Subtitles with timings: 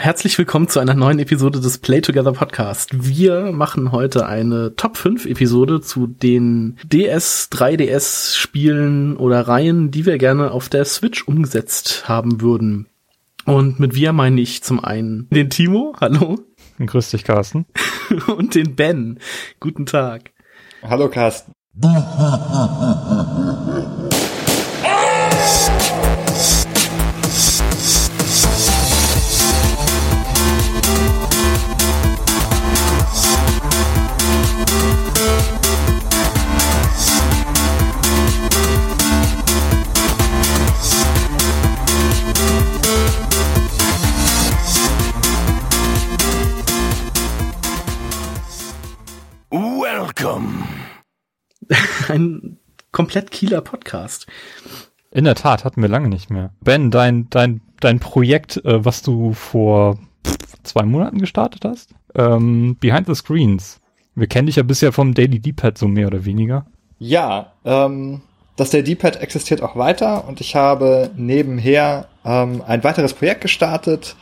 [0.00, 3.06] Herzlich willkommen zu einer neuen Episode des Play Together Podcast.
[3.06, 10.06] Wir machen heute eine Top 5 Episode zu den DS, 3DS Spielen oder Reihen, die
[10.06, 12.86] wir gerne auf der Switch umgesetzt haben würden.
[13.44, 16.38] Und mit wir meine ich zum einen den Timo, hallo.
[16.78, 17.66] Grüß dich, Carsten.
[18.26, 19.18] Und den Ben.
[19.60, 20.30] Guten Tag.
[20.82, 21.52] Hallo, Carsten.
[52.08, 52.58] Ein
[52.92, 54.26] komplett Kieler Podcast.
[55.10, 56.50] In der Tat, hatten wir lange nicht mehr.
[56.60, 59.98] Ben, dein, dein, dein Projekt, äh, was du vor
[60.62, 63.80] zwei Monaten gestartet hast, ähm, Behind the Screens.
[64.14, 66.66] Wir kennen dich ja bisher vom Daily D-Pad so mehr oder weniger.
[66.98, 68.22] Ja, ähm,
[68.56, 74.16] das Daily D-Pad existiert auch weiter und ich habe nebenher ähm, ein weiteres Projekt gestartet.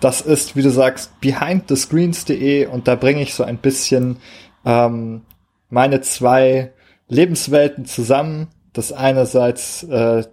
[0.00, 4.18] Das ist, wie du sagst, behindthescreens.de und da bringe ich so ein bisschen
[4.64, 5.22] ähm,
[5.70, 6.72] meine zwei
[7.08, 8.48] Lebenswelten zusammen.
[8.72, 10.24] Das einerseits äh,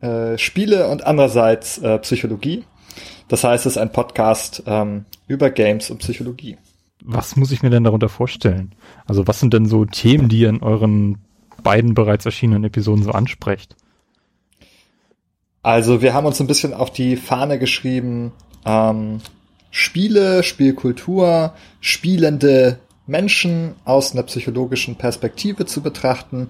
[0.00, 2.64] äh, Spiele und andererseits äh, Psychologie.
[3.28, 6.56] Das heißt, es ist ein Podcast ähm, über Games und Psychologie.
[7.04, 8.72] Was muss ich mir denn darunter vorstellen?
[9.06, 11.18] Also was sind denn so Themen, die ihr in euren
[11.62, 13.76] beiden bereits erschienenen Episoden so ansprecht?
[15.62, 18.32] Also wir haben uns ein bisschen auf die Fahne geschrieben,
[18.64, 19.20] ähm,
[19.70, 22.78] Spiele, Spielkultur, spielende
[23.10, 26.48] Menschen aus einer psychologischen Perspektive zu betrachten.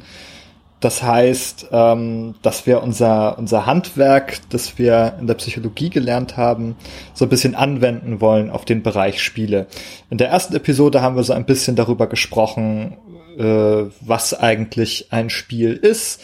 [0.81, 6.77] Das heißt, ähm, dass wir unser, unser Handwerk, das wir in der Psychologie gelernt haben,
[7.13, 9.67] so ein bisschen anwenden wollen auf den Bereich Spiele.
[10.09, 12.97] In der ersten Episode haben wir so ein bisschen darüber gesprochen,
[13.39, 16.23] äh, was eigentlich ein Spiel ist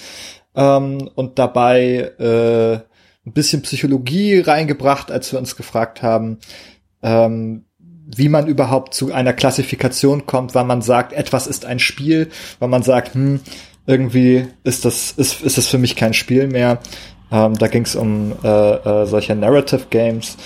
[0.55, 2.75] ähm, und dabei äh,
[3.27, 6.39] ein bisschen Psychologie reingebracht, als wir uns gefragt haben,
[7.03, 7.65] ähm,
[8.07, 12.29] wie man überhaupt zu einer Klassifikation kommt, wann man sagt, etwas ist ein Spiel,
[12.59, 13.41] wann man sagt, hm,
[13.87, 16.79] irgendwie ist das, ist, ist das für mich kein Spiel mehr.
[17.31, 20.37] Ähm, da ging es um äh, äh, solche Narrative Games.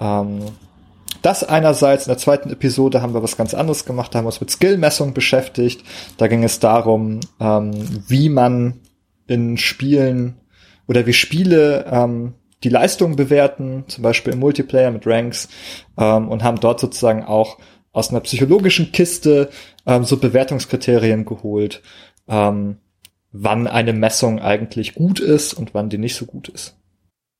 [0.00, 0.40] Ähm,
[1.22, 4.28] das einerseits, in der zweiten Episode haben wir was ganz anderes gemacht, da haben wir
[4.28, 5.82] uns mit Skillmessung beschäftigt.
[6.18, 7.72] Da ging es darum, ähm,
[8.06, 8.80] wie man
[9.26, 10.36] in Spielen
[10.86, 15.48] oder wie Spiele ähm, die Leistung bewerten, zum Beispiel im Multiplayer mit Ranks,
[15.98, 17.58] ähm, und haben dort sozusagen auch
[17.92, 19.50] aus einer psychologischen Kiste
[19.86, 21.82] ähm, so Bewertungskriterien geholt,
[22.28, 22.78] ähm,
[23.32, 26.76] wann eine Messung eigentlich gut ist und wann die nicht so gut ist.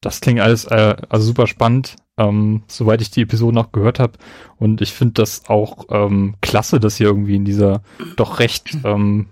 [0.01, 4.15] Das klingt alles äh, also super spannend, ähm, soweit ich die Episode noch gehört habe.
[4.59, 7.83] Und ich finde das auch ähm, klasse, dass ihr irgendwie in dieser
[8.17, 9.29] doch recht ähm,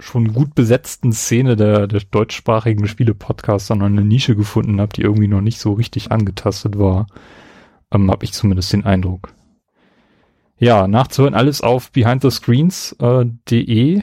[0.00, 5.28] schon gut besetzten Szene der, der deutschsprachigen Spiele-Podcasts dann eine Nische gefunden habt, die irgendwie
[5.28, 7.06] noch nicht so richtig angetastet war.
[7.92, 9.32] Ähm, habe ich zumindest den Eindruck.
[10.58, 14.02] Ja, nachzuhören alles auf behindthescreens.de äh,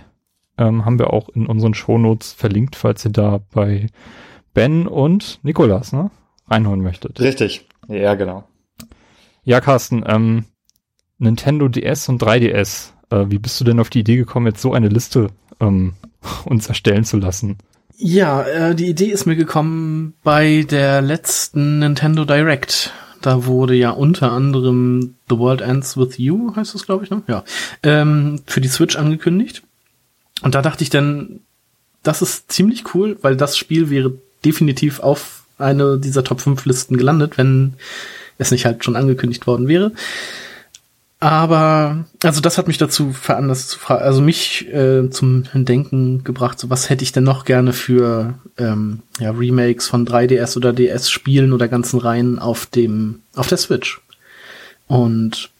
[0.57, 3.87] ähm, haben wir auch in unseren Shownotes verlinkt, falls ihr da bei
[4.53, 6.11] Ben und Nikolas ne,
[6.47, 7.19] reinholen möchtet.
[7.19, 8.43] Richtig, ja genau.
[9.43, 10.45] Ja, Carsten, ähm,
[11.17, 12.91] Nintendo DS und 3DS.
[13.09, 15.29] Äh, wie bist du denn auf die Idee gekommen, jetzt so eine Liste
[15.61, 15.93] ähm,
[16.45, 17.57] uns erstellen zu lassen?
[17.97, 22.91] Ja, äh, die Idee ist mir gekommen bei der letzten Nintendo Direct.
[23.21, 27.21] Da wurde ja unter anderem The World Ends With You, heißt das, glaube ich, ne?
[27.27, 27.43] Ja.
[27.83, 29.61] Ähm, für die Switch angekündigt.
[30.41, 31.41] Und da dachte ich dann,
[32.01, 36.97] das ist ziemlich cool, weil das Spiel wäre definitiv auf eine dieser Top 5 Listen
[36.97, 37.73] gelandet, wenn
[38.39, 39.91] es nicht halt schon angekündigt worden wäre.
[41.21, 46.59] Aber, also das hat mich dazu veranlasst zu fragen, also mich äh, zum Denken gebracht,
[46.59, 51.11] so was hätte ich denn noch gerne für ähm, ja, Remakes von 3DS oder DS
[51.11, 54.01] Spielen oder ganzen Reihen auf dem, auf der Switch.
[54.87, 55.51] Und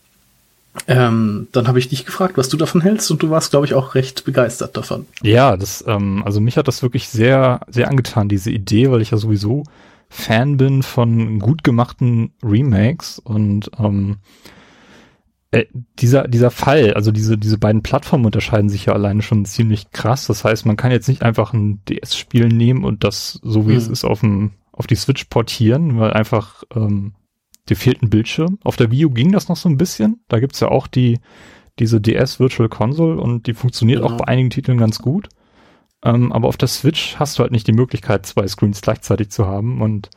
[0.88, 3.76] ähm, dann habe ich dich gefragt, was du davon hältst, und du warst, glaube ich,
[3.76, 5.06] auch recht begeistert davon.
[5.22, 9.12] Ja, das, ähm, also mich hat das wirklich sehr, sehr angetan, diese Idee, weil ich
[9.12, 9.64] ja sowieso
[10.10, 14.18] Fan bin von gut gemachten Remakes und ähm,
[15.52, 15.66] äh,
[16.00, 20.28] dieser, dieser Fall, also diese, diese beiden Plattformen unterscheiden sich ja alleine schon ziemlich krass.
[20.28, 23.78] Das heißt, man kann jetzt nicht einfach ein DS-Spiel nehmen und das, so wie hm.
[23.78, 27.14] es ist, auf, dem, auf die Switch portieren, weil einfach ähm,
[27.68, 28.60] dir fehlt ein Bildschirm.
[28.64, 30.22] Auf der Wii U ging das noch so ein bisschen.
[30.30, 31.20] Da gibt's ja auch die,
[31.80, 34.14] diese DS Virtual Console und die funktioniert genau.
[34.14, 35.28] auch bei einigen Titeln ganz gut.
[36.04, 39.48] Ähm, aber auf der Switch hast du halt nicht die Möglichkeit, zwei Screens gleichzeitig zu
[39.48, 40.10] haben und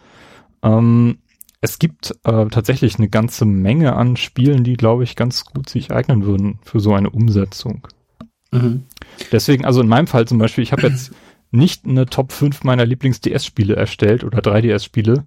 [0.62, 1.18] ähm,
[1.64, 5.90] es gibt äh, tatsächlich eine ganze Menge an Spielen, die, glaube ich, ganz gut sich
[5.90, 7.88] eignen würden für so eine Umsetzung.
[8.52, 8.82] Mhm.
[9.32, 11.14] Deswegen, also in meinem Fall zum Beispiel, ich habe jetzt
[11.50, 15.24] nicht eine Top 5 meiner Lieblings-DS-Spiele erstellt oder 3DS-Spiele,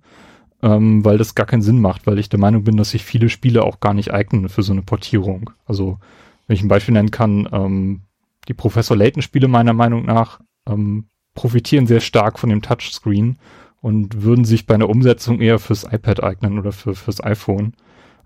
[0.62, 3.30] ähm, weil das gar keinen Sinn macht, weil ich der Meinung bin, dass sich viele
[3.30, 5.50] Spiele auch gar nicht eignen für so eine Portierung.
[5.66, 5.98] Also,
[6.46, 8.02] wenn ich ein Beispiel nennen kann, ähm,
[8.48, 13.40] die Professor Layton-Spiele meiner Meinung nach ähm, profitieren sehr stark von dem Touchscreen
[13.82, 17.74] und würden sich bei einer Umsetzung eher fürs iPad eignen oder für, fürs iPhone.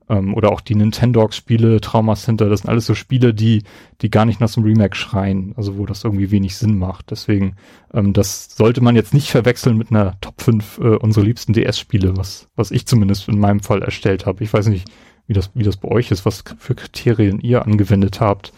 [0.10, 3.64] Ähm, oder auch die Nintendogs-Spiele, Trauma Center, das sind alles so Spiele, die,
[4.02, 7.12] die gar nicht nach so einem Remake schreien, also wo das irgendwie wenig Sinn macht.
[7.12, 7.56] Deswegen,
[7.94, 12.18] ähm, das sollte man jetzt nicht verwechseln mit einer Top 5 äh, unserer liebsten DS-Spiele,
[12.18, 14.44] was, was ich zumindest in meinem Fall erstellt habe.
[14.44, 14.90] Ich weiß nicht,
[15.28, 18.52] wie das, wie das bei euch ist, was für Kriterien ihr angewendet habt,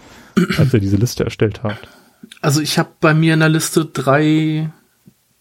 [0.57, 1.88] als ihr diese Liste erstellt habt.
[2.42, 4.72] Also ich habe bei mir in der Liste drei,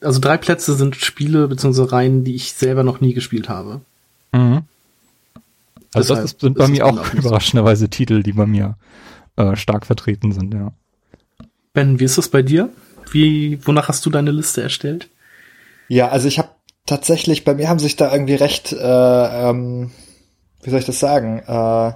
[0.02, 1.84] also drei Plätze sind Spiele bzw.
[1.84, 3.80] Reihen, die ich selber noch nie gespielt habe.
[4.32, 4.62] Mhm.
[5.94, 8.76] Also das, ist, sind bei mir auch überraschenderweise Titel, die bei mir
[9.36, 10.72] äh, stark vertreten sind, ja.
[11.74, 12.70] Ben, wie ist das bei dir?
[13.10, 15.08] Wie, wonach hast du deine Liste erstellt?
[15.88, 16.50] Ja, also ich habe
[16.86, 18.76] tatsächlich, bei mir haben sich da irgendwie recht, äh,
[19.50, 19.90] ähm,
[20.62, 21.92] wie soll ich das sagen, äh,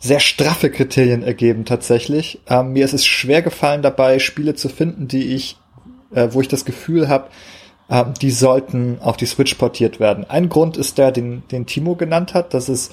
[0.00, 2.40] sehr straffe Kriterien ergeben tatsächlich.
[2.48, 5.56] Ähm, mir ist es schwer gefallen dabei, Spiele zu finden, die ich,
[6.12, 7.28] äh, wo ich das Gefühl habe,
[7.88, 10.24] äh, die sollten auf die Switch portiert werden.
[10.28, 12.90] Ein Grund ist der, den, den Timo genannt hat, dass es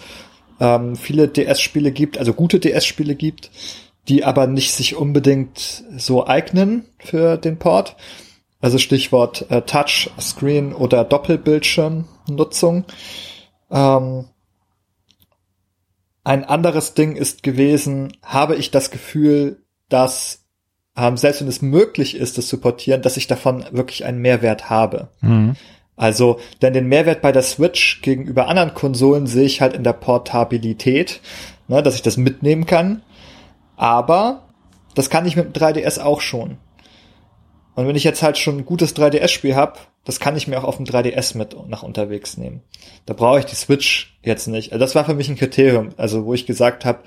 [0.59, 3.51] ähm, viele DS-Spiele gibt, also gute DS-Spiele gibt,
[4.07, 7.95] die aber nicht sich unbedingt so eignen für den Port.
[8.61, 12.85] Also Stichwort äh, Touch, Screen oder Doppelbildschirmnutzung.
[13.69, 14.25] Ähm,
[16.23, 20.44] ein anderes Ding ist gewesen, habe ich das Gefühl, dass
[20.97, 24.69] ähm, selbst wenn es möglich ist, das zu portieren, dass ich davon wirklich einen Mehrwert
[24.69, 25.09] habe.
[25.21, 25.55] Mhm.
[25.97, 29.93] Also, denn den Mehrwert bei der Switch gegenüber anderen Konsolen sehe ich halt in der
[29.93, 31.21] Portabilität,
[31.67, 33.01] ne, dass ich das mitnehmen kann.
[33.77, 34.49] Aber
[34.93, 36.57] das kann ich mit dem 3DS auch schon.
[37.75, 40.63] Und wenn ich jetzt halt schon ein gutes 3DS-Spiel habe, das kann ich mir auch
[40.63, 42.61] auf dem 3DS mit nach unterwegs nehmen.
[43.05, 44.71] Da brauche ich die Switch jetzt nicht.
[44.71, 46.99] Also das war für mich ein Kriterium, also wo ich gesagt habe,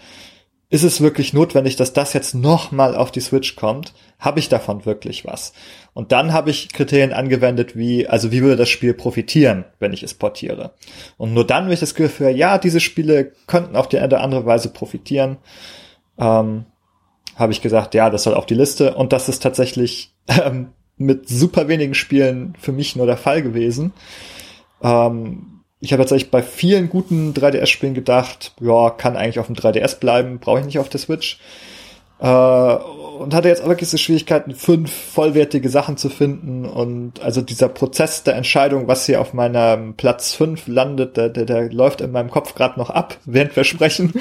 [0.70, 3.94] ist es wirklich notwendig, dass das jetzt nochmal auf die Switch kommt?
[4.19, 5.55] Habe ich davon wirklich was?
[5.94, 10.03] Und dann habe ich Kriterien angewendet, wie, also wie würde das Spiel profitieren, wenn ich
[10.03, 10.73] es portiere?
[11.17, 14.20] Und nur dann, wenn ich das Gefühl ja, diese Spiele könnten auf die eine oder
[14.20, 15.38] andere Weise profitieren,
[16.19, 16.67] ähm,
[17.37, 18.94] habe ich gesagt, ja, das soll auf die Liste.
[18.94, 23.94] Und das ist tatsächlich ähm, mit super wenigen Spielen für mich nur der Fall gewesen.
[24.82, 30.00] Ähm, ich habe tatsächlich bei vielen guten 3DS-Spielen gedacht, ja, kann eigentlich auf dem 3DS
[30.00, 31.38] bleiben, brauche ich nicht auf der Switch.
[32.20, 36.64] Äh, und hatte jetzt wirklich so Schwierigkeiten, fünf vollwertige Sachen zu finden.
[36.64, 41.44] Und also dieser Prozess der Entscheidung, was hier auf meinem Platz fünf landet, der, der,
[41.44, 44.12] der läuft in meinem Kopf gerade noch ab, während wir sprechen.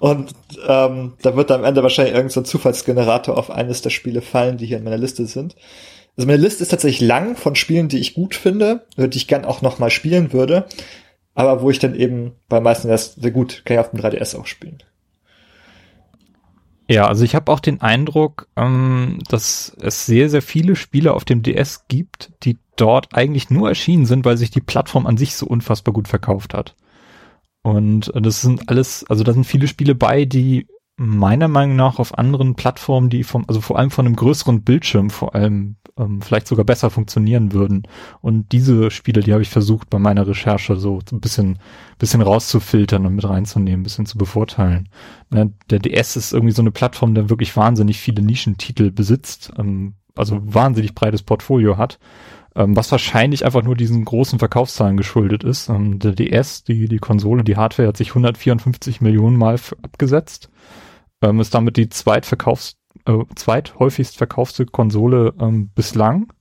[0.00, 0.32] Und
[0.66, 4.66] ähm, da wird am Ende wahrscheinlich irgendein so Zufallsgenerator auf eines der Spiele fallen, die
[4.66, 5.54] hier in meiner Liste sind.
[6.16, 9.44] Also meine Liste ist tatsächlich lang von Spielen, die ich gut finde, die ich gern
[9.44, 10.66] auch noch mal spielen würde
[11.34, 14.38] aber wo ich dann eben bei meisten das sehr gut kann ich auf dem 3DS
[14.38, 14.78] auch spielen.
[16.86, 21.24] Ja, also ich habe auch den Eindruck, ähm, dass es sehr, sehr viele Spiele auf
[21.24, 25.34] dem DS gibt, die dort eigentlich nur erschienen sind, weil sich die Plattform an sich
[25.34, 26.76] so unfassbar gut verkauft hat.
[27.62, 32.18] Und das sind alles, also da sind viele Spiele bei, die meiner Meinung nach auf
[32.18, 36.46] anderen Plattformen, die vom, also vor allem von einem größeren Bildschirm vor allem ähm, vielleicht
[36.46, 37.86] sogar besser funktionieren würden.
[38.20, 41.58] Und diese Spiele, die habe ich versucht bei meiner Recherche so ein bisschen,
[41.98, 44.88] bisschen rauszufiltern und mit reinzunehmen, ein bisschen zu bevorteilen.
[45.30, 49.94] Ne, der DS ist irgendwie so eine Plattform, der wirklich wahnsinnig viele Nischentitel besitzt, ähm,
[50.16, 51.98] also wahnsinnig breites Portfolio hat
[52.56, 55.68] ähm, was wahrscheinlich einfach nur diesen großen Verkaufszahlen geschuldet ist.
[55.68, 60.50] Ähm, der DS, die, die Konsole, die Hardware hat sich 154 Millionen Mal abgesetzt,
[61.22, 66.32] ähm, ist damit die zweitverkaufs äh, zweithäufigst verkaufte Konsole ähm, bislang.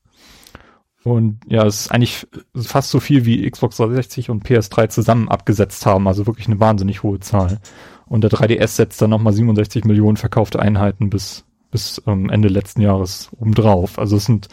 [1.04, 5.86] Und ja, es ist eigentlich fast so viel wie Xbox 360 und PS3 zusammen abgesetzt
[5.86, 7.60] haben, also wirklich eine wahnsinnig hohe Zahl.
[8.06, 12.82] Und der 3DS setzt dann nochmal 67 Millionen verkaufte Einheiten bis, bis ähm, Ende letzten
[12.82, 14.00] Jahres obendrauf.
[14.00, 14.48] Also es sind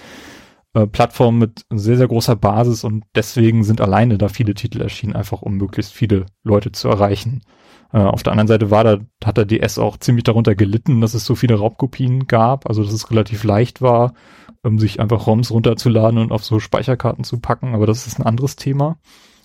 [0.74, 5.14] äh, Plattformen mit sehr, sehr großer Basis und deswegen sind alleine da viele Titel erschienen,
[5.14, 7.42] einfach um möglichst viele Leute zu erreichen.
[7.92, 11.14] Äh, auf der anderen Seite war da, hat der DS auch ziemlich darunter gelitten, dass
[11.14, 14.14] es so viele Raubkopien gab, also dass es relativ leicht war,
[14.62, 18.26] um sich einfach ROMs runterzuladen und auf so Speicherkarten zu packen, aber das ist ein
[18.26, 18.98] anderes Thema.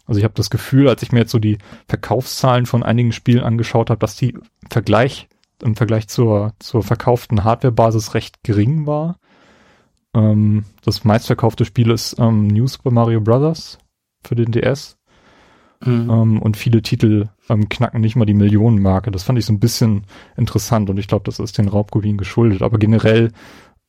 [0.06, 3.44] Also ich habe das Gefühl, als ich mir jetzt so die Verkaufszahlen von einigen Spielen
[3.44, 4.38] angeschaut habe, dass die
[4.70, 5.28] Vergleich
[5.64, 9.18] im Vergleich zur, zur verkauften Hardwarebasis recht gering war.
[10.14, 13.78] Ähm, das meistverkaufte Spiel ist ähm, New Super Mario Bros.
[14.24, 14.98] für den DS.
[15.86, 16.10] Mhm.
[16.10, 19.12] Ähm, und viele Titel ähm, knacken nicht mal die Millionenmarke.
[19.12, 22.62] Das fand ich so ein bisschen interessant und ich glaube, das ist den Raubkopien geschuldet.
[22.62, 23.32] Aber generell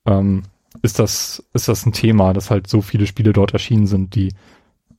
[0.04, 0.42] ähm,
[0.82, 4.34] ist das ist das ein Thema, dass halt so viele Spiele dort erschienen sind, die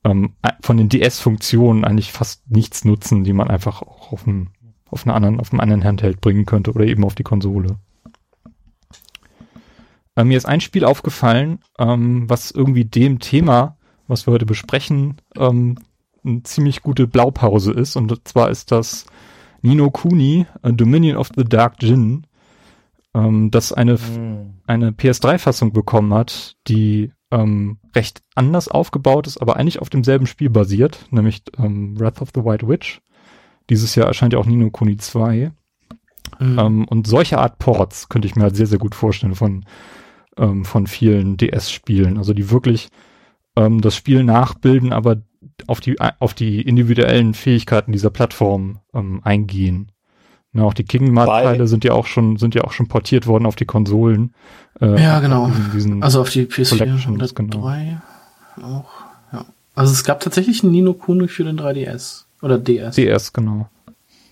[0.04, 4.48] ähm, von den DS-Funktionen eigentlich fast nichts nutzen, die man einfach auch auf einem
[4.90, 7.76] auf einer anderen auf einem anderen Handheld bringen könnte oder eben auf die Konsole.
[10.16, 13.76] Äh, mir ist ein Spiel aufgefallen, ähm, was irgendwie dem Thema,
[14.08, 15.78] was wir heute besprechen, ähm,
[16.24, 17.96] eine ziemlich gute Blaupause ist.
[17.96, 19.06] Und zwar ist das
[19.62, 22.26] Nino Kuni, Dominion of the Dark Djinn,
[23.14, 24.54] ähm, das eine, mhm.
[24.66, 30.50] eine PS3-Fassung bekommen hat, die ähm, recht anders aufgebaut ist, aber eigentlich auf demselben Spiel
[30.50, 33.00] basiert, nämlich ähm, Wrath of the White Witch.
[33.70, 35.52] Dieses Jahr erscheint ja auch Nino Kuni 2.
[36.38, 36.58] Mhm.
[36.58, 39.64] Ähm, und solche Art Ports könnte ich mir halt sehr, sehr gut vorstellen von,
[40.36, 42.16] ähm, von vielen DS-Spielen.
[42.16, 42.88] Also die wirklich
[43.56, 45.22] ähm, das Spiel nachbilden, aber
[45.66, 49.92] auf die, auf die individuellen Fähigkeiten dieser Plattform ähm, eingehen.
[50.52, 53.56] Na, auch die Kingdom-Teile sind ja auch schon, sind ja auch schon portiert worden auf
[53.56, 54.34] die Konsolen.
[54.80, 55.50] Äh, ja, genau.
[56.00, 57.62] Also auf die PS4 oder genau.
[57.62, 58.00] 3
[58.62, 58.90] auch.
[59.32, 59.44] Ja.
[59.74, 62.24] Also es gab tatsächlich einen Nino Kuni für den 3DS.
[62.40, 62.94] Oder DS.
[62.94, 63.68] DS, genau.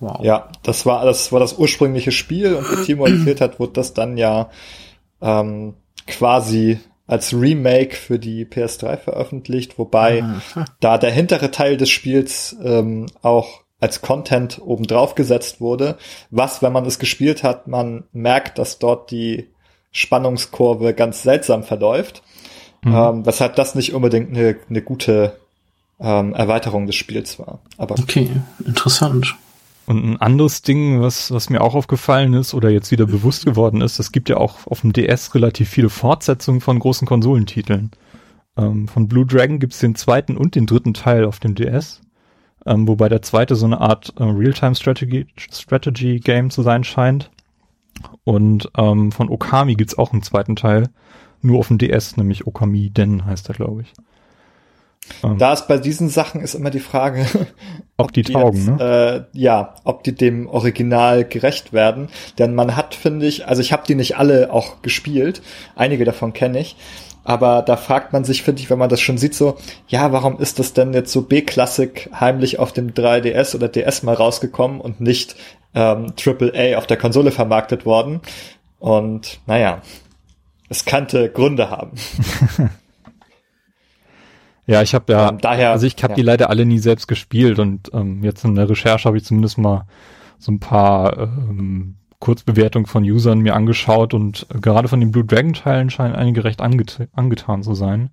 [0.00, 0.22] Wow.
[0.22, 3.94] Ja, das war, das war das ursprüngliche Spiel und wie Timo erzählt hat, wurde das
[3.94, 4.50] dann ja
[5.20, 5.74] ähm,
[6.06, 10.64] quasi als Remake für die PS3 veröffentlicht, wobei Aha.
[10.80, 15.98] da der hintere Teil des Spiels ähm, auch als Content obendrauf gesetzt wurde,
[16.30, 19.48] was, wenn man es gespielt hat, man merkt, dass dort die
[19.92, 22.22] Spannungskurve ganz seltsam verläuft,
[22.82, 22.94] mhm.
[22.94, 25.36] ähm, weshalb das nicht unbedingt eine, eine gute
[26.00, 27.60] ähm, Erweiterung des Spiels war.
[27.76, 28.30] Aber okay,
[28.64, 29.36] interessant.
[29.86, 33.80] Und ein anderes Ding, was, was mir auch aufgefallen ist oder jetzt wieder bewusst geworden
[33.80, 37.92] ist, es gibt ja auch auf dem DS relativ viele Fortsetzungen von großen Konsolentiteln.
[38.56, 42.00] Ähm, von Blue Dragon gibt's den zweiten und den dritten Teil auf dem DS.
[42.64, 47.30] Ähm, wobei der zweite so eine Art äh, Real-Time-Strategy Strategy Game zu sein scheint.
[48.24, 50.88] Und ähm, von Okami gibt's auch einen zweiten Teil,
[51.42, 53.92] nur auf dem DS, nämlich Okami Den heißt er, glaube ich.
[55.22, 55.38] Ähm.
[55.38, 57.46] Da ist bei diesen Sachen ist immer die Frage, ob,
[58.06, 59.26] ob die, die taugen, jetzt, ne?
[59.32, 62.08] Äh, ja, ob die dem Original gerecht werden.
[62.38, 65.42] Denn man hat, finde ich, also ich habe die nicht alle auch gespielt,
[65.74, 66.76] einige davon kenne ich,
[67.26, 69.56] aber da fragt man sich, finde ich, wenn man das schon sieht, so,
[69.88, 74.14] ja, warum ist das denn jetzt so B-Klassik heimlich auf dem 3DS oder DS mal
[74.14, 75.34] rausgekommen und nicht
[75.74, 78.20] ähm, AAA auf der Konsole vermarktet worden?
[78.78, 79.82] Und naja,
[80.68, 81.92] es kannte Gründe haben.
[84.66, 86.16] Ja, ich habe ja, ähm, daher, also ich habe ja.
[86.16, 89.58] die leider alle nie selbst gespielt und ähm, jetzt in der Recherche habe ich zumindest
[89.58, 89.86] mal
[90.38, 95.52] so ein paar ähm, Kurzbewertungen von Usern mir angeschaut und gerade von den Blue Dragon
[95.52, 98.10] Teilen scheinen einige recht anget angetan zu sein.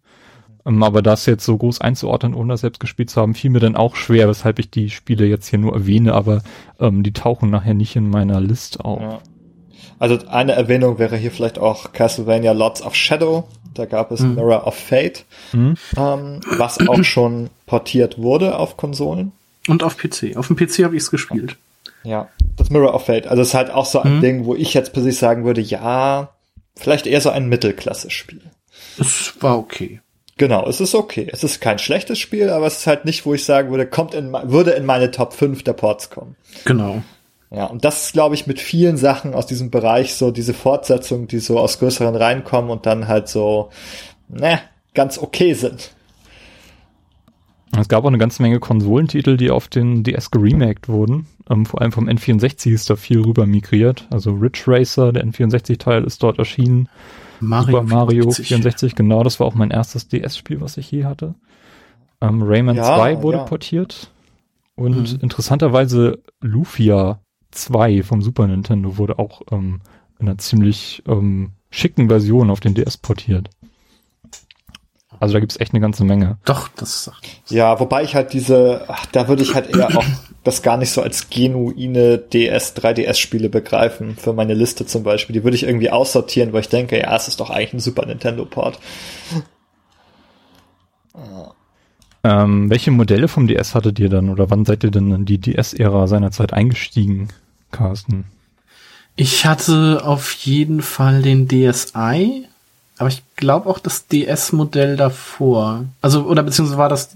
[0.65, 3.59] Ähm, aber das jetzt so groß einzuordnen, ohne das selbst gespielt zu haben, fiel mir
[3.59, 6.41] dann auch schwer, weshalb ich die Spiele jetzt hier nur erwähne, aber
[6.79, 9.01] ähm, die tauchen nachher nicht in meiner Liste auf.
[9.01, 9.19] Ja.
[10.03, 14.35] Also eine Erwähnung wäre hier vielleicht auch Castlevania Lords of Shadow, da gab es mhm.
[14.35, 15.77] Mirror of Fate, mhm.
[15.95, 19.31] ähm, was auch schon portiert wurde auf Konsolen.
[19.69, 20.35] Und auf PC.
[20.35, 21.55] Auf dem PC habe ich es gespielt.
[22.03, 23.27] Ja, das Mirror of Fate.
[23.27, 24.21] Also es ist halt auch so ein mhm.
[24.21, 26.31] Ding, wo ich jetzt persönlich sagen würde, ja,
[26.75, 28.41] vielleicht eher so ein Mittelklasse-Spiel.
[28.99, 30.01] Es war okay.
[30.35, 31.29] Genau, es ist okay.
[31.31, 34.15] Es ist kein schlechtes Spiel, aber es ist halt nicht, wo ich sagen würde, kommt
[34.15, 36.35] in, würde in meine Top 5 der Ports kommen.
[36.65, 37.03] Genau.
[37.53, 41.27] Ja, und das ist, glaube ich, mit vielen Sachen aus diesem Bereich so diese Fortsetzungen,
[41.27, 43.69] die so aus größeren reinkommen und dann halt so,
[44.27, 44.59] ne,
[44.95, 45.93] ganz okay sind.
[47.77, 51.27] Es gab auch eine ganze Menge Konsolentitel, die auf den DS geremaked wurden.
[51.49, 54.07] Ähm, vor allem vom N64 ist da viel rüber migriert.
[54.09, 56.89] Also Ridge Racer, der N64-Teil, ist dort erschienen.
[57.39, 58.47] Mario Super Mario 64.
[58.47, 61.35] 64, genau, das war auch mein erstes DS-Spiel, was ich je hatte.
[62.21, 63.43] Ähm, Rayman ja, 2 wurde ja.
[63.43, 64.11] portiert.
[64.75, 65.19] Und mhm.
[65.21, 67.19] interessanterweise Lufia
[67.53, 69.81] 2 vom Super Nintendo wurde auch ähm,
[70.19, 73.49] in einer ziemlich ähm, schicken Version auf den DS portiert.
[75.19, 76.37] Also da gibt's echt eine ganze Menge.
[76.43, 77.41] Doch, das sagt.
[77.47, 80.05] Ja, wobei ich halt diese, ach, da würde ich halt eher auch
[80.43, 85.33] das gar nicht so als genuine DS, 3DS-Spiele begreifen, für meine Liste zum Beispiel.
[85.33, 88.05] Die würde ich irgendwie aussortieren, weil ich denke, ja, es ist doch eigentlich ein Super
[88.05, 88.79] Nintendo-Port.
[92.25, 95.39] Ähm, welche Modelle vom DS hattet ihr dann oder wann seid ihr denn in die
[95.39, 97.29] DS-Ära seinerzeit eingestiegen?
[97.73, 98.25] Carsten?
[99.15, 102.47] Ich hatte auf jeden Fall den DSi,
[102.97, 105.85] aber ich glaube auch das DS-Modell davor.
[106.01, 107.09] Also, oder beziehungsweise war das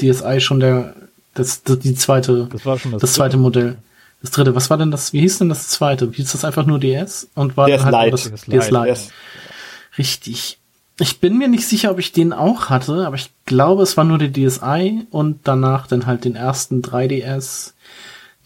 [0.00, 0.94] DSi schon der,
[1.34, 3.76] das, das die zweite, das war schon das, das zweite Modell.
[4.22, 6.10] Das dritte, was war denn das, wie hieß denn das zweite?
[6.10, 7.28] Hieß das einfach nur DS?
[7.34, 8.30] Und war DS dann halt Lite.
[8.30, 8.84] das DS Lite.
[8.86, 9.08] DS.
[9.98, 10.58] Richtig.
[10.98, 14.04] Ich bin mir nicht sicher, ob ich den auch hatte, aber ich glaube, es war
[14.04, 17.72] nur der DSi und danach dann halt den ersten 3DS,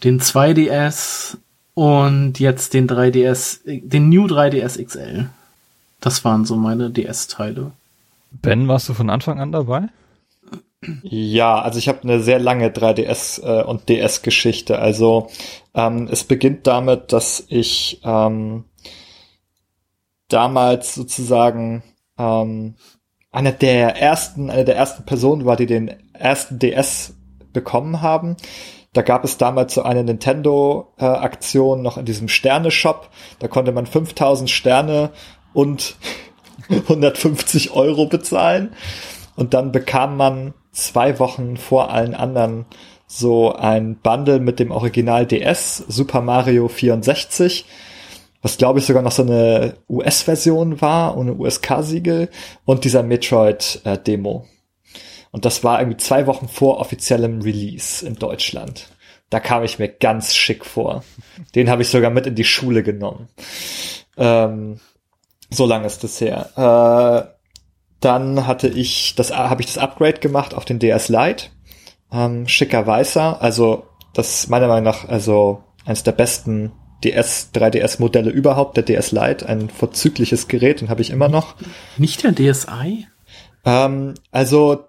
[0.03, 1.37] den 2DS
[1.73, 5.29] und jetzt den 3DS, den New 3DS XL.
[5.99, 7.71] Das waren so meine DS-Teile.
[8.31, 9.89] Ben, warst du von Anfang an dabei?
[11.03, 14.79] Ja, also ich habe eine sehr lange 3DS äh, und DS-Geschichte.
[14.79, 15.29] Also
[15.73, 18.63] ähm, es beginnt damit, dass ich ähm,
[20.29, 21.83] damals sozusagen
[22.17, 22.75] ähm,
[23.31, 27.13] einer der ersten, eine der ersten Personen war, die den ersten DS
[27.51, 28.37] bekommen haben.
[28.93, 33.09] Da gab es damals so eine Nintendo-Aktion äh, noch in diesem Sterne-Shop.
[33.39, 35.11] Da konnte man 5000 Sterne
[35.53, 35.95] und
[36.69, 38.73] 150 Euro bezahlen.
[39.35, 42.65] Und dann bekam man zwei Wochen vor allen anderen
[43.07, 47.65] so ein Bundle mit dem Original DS, Super Mario 64,
[48.41, 52.29] was glaube ich sogar noch so eine US-Version war, ohne USK-Siegel
[52.65, 54.45] und dieser Metroid-Demo.
[54.45, 54.58] Äh,
[55.31, 58.89] und das war irgendwie zwei Wochen vor offiziellem Release in Deutschland.
[59.29, 61.03] Da kam ich mir ganz schick vor.
[61.53, 63.27] Den habe ich sogar mit in die Schule genommen.
[64.17, 64.79] Ähm,
[65.51, 66.49] so lange ist das her.
[66.55, 67.39] Äh,
[67.99, 71.47] dann hatte ich das, habe ich das Upgrade gemacht auf den DS Lite.
[72.11, 76.71] Ähm, schicker weißer, also das meiner Meinung nach also eines der besten
[77.03, 81.55] DS 3DS Modelle überhaupt, der DS Lite, ein vorzügliches Gerät, den habe ich immer noch.
[81.97, 83.07] Nicht der DSi?
[83.63, 84.88] Ähm, also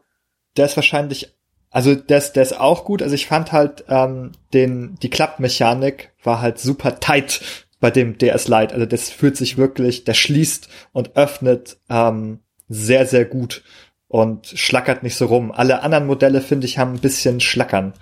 [0.57, 1.35] der ist wahrscheinlich,
[1.71, 3.03] also der ist, der ist auch gut.
[3.03, 7.41] Also ich fand halt ähm, den die Klappmechanik war halt super tight
[7.81, 8.75] bei dem DS Lite.
[8.75, 13.63] Also das fühlt sich wirklich, der schließt und öffnet ähm, sehr, sehr gut
[14.09, 15.53] und schlackert nicht so rum.
[15.53, 17.95] Alle anderen Modelle, finde ich, haben ein bisschen Schlackern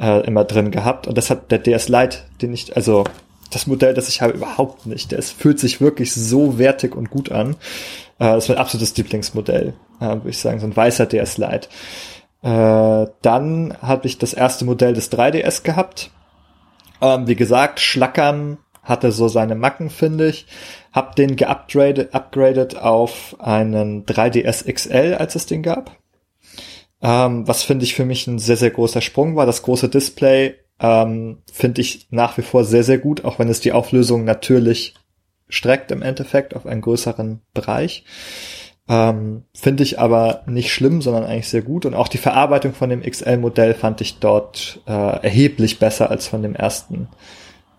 [0.00, 1.06] äh, immer drin gehabt.
[1.06, 3.04] Und das hat der DS Lite, den ich, also
[3.50, 5.12] das Modell, das ich habe, überhaupt nicht.
[5.12, 7.56] Es fühlt sich wirklich so wertig und gut an.
[8.18, 11.68] Äh, das ist mein absolutes Lieblingsmodell, äh, würde ich sagen, so ein weißer DS Lite.
[12.42, 16.10] Äh, dann habe ich das erste Modell des 3DS gehabt.
[17.00, 20.46] Ähm, wie gesagt, Schlackern hatte so seine Macken, finde ich.
[20.92, 25.96] Hab den geupgradet auf einen 3DS XL, als es den gab.
[27.02, 29.44] Ähm, was finde ich für mich ein sehr, sehr großer Sprung war.
[29.44, 33.60] Das große Display ähm, finde ich nach wie vor sehr, sehr gut, auch wenn es
[33.60, 34.94] die Auflösung natürlich
[35.48, 38.04] streckt im Endeffekt auf einen größeren Bereich.
[38.88, 41.86] Ähm, finde ich aber nicht schlimm, sondern eigentlich sehr gut.
[41.86, 46.42] Und auch die Verarbeitung von dem XL-Modell fand ich dort äh, erheblich besser als von
[46.42, 47.08] dem ersten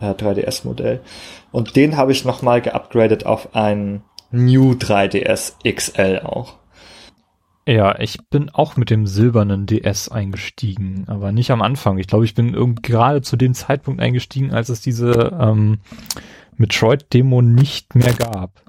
[0.02, 1.02] äh, 3DS-Modell.
[1.52, 6.56] Und den habe ich nochmal geupgradet auf ein New 3DS XL auch.
[7.66, 11.98] Ja, ich bin auch mit dem silbernen DS eingestiegen, aber nicht am Anfang.
[11.98, 15.80] Ich glaube, ich bin gerade zu dem Zeitpunkt eingestiegen, als es diese ähm,
[16.60, 18.64] Metroid-Demo nicht mehr gab.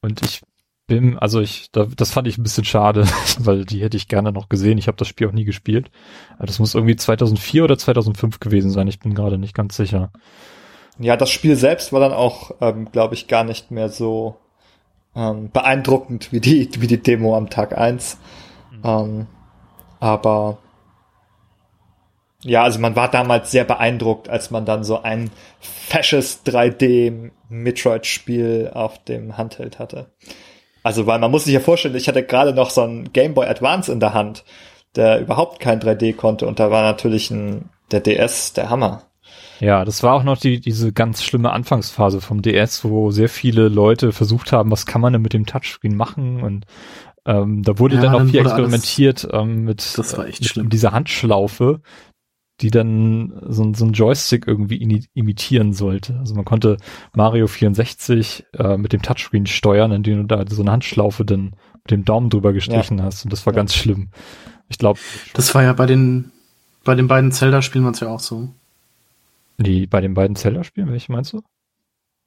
[0.00, 0.42] Und ich
[0.86, 3.06] bin, also ich, das fand ich ein bisschen schade,
[3.38, 4.78] weil die hätte ich gerne noch gesehen.
[4.78, 5.90] Ich habe das Spiel auch nie gespielt.
[6.36, 8.88] Aber das muss irgendwie 2004 oder 2005 gewesen sein.
[8.88, 10.12] Ich bin gerade nicht ganz sicher.
[10.98, 14.36] Ja, das Spiel selbst war dann auch, ähm, glaube ich, gar nicht mehr so
[15.14, 18.18] ähm, beeindruckend wie die, wie die Demo am Tag eins.
[18.70, 18.80] Mhm.
[18.84, 19.26] Ähm,
[19.98, 20.58] aber
[22.46, 25.30] ja, also man war damals sehr beeindruckt, als man dann so ein
[25.60, 30.12] fesches 3D Metroid-Spiel auf dem Handheld hatte.
[30.84, 33.48] Also, weil man muss sich ja vorstellen, ich hatte gerade noch so ein Game Boy
[33.48, 34.44] Advance in der Hand,
[34.94, 39.02] der überhaupt kein 3D konnte und da war natürlich ein, der DS der Hammer.
[39.58, 43.68] Ja, das war auch noch die, diese ganz schlimme Anfangsphase vom DS, wo sehr viele
[43.68, 46.66] Leute versucht haben, was kann man denn mit dem Touchscreen machen und
[47.24, 50.48] ähm, da wurde ja, dann auch viel experimentiert alles, ähm, mit, das war echt mit
[50.48, 50.70] schlimm.
[50.70, 51.80] dieser Handschlaufe,
[52.60, 56.18] die dann so, so ein Joystick irgendwie imitieren sollte.
[56.18, 56.78] Also man konnte
[57.14, 61.90] Mario 64 äh, mit dem Touchscreen steuern, indem du da so eine Handschlaufe dann mit
[61.90, 63.04] dem Daumen drüber gestrichen ja.
[63.04, 63.56] hast und das war ja.
[63.56, 64.08] ganz schlimm.
[64.68, 64.98] Ich glaube.
[65.34, 66.32] Das war ja bei den
[66.86, 68.48] bei den beiden Zelda-Spielen war es ja auch so.
[69.58, 71.42] Die bei den beiden Zelda-Spielen, welche meinst du?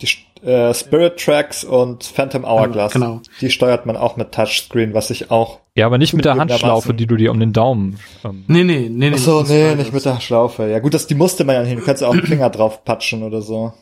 [0.01, 0.07] Die
[0.45, 2.93] äh, Spirit Tracks und Phantom Hourglass.
[2.93, 3.21] Genau.
[3.41, 5.59] Die steuert man auch mit Touchscreen, was ich auch.
[5.75, 7.99] Ja, aber nicht mit der Handschlaufe, die du dir um den Daumen.
[8.23, 9.11] Ähm nee, nee, nee, nee.
[9.15, 10.69] Ach so, nee, nicht mit der Schlaufe.
[10.69, 11.79] Ja, gut, das, die musste man ja hin.
[11.79, 13.73] Du kannst ja auch einen Finger drauf patschen oder so.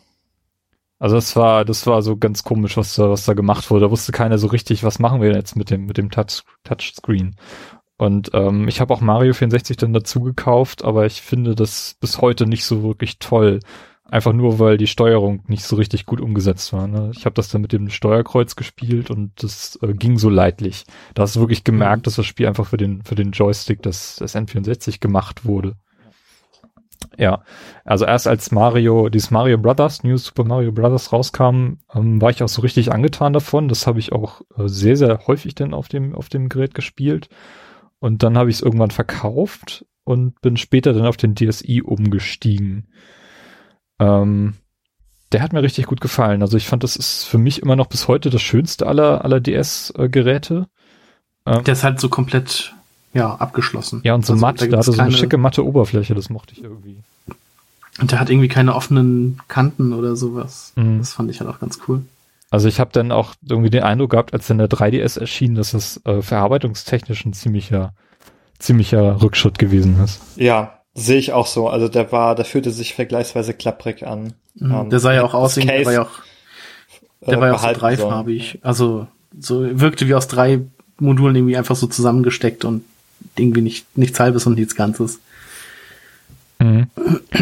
[1.00, 3.86] Also das war, das war so ganz komisch, was da, was da gemacht wurde.
[3.86, 7.36] Da wusste keiner so richtig, was machen wir jetzt mit dem, mit dem Touch, Touchscreen.
[7.98, 12.22] Und ähm, ich habe auch Mario 64 dann dazu gekauft, aber ich finde das bis
[12.22, 13.60] heute nicht so wirklich toll.
[14.10, 16.88] Einfach nur, weil die Steuerung nicht so richtig gut umgesetzt war.
[16.88, 17.12] Ne?
[17.14, 20.86] Ich habe das dann mit dem Steuerkreuz gespielt und das äh, ging so leidlich.
[21.14, 22.04] Da hast du wirklich gemerkt, mhm.
[22.04, 25.76] dass das Spiel einfach für den, für den Joystick des, des N64 gemacht wurde.
[27.18, 27.44] Ja,
[27.84, 32.44] also erst als Mario, dieses Mario Brothers, New Super Mario Brothers rauskam, ähm, war ich
[32.44, 33.68] auch so richtig angetan davon.
[33.68, 37.30] Das habe ich auch äh, sehr, sehr häufig dann auf dem, auf dem Gerät gespielt.
[38.00, 42.88] Und dann habe ich es irgendwann verkauft und bin später dann auf den DSi umgestiegen.
[44.00, 44.56] Ähm,
[45.32, 46.42] der hat mir richtig gut gefallen.
[46.42, 49.40] Also ich fand, das ist für mich immer noch bis heute das schönste aller, aller
[49.40, 50.68] DS-Geräte.
[51.46, 52.74] Ähm, der ist halt so komplett
[53.14, 54.02] ja, abgeschlossen.
[54.04, 56.54] Ja, und so also, matt, da, da hatte so eine schicke matte Oberfläche, das mochte
[56.54, 56.98] ich irgendwie.
[58.00, 60.74] Und der hat irgendwie keine offenen Kanten oder sowas.
[60.76, 61.00] Mhm.
[61.00, 62.04] Das fand ich halt auch ganz cool.
[62.50, 65.72] Also ich habe dann auch irgendwie den Eindruck gehabt, als dann der 3DS erschien, dass
[65.72, 67.94] das äh, verarbeitungstechnisch ein ziemlicher,
[68.60, 70.22] ziemlicher Rückschritt gewesen ist.
[70.38, 71.70] Ja, sehe ich auch so.
[71.70, 74.34] Also der war, der fühlte sich vergleichsweise klapprig an.
[74.56, 76.20] Mhm, um, der sah ja auch aus, der war ja auch,
[77.22, 78.60] der äh, war ja auch so dreifarbig.
[78.64, 79.08] Also
[79.40, 80.62] so wirkte wie aus drei
[81.00, 82.84] Modulen irgendwie einfach so zusammengesteckt und
[83.38, 85.20] irgendwie nicht, nichts halbes und nichts Ganzes.
[86.60, 86.88] Mhm.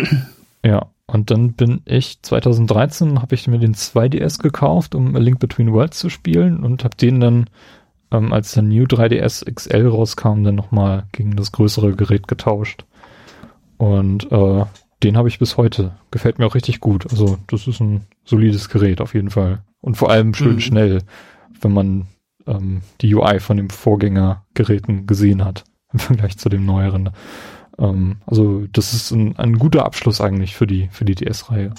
[0.63, 5.39] ja, und dann bin ich 2013 habe ich mir den 2DS gekauft, um A Link
[5.39, 7.49] Between Worlds zu spielen und habe den dann,
[8.11, 12.83] ähm, als der New 3DS XL rauskam, dann nochmal gegen das größere Gerät getauscht.
[13.77, 14.65] Und äh,
[15.03, 15.91] den habe ich bis heute.
[16.11, 17.09] Gefällt mir auch richtig gut.
[17.11, 19.63] Also das ist ein solides Gerät auf jeden Fall.
[19.81, 20.61] Und vor allem schön mhm.
[20.61, 21.01] schnell,
[21.61, 22.07] wenn man
[22.47, 27.11] ähm, die UI von den Vorgängergeräten gesehen hat im Vergleich zu dem neueren.
[27.77, 31.73] Ähm, also das ist ein, ein guter Abschluss eigentlich für die für die DS-Reihe.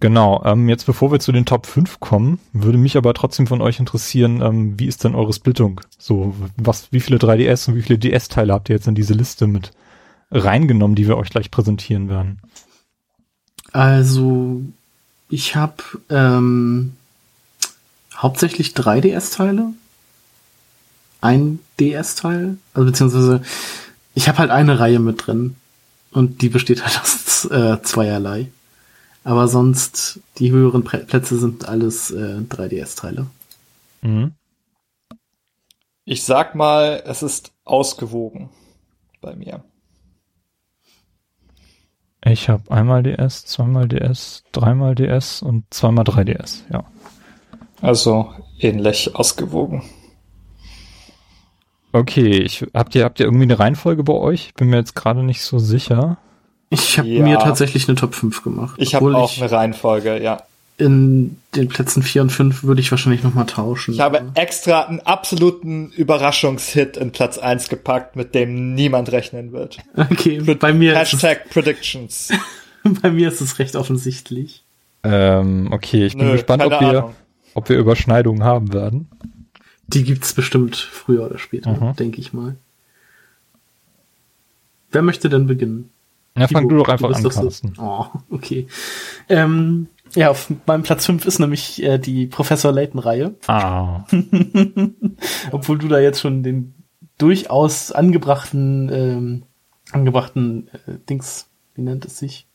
[0.00, 3.62] Genau, ähm, jetzt bevor wir zu den Top 5 kommen, würde mich aber trotzdem von
[3.62, 5.80] euch interessieren, ähm, wie ist denn eure Splittung?
[5.98, 9.46] So, was, wie viele 3DS und wie viele DS-Teile habt ihr jetzt in diese Liste
[9.46, 9.70] mit
[10.30, 12.40] reingenommen, die wir euch gleich präsentieren werden?
[13.72, 14.62] Also,
[15.28, 16.92] ich habe ähm,
[18.16, 19.68] hauptsächlich 3DS-Teile.
[21.20, 22.58] Ein DS-Teil.
[22.74, 23.42] Also beziehungsweise
[24.14, 25.56] ich habe halt eine Reihe mit drin.
[26.10, 28.48] Und die besteht halt aus äh, zweierlei.
[29.24, 33.26] Aber sonst, die höheren Plätze sind alles äh, 3DS-Teile.
[34.02, 34.32] Mhm.
[36.04, 38.50] Ich sag mal, es ist ausgewogen
[39.22, 39.64] bei mir.
[42.22, 46.84] Ich habe einmal DS, zweimal DS, dreimal DS und zweimal 3DS, ja.
[47.80, 49.82] Also ähnlich ausgewogen.
[51.92, 54.52] Okay, ich, habt ihr habt ihr irgendwie eine Reihenfolge bei euch?
[54.54, 56.18] Bin mir jetzt gerade nicht so sicher.
[56.74, 57.22] Ich habe ja.
[57.22, 58.74] mir tatsächlich eine Top 5 gemacht.
[58.78, 60.42] Ich habe auch ich eine Reihenfolge, ja.
[60.76, 63.94] In den Plätzen 4 und 5 würde ich wahrscheinlich nochmal tauschen.
[63.94, 69.78] Ich habe extra einen absoluten Überraschungshit in Platz 1 gepackt, mit dem niemand rechnen wird.
[69.96, 72.30] Okay, Pro bei mir Hashtag Predictions.
[73.02, 74.64] bei mir ist es recht offensichtlich.
[75.04, 77.14] Ähm, okay, ich bin Nö, gespannt, ob wir,
[77.54, 79.08] ob wir Überschneidungen haben werden.
[79.86, 81.94] Die gibt's bestimmt früher oder später, mhm.
[81.94, 82.56] denke ich mal.
[84.90, 85.90] Wer möchte denn beginnen?
[86.36, 87.74] Ja, fang du doch einfach du an, Carsten.
[87.78, 88.66] Oh, okay.
[89.28, 93.34] Ähm, ja, auf meinem Platz 5 ist nämlich äh, die Professor Layton-Reihe.
[93.46, 94.04] Ah.
[95.52, 96.74] Obwohl du da jetzt schon den
[97.18, 99.42] durchaus angebrachten, ähm,
[99.92, 102.48] angebrachten äh, Dings, wie nennt es sich?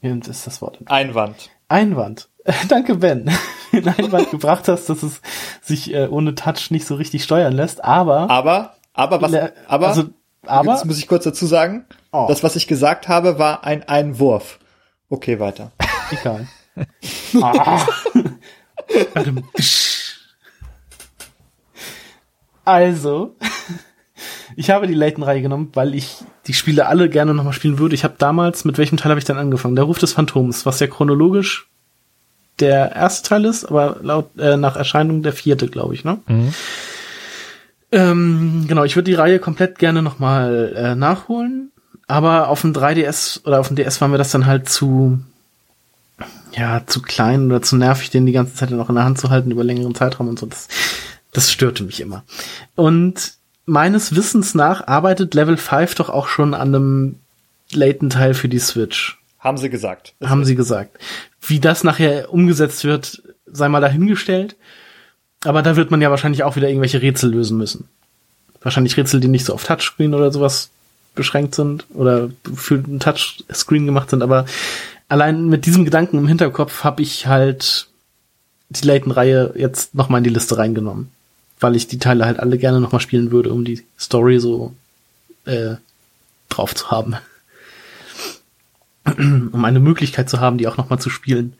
[0.00, 0.78] Wie nennt es das Wort?
[0.86, 1.50] Einwand.
[1.68, 2.28] Einwand.
[2.68, 3.30] Danke, Ben.
[3.72, 5.20] Den Einwand gebracht hast, dass es
[5.62, 8.30] sich äh, ohne Touch nicht so richtig steuern lässt, aber.
[8.30, 9.34] Aber, aber was,
[9.66, 10.04] aber, also,
[10.46, 10.72] aber.
[10.74, 11.84] Jetzt muss ich kurz dazu sagen,
[12.24, 12.26] oh.
[12.28, 14.58] das, was ich gesagt habe, war ein Einwurf.
[15.08, 15.72] Okay, weiter.
[16.10, 16.46] Egal.
[17.42, 17.86] ah.
[22.64, 23.36] also,
[24.56, 27.94] ich habe die Layton-Reihe genommen, weil ich die Spiele alle gerne nochmal spielen würde.
[27.94, 29.76] Ich habe damals, mit welchem Teil habe ich dann angefangen?
[29.76, 31.68] Der Ruf des Phantoms, was ja chronologisch
[32.60, 36.18] der erste Teil ist, aber laut äh, nach Erscheinung der vierte, glaube ich, ne?
[36.26, 36.54] Mhm.
[37.92, 41.70] Ähm, genau, ich würde die Reihe komplett gerne nochmal äh, nachholen,
[42.06, 45.18] aber auf dem 3DS oder auf dem DS war mir das dann halt zu
[46.56, 49.30] ja, zu klein oder zu nervig, den die ganze Zeit noch in der Hand zu
[49.30, 50.46] halten über längeren Zeitraum und so.
[50.46, 50.68] Das,
[51.32, 52.24] das störte mich immer.
[52.74, 53.34] Und
[53.66, 57.16] meines Wissens nach arbeitet Level 5 doch auch schon an einem
[57.72, 59.18] Layton-Teil für die Switch.
[59.38, 60.14] Haben sie gesagt.
[60.24, 60.98] Haben sie gesagt.
[61.42, 64.56] Wie das nachher umgesetzt wird, sei mal dahingestellt.
[65.44, 67.88] Aber da wird man ja wahrscheinlich auch wieder irgendwelche Rätsel lösen müssen.
[68.62, 70.70] Wahrscheinlich Rätsel, die nicht so auf Touchscreen oder sowas
[71.16, 74.22] beschränkt sind oder für ein Touchscreen gemacht sind.
[74.22, 74.46] Aber
[75.08, 77.88] allein mit diesem Gedanken im Hinterkopf habe ich halt
[78.68, 81.10] die Layton-Reihe jetzt nochmal in die Liste reingenommen.
[81.58, 84.74] Weil ich die Teile halt alle gerne nochmal spielen würde, um die Story so
[85.46, 85.76] äh,
[86.48, 87.16] drauf zu haben.
[89.16, 91.54] um eine Möglichkeit zu haben, die auch nochmal zu spielen.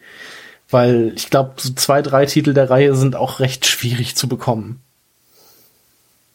[0.68, 4.80] Weil ich glaube, so zwei, drei Titel der Reihe sind auch recht schwierig zu bekommen.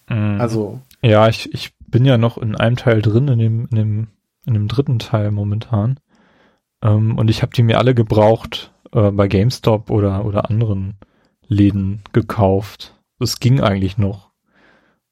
[0.08, 0.40] Mhm.
[0.40, 0.80] Also.
[1.02, 4.08] Ja, ich, ich bin ja noch in einem Teil drin, in dem, in dem,
[4.46, 6.00] in dem dritten Teil momentan.
[6.82, 10.96] Ähm, und ich habe die mir alle gebraucht äh, bei GameStop oder, oder anderen
[11.48, 12.96] Läden gekauft.
[13.20, 14.32] Das ging eigentlich noch.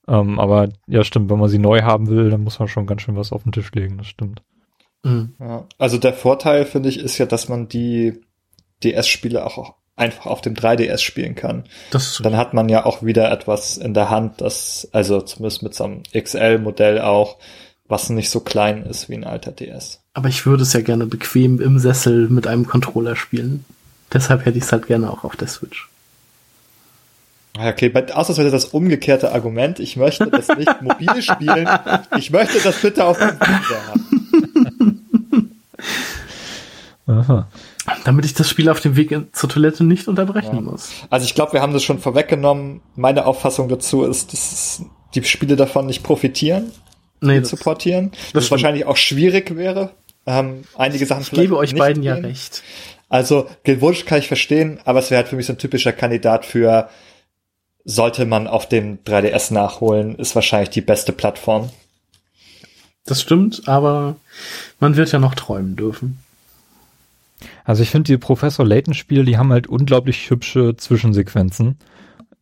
[0.08, 3.04] Ähm, aber ja, stimmt, wenn man sie neu haben will, dann muss man schon ganz
[3.04, 4.42] schön was auf den Tisch legen, das stimmt.
[5.04, 5.36] Mhm.
[5.40, 8.22] Ja, also der Vorteil, finde ich, ist ja, dass man die
[8.84, 11.64] DS-Spiele auch einfach auf dem 3DS spielen kann.
[11.92, 15.76] Das dann hat man ja auch wieder etwas in der Hand, das, also zumindest mit
[15.76, 17.38] so einem XL-Modell auch,
[17.88, 20.00] was nicht so klein ist wie ein alter DS.
[20.14, 23.66] Aber ich würde es ja gerne bequem im Sessel mit einem Controller spielen.
[24.14, 25.90] Deshalb hätte ich es halt gerne auch auf der Switch.
[27.58, 29.80] Ah, okay, ausnahmsweise das umgekehrte Argument.
[29.80, 31.68] Ich möchte das nicht mobil spielen.
[32.18, 35.52] Ich möchte das bitte auf dem Fernseher haben.
[37.08, 37.48] Aha.
[38.06, 40.62] Damit ich das Spiel auf dem Weg zur Toilette nicht unterbrechen ja.
[40.62, 40.90] muss.
[41.10, 42.82] Also ich glaube, wir haben das schon vorweggenommen.
[42.96, 44.84] Meine Auffassung dazu ist, dass
[45.16, 46.72] die Spiele davon nicht profitieren,
[47.22, 48.12] nee, zu portieren.
[48.12, 49.92] Das, das wahrscheinlich auch schwierig wäre.
[50.26, 52.16] Ähm, einige Sachen ich gebe euch beiden gehen.
[52.16, 52.64] ja recht.
[53.10, 55.92] Also, den Wunsch kann ich verstehen, aber es wäre halt für mich so ein typischer
[55.92, 56.90] Kandidat für
[57.86, 61.70] sollte man auf dem 3DS nachholen, ist wahrscheinlich die beste Plattform.
[63.06, 64.18] Das stimmt, aber
[64.80, 66.20] man wird ja noch träumen dürfen.
[67.64, 71.78] Also ich finde die Professor Layton Spiele, die haben halt unglaublich hübsche Zwischensequenzen,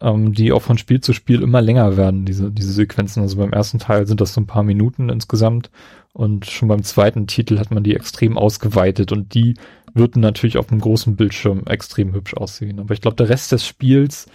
[0.02, 3.22] ähm, die auch von Spiel zu Spiel immer länger werden, diese, diese Sequenzen.
[3.22, 5.70] Also beim ersten Teil sind das so ein paar Minuten insgesamt
[6.14, 9.56] und schon beim zweiten Titel hat man die extrem ausgeweitet und die
[9.94, 12.80] würden natürlich auf einem großen Bildschirm extrem hübsch aussehen.
[12.80, 14.28] Aber ich glaube, der Rest des Spiels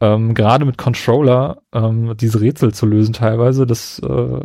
[0.00, 4.40] ähm, gerade mit Controller ähm, diese Rätsel zu lösen teilweise, das äh,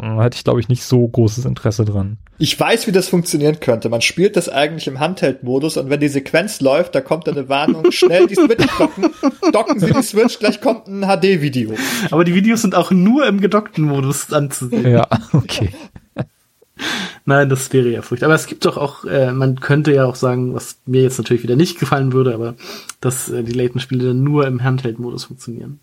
[0.00, 2.18] hätte ich, glaube ich, nicht so großes Interesse dran.
[2.38, 3.88] Ich weiß, wie das funktionieren könnte.
[3.88, 7.90] Man spielt das eigentlich im Handheld-Modus und wenn die Sequenz läuft, da kommt eine Warnung,
[7.90, 9.06] schnell die Switch docken,
[9.52, 11.74] docken Sie die Switch, gleich kommt ein HD-Video.
[12.10, 14.88] Aber die Videos sind auch nur im gedockten Modus anzusehen.
[14.90, 15.70] Ja, okay.
[17.24, 18.28] Nein, das wäre ja furchtbar.
[18.28, 21.42] Aber es gibt doch auch, äh, man könnte ja auch sagen, was mir jetzt natürlich
[21.42, 22.54] wieder nicht gefallen würde, aber
[23.00, 25.80] dass äh, die Layton-Spiele dann nur im Handheld-Modus funktionieren.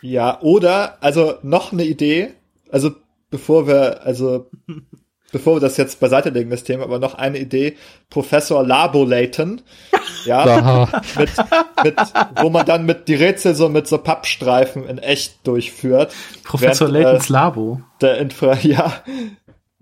[0.00, 2.30] Ja, oder, also noch eine Idee,
[2.70, 2.92] also
[3.30, 4.50] bevor wir, also
[5.32, 7.76] bevor wir das jetzt beiseite legen, das Thema, aber noch eine Idee,
[8.08, 9.62] Professor Labo Layton,
[10.24, 10.88] ja,
[11.18, 11.30] mit,
[11.82, 11.96] mit,
[12.40, 16.14] wo man dann mit die Rätsel so mit so Pappstreifen in echt durchführt.
[16.44, 17.80] Professor während, Laytons äh, Labo.
[18.00, 18.92] Der Infra, ja,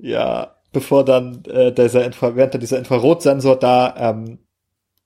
[0.02, 4.38] ja, bevor dann äh, dieser Infra während dieser Infrarotsensor da ähm,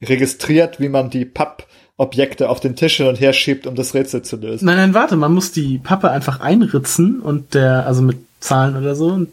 [0.02, 4.22] registriert, wie man die Pappobjekte auf den Tisch hin und her schiebt, um das Rätsel
[4.22, 4.64] zu lösen.
[4.64, 8.94] Nein, nein, warte, man muss die Pappe einfach einritzen und der, also mit Zahlen oder
[8.94, 9.28] so, und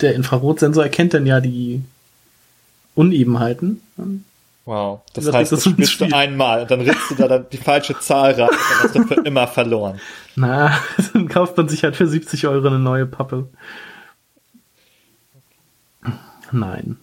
[0.00, 1.82] der Infrarotsensor erkennt dann ja die
[2.94, 3.80] Unebenheiten.
[4.64, 7.98] Wow, das, das heißt, das spielst du einmal, dann ritzt du da dann die falsche
[7.98, 9.98] Zahl rein, dann hast du für immer verloren.
[10.36, 10.78] Na,
[11.12, 13.48] dann kauft man sich halt für 70 Euro eine neue Pappe.
[16.52, 16.96] Nein.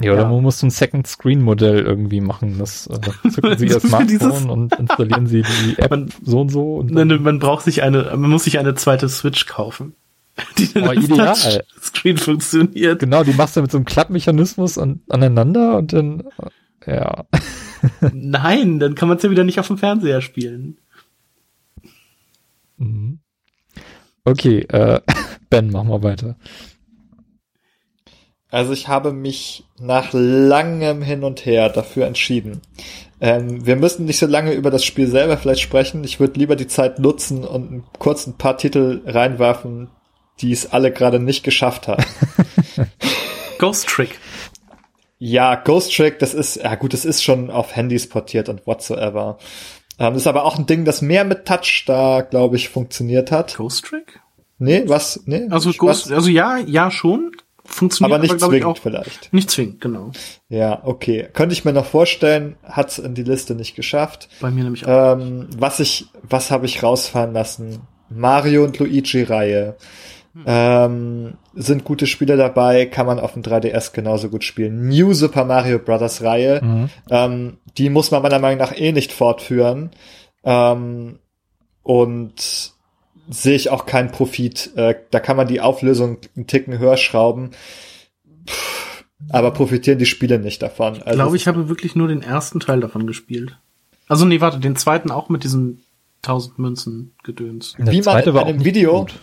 [0.00, 0.28] Ja, oder ja.
[0.28, 2.56] man muss ein Second Screen Modell irgendwie machen.
[2.58, 6.76] Das äh, zücken Sie Ihr Smartphone und installieren Sie die App man, so und so.
[6.76, 9.94] Und nein, man braucht sich eine, man muss sich eine zweite Switch kaufen.
[10.56, 11.64] Die dann oh, ideal.
[11.82, 13.00] Screen funktioniert.
[13.00, 16.22] Genau, die machst du mit so einem Klappmechanismus an, aneinander und dann,
[16.86, 17.24] äh, ja.
[18.12, 20.78] Nein, dann kann man es ja wieder nicht auf dem Fernseher spielen.
[22.76, 23.18] Mhm.
[24.24, 25.00] Okay, äh,
[25.50, 26.36] Ben, mach mal weiter.
[28.50, 32.62] Also ich habe mich nach langem Hin und Her dafür entschieden.
[33.20, 36.02] Ähm, wir müssen nicht so lange über das Spiel selber vielleicht sprechen.
[36.04, 39.90] Ich würde lieber die Zeit nutzen und kurz ein paar Titel reinwerfen,
[40.40, 42.04] die es alle gerade nicht geschafft haben.
[43.58, 44.18] Ghost Trick.
[45.18, 49.38] Ja, Ghost Trick, das ist, ja gut, das ist schon auf Handys portiert und whatsoever.
[49.98, 53.30] Ähm, das ist aber auch ein Ding, das mehr mit Touch da, glaube ich, funktioniert
[53.30, 53.56] hat.
[53.56, 54.20] Ghost Trick?
[54.58, 55.20] Nee, was?
[55.26, 55.48] Nee.
[55.50, 56.12] Also Ghost, was?
[56.12, 57.32] also ja, ja schon
[57.68, 58.14] funktioniert.
[58.14, 59.32] Aber nicht aber, zwingend auch, vielleicht.
[59.32, 60.12] Nicht zwingend, genau.
[60.48, 61.28] Ja, okay.
[61.32, 64.28] Könnte ich mir noch vorstellen, hat's in die Liste nicht geschafft.
[64.40, 65.18] Bei mir nämlich auch.
[65.18, 67.80] Ähm, was ich, was habe ich rausfahren lassen?
[68.08, 69.76] Mario und Luigi-Reihe.
[70.34, 70.44] Hm.
[70.46, 74.88] Ähm, sind gute Spiele dabei, kann man auf dem 3DS genauso gut spielen.
[74.88, 76.22] New Super Mario Bros.
[76.22, 76.88] Reihe, mhm.
[77.10, 79.90] ähm, die muss man meiner Meinung nach eh nicht fortführen.
[80.44, 81.18] Ähm,
[81.82, 82.72] und
[83.28, 84.70] sehe ich auch keinen Profit.
[84.76, 87.50] Äh, da kann man die Auflösung einen Ticken höher schrauben.
[88.46, 88.54] Puh,
[89.30, 91.02] aber profitieren die Spiele nicht davon.
[91.02, 93.58] Also ich glaube, ich habe wirklich nur den ersten Teil davon gespielt.
[94.06, 95.82] Also nee, warte, den zweiten auch mit diesen
[96.22, 97.74] 1000 Münzen gedöns.
[97.78, 99.14] Wie man in einem Video, gut.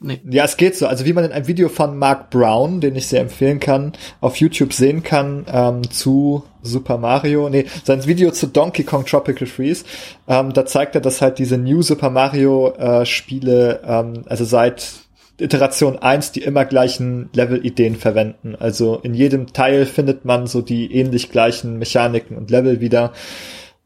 [0.00, 0.20] Nee.
[0.30, 0.86] Ja, es geht so.
[0.86, 4.36] Also wie man in einem Video von Mark Brown, den ich sehr empfehlen kann, auf
[4.36, 9.84] YouTube sehen kann, ähm, zu Super Mario, nee, sein Video zu Donkey Kong Tropical Freeze,
[10.26, 15.04] ähm, da zeigt er, dass halt diese New Super Mario äh, Spiele, ähm, also seit
[15.38, 18.54] Iteration 1 die immer gleichen Level-Ideen verwenden.
[18.54, 23.12] Also in jedem Teil findet man so die ähnlich gleichen Mechaniken und Level wieder.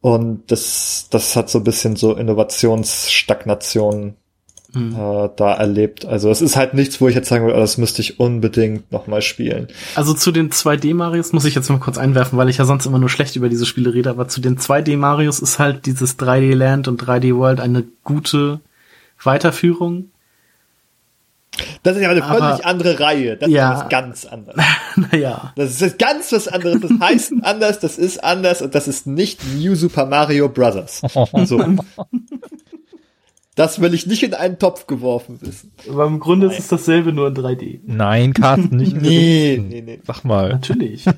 [0.01, 4.15] Und das, das hat so ein bisschen so Innovationsstagnation
[4.73, 4.95] mhm.
[4.95, 6.05] äh, da erlebt.
[6.05, 8.91] Also es ist halt nichts, wo ich jetzt sagen würde, oh, das müsste ich unbedingt
[8.93, 9.69] nochmal spielen.
[9.95, 12.99] Also zu den 2D-Marios muss ich jetzt mal kurz einwerfen, weil ich ja sonst immer
[12.99, 17.03] nur schlecht über diese Spiele rede, aber zu den 2D-Marios ist halt dieses 3D-Land und
[17.03, 18.61] 3D-World eine gute
[19.23, 20.11] Weiterführung.
[21.83, 23.37] Das ist ja eine aber, völlig andere Reihe.
[23.37, 24.63] Das ja, ist ganz anderes.
[24.97, 25.53] naja.
[25.57, 26.81] Das ist ganz was anderes.
[26.81, 31.03] Das heißt anders, das ist anders und das ist nicht New Super Mario Bros.
[31.45, 31.59] So.
[33.59, 35.73] Das will ich nicht in einen Topf geworfen wissen.
[35.89, 36.57] Aber im Grunde Nein.
[36.57, 37.81] ist es dasselbe, nur in 3D.
[37.87, 39.99] Nein, Carsten, nicht Nee, nee, nee.
[40.07, 40.51] Sag mal.
[40.51, 41.05] Natürlich.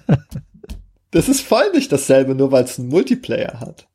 [1.12, 3.88] Das ist voll nicht dasselbe, nur weil es einen Multiplayer hat.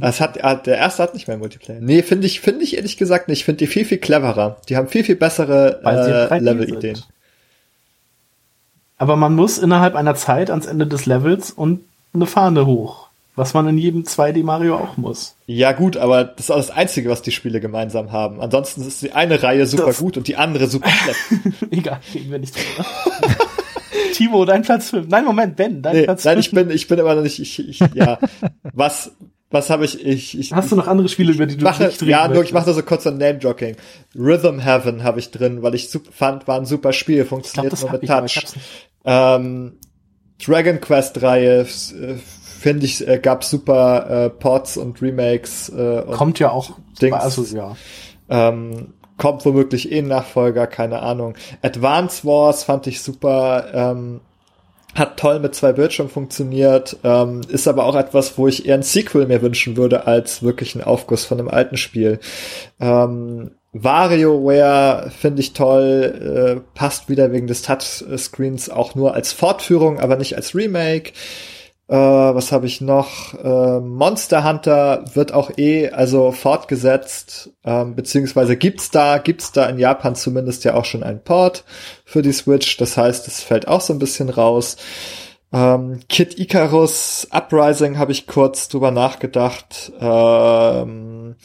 [0.00, 1.80] Es hat, ah, der erste hat nicht mehr Multiplayer.
[1.80, 3.38] Nee, finde ich, finde ich ehrlich gesagt nicht.
[3.38, 4.60] Ich finde die viel, viel cleverer.
[4.68, 7.00] Die haben viel, viel bessere äh, Level-Ideen.
[8.96, 13.07] Aber man muss innerhalb einer Zeit ans Ende des Levels und eine Fahne hoch.
[13.38, 15.36] Was man in jedem 2D Mario auch muss.
[15.46, 18.40] Ja gut, aber das ist auch das Einzige, was die Spiele gemeinsam haben.
[18.40, 21.62] Ansonsten ist die eine Reihe super das gut und die andere super schlecht.
[21.70, 22.88] Egal, reden wir nicht drüber.
[24.12, 25.06] Timo, dein Platz 5.
[25.08, 26.32] Nein, Moment, Ben, dein nee, Platz 5.
[26.32, 28.18] Nein, ich bin, ich bin immer noch nicht, ich, ich ja,
[28.72, 29.12] was,
[29.52, 32.00] was habe ich, ich, ich Hast du noch andere Spiele, über die du mache, nicht
[32.00, 33.76] reden Ja, nur, ich mache da so kurz ein Name-Jogging.
[34.16, 38.00] Rhythm Heaven habe ich drin, weil ich fand, war ein super Spiel, funktioniert glaub, nur
[38.00, 38.46] mit Touch.
[39.04, 39.74] Ähm,
[40.44, 42.16] Dragon Quest Reihe, äh,
[42.58, 45.68] finde ich, äh, gab super äh, Ports und Remakes.
[45.70, 46.70] Äh, und kommt ja auch.
[47.00, 47.16] Dings.
[47.16, 47.76] Also, ja.
[48.28, 51.34] Ähm, kommt womöglich eh ein Nachfolger, keine Ahnung.
[51.62, 53.66] Advance Wars fand ich super.
[53.72, 54.20] Ähm,
[54.94, 58.82] hat toll mit zwei Bildschirmen funktioniert, ähm, ist aber auch etwas, wo ich eher ein
[58.82, 62.18] Sequel mir wünschen würde, als wirklich ein Aufguss von einem alten Spiel.
[62.80, 70.00] Ähm, WarioWare finde ich toll, äh, passt wieder wegen des Touchscreens auch nur als Fortführung,
[70.00, 71.12] aber nicht als Remake.
[71.88, 73.32] Äh, was habe ich noch?
[73.34, 79.78] Äh, Monster Hunter wird auch eh also fortgesetzt, ähm, beziehungsweise gibt's da, gibt's da in
[79.78, 81.64] Japan zumindest ja auch schon einen Port
[82.04, 82.76] für die Switch.
[82.76, 84.76] Das heißt, es fällt auch so ein bisschen raus.
[85.50, 89.90] Ähm, Kid Icarus Uprising habe ich kurz drüber nachgedacht.
[89.98, 91.36] Ähm,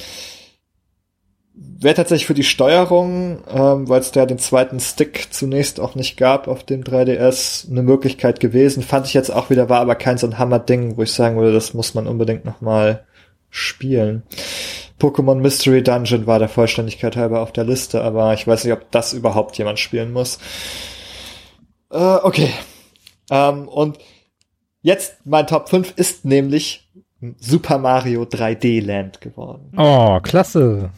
[1.83, 6.17] wäre tatsächlich für die Steuerung, ähm, weil es da den zweiten Stick zunächst auch nicht
[6.17, 8.83] gab auf dem 3DS, eine Möglichkeit gewesen.
[8.83, 11.53] Fand ich jetzt auch wieder, war aber kein so ein Hammer-Ding, wo ich sagen würde,
[11.53, 13.05] das muss man unbedingt nochmal
[13.49, 14.23] spielen.
[14.99, 18.89] Pokémon Mystery Dungeon war der Vollständigkeit halber auf der Liste, aber ich weiß nicht, ob
[18.91, 20.39] das überhaupt jemand spielen muss.
[21.91, 22.49] Äh, okay.
[23.29, 23.97] Ähm, und
[24.81, 26.89] jetzt mein Top 5 ist nämlich
[27.37, 29.71] Super Mario 3D Land geworden.
[29.77, 30.89] Oh, klasse.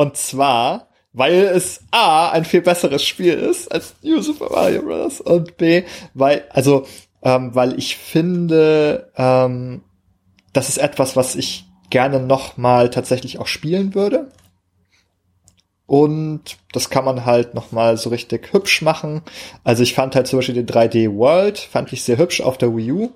[0.00, 5.20] Und zwar, weil es A, ein viel besseres Spiel ist als New Super Mario Bros.
[5.20, 5.82] und B,
[6.14, 6.86] weil, also,
[7.20, 9.82] ähm, weil ich finde, ähm,
[10.54, 14.30] das ist etwas, was ich gerne noch mal tatsächlich auch spielen würde.
[15.84, 19.20] Und das kann man halt noch mal so richtig hübsch machen.
[19.64, 22.74] Also ich fand halt zum Beispiel den 3D World, fand ich sehr hübsch auf der
[22.74, 23.10] Wii U.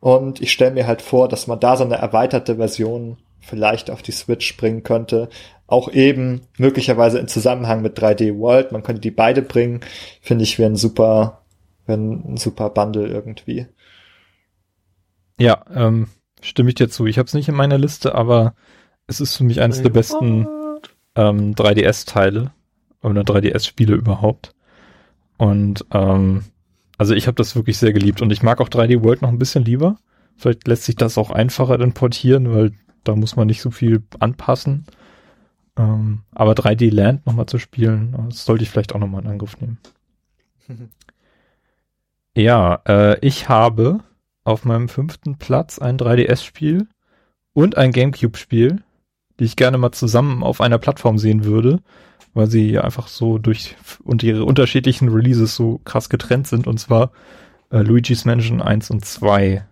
[0.00, 4.02] Und ich stelle mir halt vor, dass man da so eine erweiterte Version vielleicht auf
[4.02, 5.28] die Switch bringen könnte.
[5.70, 8.72] Auch eben möglicherweise in Zusammenhang mit 3D World.
[8.72, 9.80] Man könnte die beide bringen.
[10.20, 11.42] Finde ich wäre ein super,
[11.86, 13.66] wäre ein super Bundle irgendwie.
[15.38, 16.08] Ja, ähm,
[16.42, 17.06] stimme ich dir zu.
[17.06, 18.54] Ich habe es nicht in meiner Liste, aber
[19.06, 20.46] es ist für mich eines der besten
[21.14, 22.52] ähm, 3DS-Teile
[23.02, 24.54] oder 3DS-Spiele überhaupt.
[25.38, 26.42] Und ähm,
[26.98, 29.38] also ich habe das wirklich sehr geliebt und ich mag auch 3D World noch ein
[29.38, 29.98] bisschen lieber.
[30.36, 32.72] Vielleicht lässt sich das auch einfacher dann portieren, weil
[33.04, 34.84] da muss man nicht so viel anpassen.
[35.76, 39.60] Ähm, aber 3D Land nochmal zu spielen, das sollte ich vielleicht auch nochmal in Angriff
[39.60, 39.78] nehmen.
[42.36, 44.00] ja, äh, ich habe
[44.44, 46.88] auf meinem fünften Platz ein 3DS-Spiel
[47.52, 48.82] und ein GameCube-Spiel,
[49.38, 51.80] die ich gerne mal zusammen auf einer Plattform sehen würde,
[52.34, 57.12] weil sie einfach so durch und ihre unterschiedlichen Releases so krass getrennt sind, und zwar
[57.70, 59.64] äh, Luigi's Mansion 1 und 2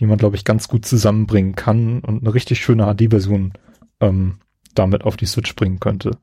[0.00, 3.52] die man, glaube ich, ganz gut zusammenbringen kann und eine richtig schöne HD-Version
[4.00, 4.38] ähm,
[4.74, 6.18] damit auf die Switch bringen könnte.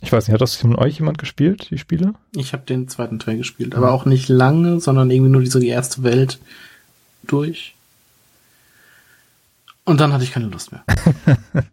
[0.00, 2.14] Ich weiß nicht, hat das von euch jemand gespielt, die Spiele?
[2.34, 6.02] Ich habe den zweiten Teil gespielt, aber auch nicht lange, sondern irgendwie nur diese erste
[6.02, 6.40] Welt
[7.22, 7.74] durch.
[9.84, 10.84] Und dann hatte ich keine Lust mehr.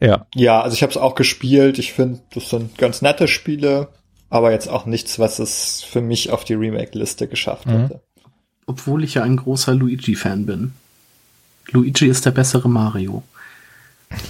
[0.00, 0.26] ja.
[0.34, 1.78] Ja, also ich habe es auch gespielt.
[1.78, 3.88] Ich finde, das sind ganz nette Spiele,
[4.30, 7.72] aber jetzt auch nichts, was es für mich auf die Remake-Liste geschafft mhm.
[7.72, 8.00] hätte
[8.68, 10.74] obwohl ich ja ein großer Luigi-Fan bin.
[11.70, 13.22] Luigi ist der bessere Mario.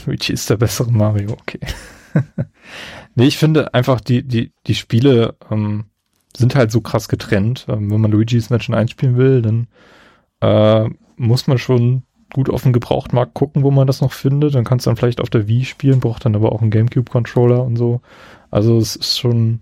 [0.07, 1.61] Luigi ist der bessere Mario, okay.
[3.15, 5.85] nee, ich finde einfach, die, die, die Spiele ähm,
[6.37, 7.67] sind halt so krass getrennt.
[7.69, 9.69] Ähm, wenn man Luigi's Mansion einspielen will, dann
[10.41, 12.03] äh, muss man schon
[12.33, 14.55] gut auf den Gebrauchtmarkt gucken, wo man das noch findet.
[14.55, 17.63] Dann kannst du dann vielleicht auf der Wii spielen, braucht dann aber auch einen Gamecube-Controller
[17.63, 18.01] und so.
[18.51, 19.61] Also es ist schon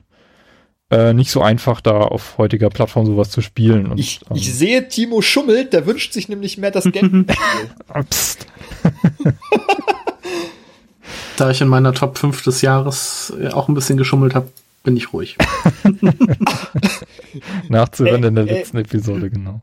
[0.91, 3.87] äh, nicht so einfach, da auf heutiger Plattform sowas zu spielen.
[3.87, 7.27] Und, ich, ähm, ich sehe, Timo schummelt, der wünscht sich nämlich mehr das Gamecube.
[8.11, 8.47] Psst.
[11.37, 14.49] Da ich in meiner Top 5 des Jahres äh, auch ein bisschen geschummelt habe,
[14.83, 15.37] bin ich ruhig.
[17.69, 19.61] Nachzuhören in der letzten Episode, genau.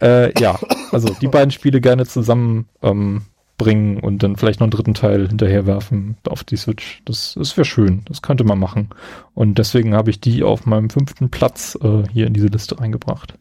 [0.00, 0.58] Äh, ja,
[0.92, 3.22] also die beiden Spiele gerne zusammen ähm,
[3.56, 7.02] bringen und dann vielleicht noch einen dritten Teil hinterherwerfen auf die Switch.
[7.04, 8.02] Das, das wäre schön.
[8.06, 8.90] Das könnte man machen.
[9.34, 13.34] Und deswegen habe ich die auf meinem fünften Platz äh, hier in diese Liste eingebracht.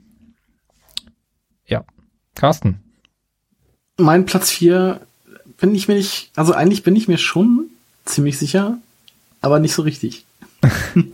[1.66, 1.84] Ja.
[2.36, 2.82] Carsten.
[3.98, 5.02] Mein Platz vier
[5.64, 7.68] bin ich mir nicht, also eigentlich bin ich mir schon
[8.04, 8.80] ziemlich sicher,
[9.40, 10.26] aber nicht so richtig.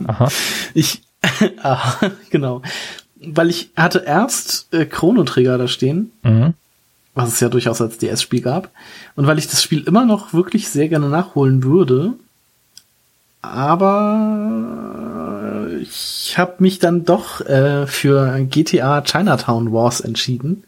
[0.08, 0.28] Aha.
[0.74, 1.02] Ich,
[1.62, 2.62] aha, genau.
[3.20, 6.54] Weil ich hatte erst äh, Chrono Trigger da stehen, mhm.
[7.14, 8.72] was es ja durchaus als DS-Spiel gab.
[9.14, 12.14] Und weil ich das Spiel immer noch wirklich sehr gerne nachholen würde,
[13.42, 20.64] aber ich habe mich dann doch äh, für GTA Chinatown Wars entschieden,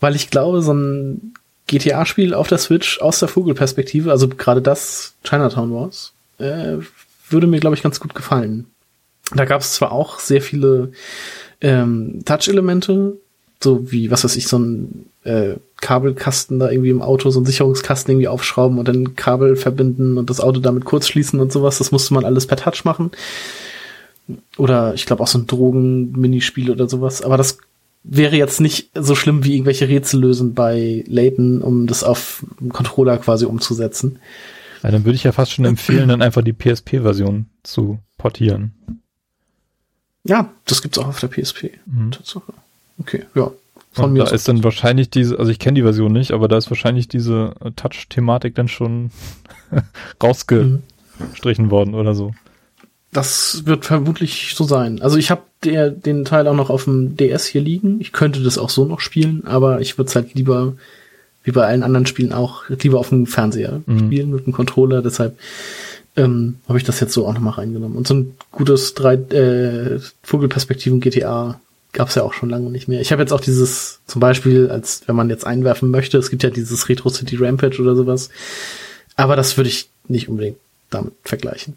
[0.00, 1.34] weil ich glaube, so ein
[1.66, 6.76] GTA-Spiel auf der Switch aus der Vogelperspektive, also gerade das Chinatown Wars, äh,
[7.28, 8.66] würde mir, glaube ich, ganz gut gefallen.
[9.34, 10.92] Da gab es zwar auch sehr viele
[11.60, 13.16] ähm, Touch-Elemente,
[13.62, 17.46] so wie, was weiß ich, so ein äh, Kabelkasten da irgendwie im Auto, so ein
[17.46, 21.78] Sicherungskasten irgendwie aufschrauben und dann Kabel verbinden und das Auto damit kurz schließen und sowas.
[21.78, 23.10] Das musste man alles per Touch machen.
[24.56, 27.22] Oder ich glaube auch so ein Drogen-Minispiel oder sowas.
[27.22, 27.58] Aber das
[28.04, 33.16] wäre jetzt nicht so schlimm wie irgendwelche Rätsel lösen bei Layton, um das auf Controller
[33.16, 34.18] quasi umzusetzen.
[34.82, 38.74] Ja, dann würde ich ja fast schon empfehlen, dann einfach die PSP-Version zu portieren.
[40.24, 41.70] Ja, das gibt's auch auf der PSP.
[41.86, 42.10] Mhm.
[42.10, 42.52] Tatsache.
[42.98, 43.50] Okay, ja.
[43.92, 46.48] Von Und mir da ist dann wahrscheinlich diese, also ich kenne die Version nicht, aber
[46.48, 49.10] da ist wahrscheinlich diese Touch-Thematik dann schon
[50.22, 51.70] rausgestrichen mhm.
[51.70, 52.34] worden oder so.
[53.14, 55.00] Das wird vermutlich so sein.
[55.00, 58.00] Also ich habe den Teil auch noch auf dem DS hier liegen.
[58.00, 60.74] Ich könnte das auch so noch spielen, aber ich würde es halt lieber
[61.44, 63.98] wie bei allen anderen Spielen auch, lieber auf dem Fernseher mhm.
[63.98, 65.00] spielen mit dem Controller.
[65.00, 65.38] Deshalb
[66.16, 67.96] ähm, habe ich das jetzt so auch nochmal reingenommen.
[67.96, 71.60] Und so ein gutes drei äh, Vogelperspektiven GTA
[71.92, 73.00] gab's ja auch schon lange nicht mehr.
[73.00, 76.42] Ich habe jetzt auch dieses, zum Beispiel, als wenn man jetzt einwerfen möchte, es gibt
[76.42, 78.30] ja dieses Retro City Rampage oder sowas.
[79.14, 80.58] Aber das würde ich nicht unbedingt
[80.90, 81.76] damit vergleichen.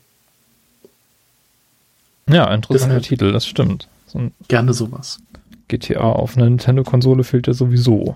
[2.29, 3.87] Ja, interessanter Deshalb Titel, das stimmt.
[4.05, 5.19] So gerne sowas.
[5.67, 8.15] GTA auf einer Nintendo-Konsole fehlt ja sowieso.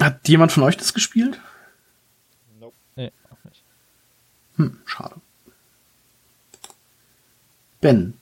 [0.00, 1.40] Hat jemand von euch das gespielt?
[2.58, 2.76] Nope.
[2.96, 3.64] Nee, auch nicht.
[4.56, 5.16] Hm, schade.
[7.80, 8.14] Ben.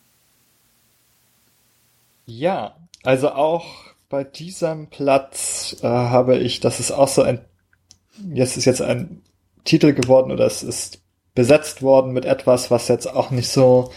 [2.26, 3.66] Ja, also auch
[4.08, 7.40] bei diesem Platz äh, habe ich, das ist auch so ein,
[8.32, 9.22] jetzt ist jetzt ein
[9.64, 11.02] Titel geworden oder es ist
[11.34, 13.92] besetzt worden mit etwas, was jetzt auch nicht so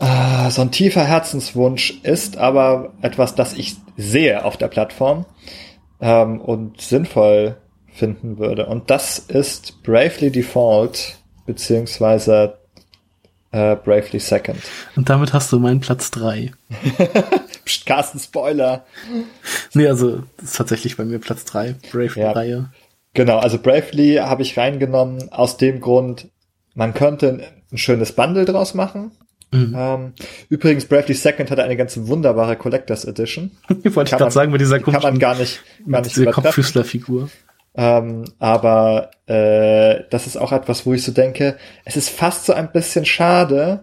[0.00, 5.26] äh, so ein tiefer Herzenswunsch ist, aber etwas, das ich sehe auf der Plattform
[6.00, 7.56] ähm, und sinnvoll
[7.92, 8.66] finden würde.
[8.66, 12.58] Und das ist Bravely Default beziehungsweise
[13.50, 14.60] äh, Bravely Second.
[14.94, 16.52] Und damit hast du meinen Platz drei.
[17.64, 18.84] Psst, Carsten, Spoiler.
[19.74, 22.50] Nee, also das ist tatsächlich bei mir Platz drei Bravely-Reihe.
[22.50, 22.70] Ja.
[23.14, 26.28] Genau, also Bravely habe ich reingenommen aus dem Grund,
[26.74, 29.10] man könnte ein schönes Bundle draus machen.
[29.50, 29.74] Mhm.
[29.76, 30.12] Ähm,
[30.50, 33.50] übrigens, Bravely Second hat eine ganz wunderbare Collectors Edition.
[33.68, 37.30] Wollte ich gerade sagen, mit dieser kann man gar nicht, gar nicht diese Kopffüßlerfigur.
[37.74, 42.52] Ähm, aber äh, das ist auch etwas, wo ich so denke, es ist fast so
[42.52, 43.82] ein bisschen schade,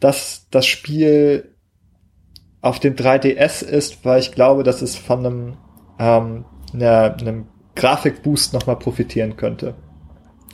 [0.00, 1.54] dass das Spiel
[2.60, 5.56] auf dem 3DS ist, weil ich glaube, dass es von einem,
[5.98, 9.74] ähm, einer, einem Grafikboost nochmal profitieren könnte.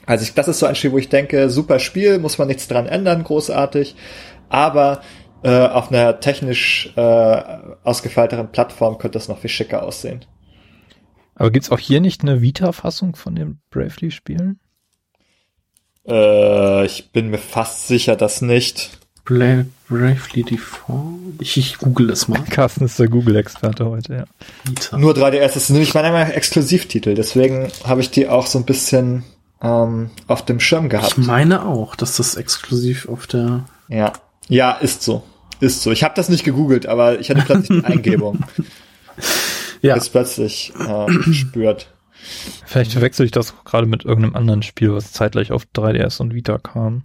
[0.06, 2.66] Also ich, das ist so ein Spiel, wo ich denke, super Spiel, muss man nichts
[2.66, 3.94] dran ändern, großartig
[4.50, 5.00] aber
[5.42, 7.42] äh, auf einer technisch äh,
[7.82, 10.26] ausgefeilteren Plattform könnte das noch viel schicker aussehen.
[11.34, 14.60] Aber gibt's auch hier nicht eine Vita-Fassung von den Bravely-Spielen?
[16.06, 18.98] Äh, ich bin mir fast sicher, dass nicht.
[19.24, 21.40] Bla Bravely Default?
[21.40, 22.42] Ich, ich google es mal.
[22.50, 24.24] Carsten ist der Google-Experte heute, ja.
[24.64, 24.98] Vita.
[24.98, 29.24] Nur 3DS das ist nämlich mein Exklusivtitel, deswegen habe ich die auch so ein bisschen
[29.62, 31.16] ähm, auf dem Schirm gehabt.
[31.18, 34.12] Ich meine auch, dass das exklusiv auf der ja.
[34.50, 35.22] Ja, ist so.
[35.60, 35.90] Ist so.
[35.92, 38.44] Ich habe das nicht gegoogelt, aber ich hatte plötzlich eine Eingebung.
[39.80, 39.94] Ja.
[39.96, 41.92] Ist plötzlich äh, gespürt.
[42.66, 46.58] Vielleicht verwechsel ich das gerade mit irgendeinem anderen Spiel, was zeitgleich auf 3DS und Vita
[46.58, 47.04] kam.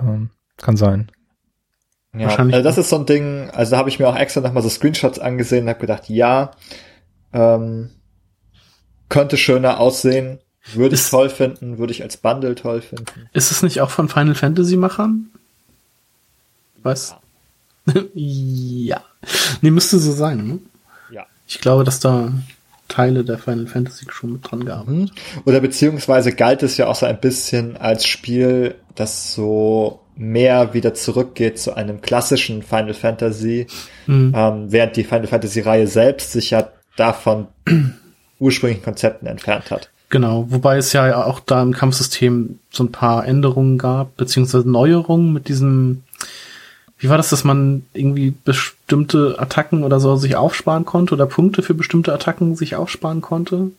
[0.00, 1.10] Ähm, kann sein.
[2.16, 4.62] Ja, also das ist so ein Ding, also da habe ich mir auch extra nochmal
[4.62, 6.50] so Screenshots angesehen und habe gedacht, ja,
[7.32, 7.90] ähm,
[9.08, 10.38] könnte schöner aussehen,
[10.74, 13.28] würde ich toll finden, würde ich als Bundle toll finden.
[13.32, 15.30] Ist es nicht auch von Final Fantasy Machern?
[16.82, 17.16] Was?
[17.86, 18.02] Ja.
[18.14, 19.04] ja.
[19.60, 20.58] Nee, müsste so sein, ne?
[21.10, 21.26] Ja.
[21.46, 22.32] Ich glaube, dass da
[22.88, 25.12] Teile der Final Fantasy schon mit dran gearbeitet.
[25.46, 30.92] Oder beziehungsweise galt es ja auch so ein bisschen als Spiel, das so mehr wieder
[30.92, 33.66] zurückgeht zu einem klassischen Final Fantasy,
[34.06, 34.32] mhm.
[34.36, 37.48] ähm, während die Final Fantasy Reihe selbst sich ja davon
[38.38, 39.88] ursprünglichen Konzepten entfernt hat.
[40.10, 45.32] Genau, wobei es ja auch da im Kampfsystem so ein paar Änderungen gab, beziehungsweise Neuerungen
[45.32, 46.02] mit diesem,
[47.02, 51.62] wie war das, dass man irgendwie bestimmte Attacken oder so sich aufsparen konnte oder Punkte
[51.62, 53.72] für bestimmte Attacken sich aufsparen konnte?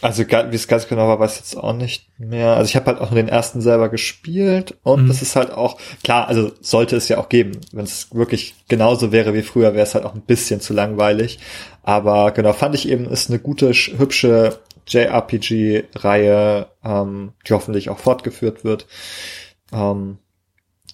[0.00, 2.54] Also wie es ganz genau war, weiß ich jetzt auch nicht mehr.
[2.54, 5.08] Also ich habe halt auch nur den ersten selber gespielt und mhm.
[5.08, 7.60] das ist halt auch, klar, also sollte es ja auch geben.
[7.72, 11.40] Wenn es wirklich genauso wäre wie früher, wäre es halt auch ein bisschen zu langweilig.
[11.82, 18.62] Aber genau, fand ich eben, ist eine gute, hübsche JRPG-Reihe, ähm, die hoffentlich auch fortgeführt
[18.62, 18.86] wird.
[19.72, 20.18] Ähm,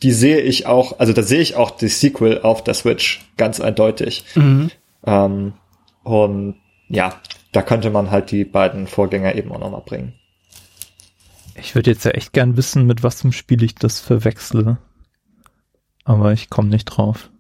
[0.05, 3.59] die sehe ich auch, also da sehe ich auch die Sequel auf der Switch ganz
[3.59, 4.27] eindeutig.
[4.35, 4.71] Mhm.
[5.03, 5.55] Ähm,
[6.03, 6.57] und
[6.91, 7.19] ja,
[7.53, 10.13] da könnte man halt die beiden Vorgänger eben auch nochmal bringen.
[11.55, 14.77] Ich würde jetzt ja echt gern wissen, mit was zum Spiel ich das verwechsle.
[16.05, 17.31] Aber ich komme nicht drauf.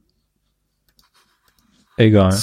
[1.98, 2.34] Egal.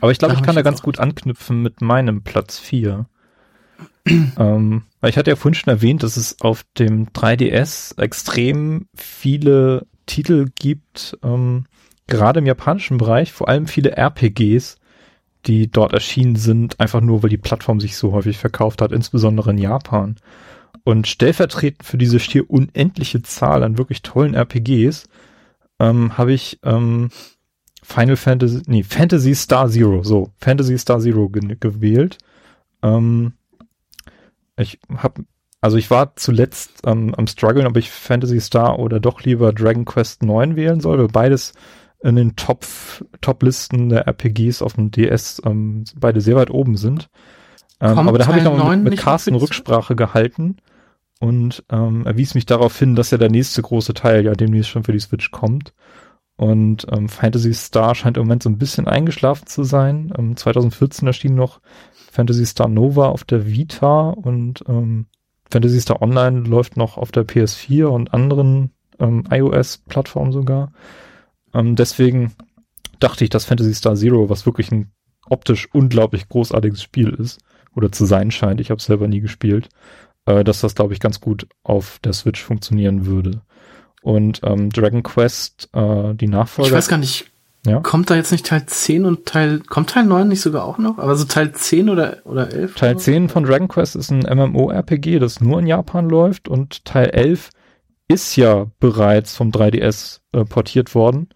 [0.00, 3.06] Aber ich glaube, ich kann da ganz gut anknüpfen mit meinem Platz 4.
[4.06, 9.86] ähm, weil ich hatte ja vorhin schon erwähnt, dass es auf dem 3DS extrem viele
[10.06, 11.66] Titel gibt, ähm,
[12.06, 14.76] gerade im japanischen Bereich, vor allem viele RPGs,
[15.46, 19.50] die dort erschienen sind, einfach nur, weil die Plattform sich so häufig verkauft hat, insbesondere
[19.50, 20.16] in Japan.
[20.84, 25.08] Und stellvertretend für diese schier unendliche Zahl an wirklich tollen RPGs
[25.80, 27.10] ähm, habe ich ähm,
[27.82, 32.18] Final Fantasy, nee, Fantasy Star Zero, so, Fantasy Star Zero ge gewählt.
[32.82, 33.32] Ähm,
[34.56, 35.24] ich habe,
[35.60, 39.84] also ich war zuletzt ähm, am struggeln, ob ich Fantasy Star oder doch lieber Dragon
[39.84, 41.52] Quest 9 wählen soll, weil beides
[42.02, 42.66] in den Top,
[43.20, 47.08] Top-Listen der RPGs auf dem DS ähm, beide sehr weit oben sind.
[47.80, 50.56] Ähm, aber da habe ich noch mit, mit Carsten Rücksprache gehalten
[51.18, 54.70] und ähm, er wies mich darauf hin, dass ja der nächste große Teil ja demnächst
[54.70, 55.72] schon für die Switch kommt.
[56.36, 60.12] Und ähm, Fantasy Star scheint im Moment so ein bisschen eingeschlafen zu sein.
[60.18, 61.60] Ähm, 2014 erschien noch
[62.16, 65.06] Fantasy Star Nova auf der Vita und ähm,
[65.50, 70.72] Fantasy Star Online läuft noch auf der PS4 und anderen ähm, iOS-Plattformen sogar.
[71.52, 72.34] Ähm, deswegen
[73.00, 74.92] dachte ich, dass Fantasy Star Zero, was wirklich ein
[75.28, 77.40] optisch unglaublich großartiges Spiel ist,
[77.74, 79.68] oder zu sein scheint, ich habe es selber nie gespielt,
[80.24, 83.42] äh, dass das, glaube ich, ganz gut auf der Switch funktionieren würde.
[84.00, 86.70] Und ähm, Dragon Quest, äh, die Nachfolger.
[86.70, 87.30] Ich weiß gar nicht,
[87.66, 87.80] ja?
[87.80, 90.98] kommt da jetzt nicht Teil 10 und Teil, kommt Teil 9 nicht sogar auch noch?
[90.98, 92.74] Aber so Teil 10 oder, oder 11?
[92.74, 93.00] Teil oder?
[93.00, 97.50] 10 von Dragon Quest ist ein MMORPG, das nur in Japan läuft und Teil 11
[98.08, 101.28] ist ja bereits vom 3DS äh, portiert worden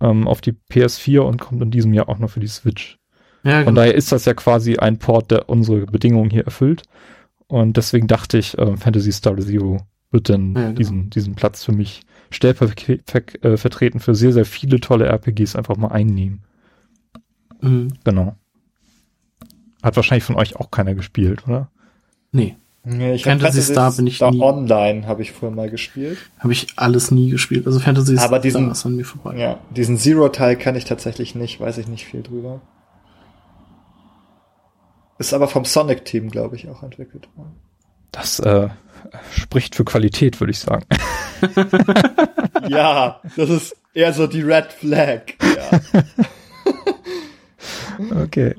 [0.00, 2.98] ähm, auf die PS4 und kommt in diesem Jahr auch noch für die Switch.
[3.42, 3.80] Ja, Von genau.
[3.80, 6.82] daher ist das ja quasi ein Port, der unsere Bedingungen hier erfüllt.
[7.46, 9.78] Und deswegen dachte ich, äh, Fantasy Star Zero
[10.10, 10.72] wird dann ja, genau.
[10.74, 15.88] diesen, diesen Platz für mich stellvertretend äh, für sehr, sehr viele tolle RPGs einfach mal
[15.88, 16.42] einnehmen.
[17.60, 17.94] Mhm.
[18.04, 18.36] Genau.
[19.82, 21.70] Hat wahrscheinlich von euch auch keiner gespielt, oder?
[22.32, 22.56] Nee.
[22.82, 24.40] Nee, ich Fantasy Star bin ich Star nie.
[24.40, 26.16] Online habe ich vorher mal gespielt.
[26.38, 27.66] Habe ich alles nie gespielt.
[27.66, 29.36] Also Fantasy Aber diesen, Star ist an mir vorbei.
[29.36, 32.62] Ja, diesen Zero-Teil kann ich tatsächlich nicht, weiß ich nicht viel drüber.
[35.18, 37.54] Ist aber vom Sonic-Team, glaube ich, auch entwickelt worden.
[38.12, 38.68] Das äh,
[39.36, 40.84] spricht für Qualität, würde ich sagen.
[42.68, 45.22] ja, das ist eher so die Red Flag.
[45.42, 45.80] Ja.
[48.22, 48.54] okay.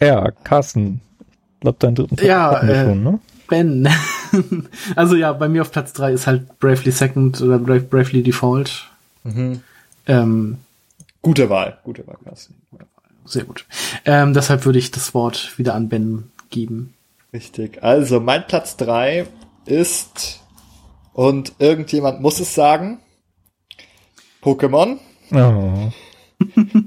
[0.00, 1.00] Ja, Carsten,
[1.60, 3.20] glaube, deinen dritten Platz ja, äh, schon, ne?
[3.48, 3.88] Ben.
[4.96, 8.88] also ja, bei mir auf Platz drei ist halt Bravely Second oder Bra Bravely Default.
[9.24, 9.60] Mhm.
[10.06, 10.58] Ähm,
[11.20, 12.54] gute Wahl, gute Wahl, Carsten.
[13.26, 13.66] Sehr gut.
[14.04, 16.94] Ähm, deshalb würde ich das Wort wieder an Ben geben.
[17.32, 17.82] Richtig.
[17.82, 19.26] Also mein Platz drei
[19.66, 20.40] ist
[21.12, 23.00] und irgendjemand muss es sagen.
[24.42, 24.98] Pokémon.
[25.32, 25.90] Oh.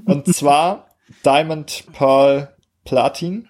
[0.06, 0.88] und zwar
[1.24, 3.48] Diamond Pearl Platin.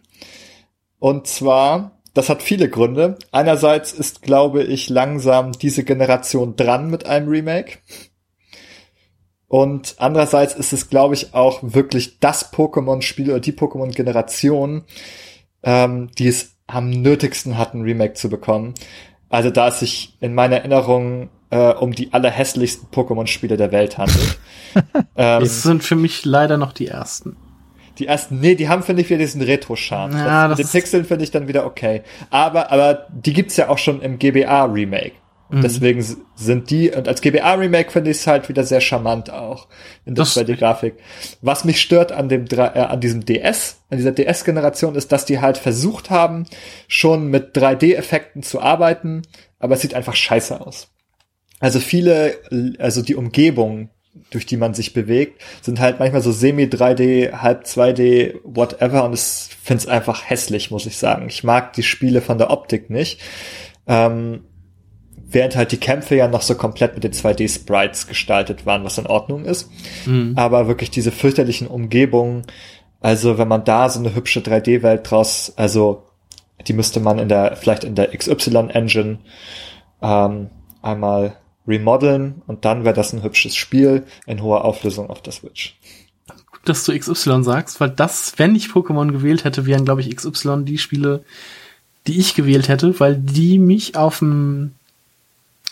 [0.99, 3.19] Und zwar, das hat viele Gründe.
[3.33, 7.79] Einerseits ist, glaube ich, langsam diese Generation dran mit einem Remake.
[9.49, 14.85] Und andererseits ist es, glaube ich, auch wirklich das Pokémon-Spiel oder die Pokémon-Generation,
[15.63, 18.75] ähm, die es am nötigsten hatten, Remake zu bekommen.
[19.29, 24.39] Also da es sich in meiner Erinnerung äh, um die allerhässlichsten Pokémon-Spiele der Welt handelt.
[25.17, 27.37] ähm, es sind für mich leider noch die ersten.
[27.99, 30.17] Die ersten, nee, die haben, finde ich, wieder diesen Retro-Charme.
[30.17, 32.03] Ja, das, das den Pixeln finde ich dann wieder okay.
[32.31, 35.13] Aber, aber die gibt's ja auch schon im GBA-Remake.
[35.51, 35.63] Mhm.
[35.63, 39.69] Deswegen sind die, und als GBA-Remake finde ich es halt wieder sehr charmant auch
[40.05, 40.95] in der 2D-Grafik.
[41.43, 45.41] Was mich stört an dem, äh, an diesem DS, an dieser DS-Generation, ist, dass die
[45.41, 46.47] halt versucht haben,
[46.89, 49.23] schon mit 3D-Effekten zu arbeiten,
[49.59, 50.89] aber es sieht einfach scheiße aus.
[51.61, 52.39] Also viele,
[52.79, 53.91] also die Umgebung,
[54.31, 59.49] durch die man sich bewegt, sind halt manchmal so semi-3D, halb 2D, whatever, und es
[59.63, 61.29] finde es einfach hässlich, muss ich sagen.
[61.29, 63.21] Ich mag die Spiele von der Optik nicht.
[63.87, 64.45] Ähm,
[65.35, 69.07] während halt die Kämpfe ja noch so komplett mit den 2D-Sprites gestaltet waren, was in
[69.07, 69.71] Ordnung ist.
[70.07, 70.35] Mhm.
[70.37, 72.45] Aber wirklich diese fürchterlichen Umgebungen,
[73.01, 76.05] also wenn man da so eine hübsche 3D-Welt draus, also
[76.67, 79.19] die müsste man in der, vielleicht in der XY-Engine
[80.01, 85.33] ähm, einmal remodeln und dann wäre das ein hübsches Spiel in hoher Auflösung auf der
[85.33, 85.77] Switch.
[86.27, 90.15] Gut, dass du XY sagst, weil das, wenn ich Pokémon gewählt hätte, wären, glaube ich,
[90.15, 91.25] XY die Spiele,
[92.07, 94.73] die ich gewählt hätte, weil die mich auf dem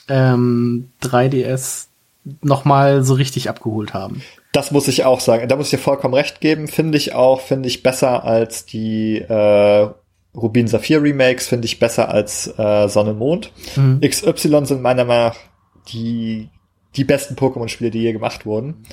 [0.09, 1.87] ähm, 3DS
[2.41, 4.23] nochmal so richtig abgeholt haben.
[4.53, 5.49] Das muss ich auch sagen.
[5.49, 6.69] Da muss ich dir vollkommen recht geben.
[6.69, 9.89] Finde ich auch, finde ich besser als die äh,
[10.35, 13.51] Rubin Saphir Remakes, finde ich besser als äh, Sonne Mond.
[13.77, 14.01] Mhm.
[14.01, 15.37] XY sind meiner Meinung nach
[15.93, 16.49] die,
[16.97, 18.85] die besten Pokémon-Spiele, die je gemacht wurden.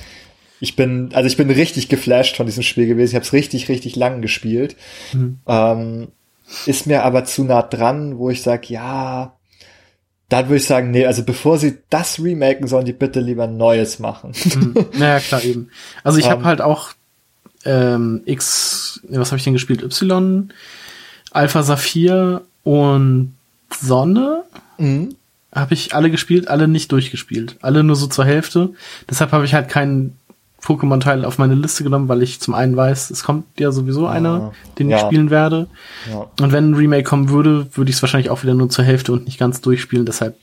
[0.60, 3.12] Ich bin, also ich bin richtig geflasht von diesem Spiel gewesen.
[3.12, 4.76] Ich habe es richtig, richtig lang gespielt.
[5.12, 5.38] Mhm.
[5.46, 6.08] Ähm,
[6.66, 9.34] ist mir aber zu nah dran, wo ich sage, ja,
[10.30, 13.98] dann würde ich sagen, nee, also bevor sie das remaken, sollen die bitte lieber Neues
[13.98, 14.32] machen.
[14.54, 14.86] Mhm.
[14.98, 15.70] Naja, klar, eben.
[16.02, 16.46] Also ich um, habe ähm.
[16.46, 16.92] halt auch
[17.64, 19.82] ähm, X, was habe ich denn gespielt?
[19.82, 20.52] Y,
[21.32, 23.34] Alpha Saphir und
[23.70, 24.44] Sonne.
[24.78, 25.16] Mhm
[25.52, 27.56] habe ich alle gespielt, alle nicht durchgespielt.
[27.60, 28.70] Alle nur so zur Hälfte.
[29.08, 30.16] Deshalb habe ich halt keinen
[30.62, 34.12] Pokémon-Teil auf meine Liste genommen, weil ich zum einen weiß, es kommt ja sowieso ah,
[34.12, 34.96] einer, den ja.
[34.96, 35.68] ich spielen werde.
[36.10, 36.26] Ja.
[36.40, 39.12] Und wenn ein Remake kommen würde, würde ich es wahrscheinlich auch wieder nur zur Hälfte
[39.12, 40.06] und nicht ganz durchspielen.
[40.06, 40.36] Deshalb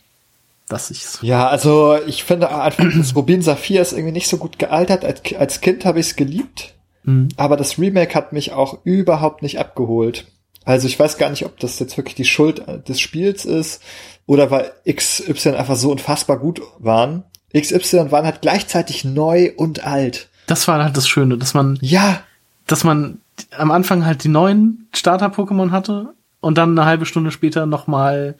[0.70, 1.20] dass ich's.
[1.22, 5.06] Ja, also ich finde einfach, das Rubin Saphir ist irgendwie nicht so gut gealtert.
[5.06, 7.30] Als, als Kind habe ich es geliebt, mhm.
[7.38, 10.26] aber das Remake hat mich auch überhaupt nicht abgeholt.
[10.66, 13.82] Also ich weiß gar nicht, ob das jetzt wirklich die Schuld des Spiels ist
[14.26, 17.24] oder weil XY einfach so unfassbar gut waren.
[17.56, 20.30] XY waren halt gleichzeitig neu und alt.
[20.48, 22.22] Das war halt das Schöne, dass man ja,
[22.66, 23.20] dass man
[23.58, 28.36] am Anfang halt die neuen Starter-Pokémon hatte und dann eine halbe Stunde später noch mal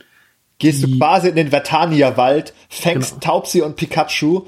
[0.58, 3.20] gehst du quasi in den Vertania-Wald, fängst genau.
[3.20, 4.42] Taubsi und Pikachu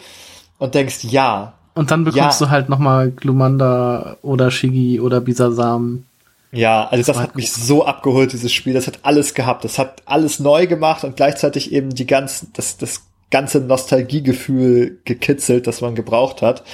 [0.59, 1.55] und denkst ja.
[1.75, 2.47] Und dann bekommst ja.
[2.47, 6.05] du halt noch mal Glumanda oder Shigi oder Bisasam
[6.53, 8.75] ja, also das, das hat mich so abgeholt, dieses Spiel.
[8.75, 9.65] Das hat alles gehabt.
[9.65, 15.67] Das hat alles neu gemacht und gleichzeitig eben die ganzen, das, das ganze Nostalgiegefühl gekitzelt,
[15.67, 16.65] das man gebraucht hat.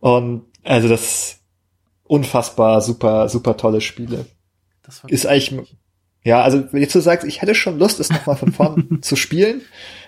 [0.00, 1.38] Und also das
[2.04, 4.26] unfassbar super, super tolle Spiele.
[4.82, 5.74] Das ist eigentlich,
[6.22, 9.62] ja, also wenn du sagst, ich hätte schon Lust, es nochmal von vorn zu spielen,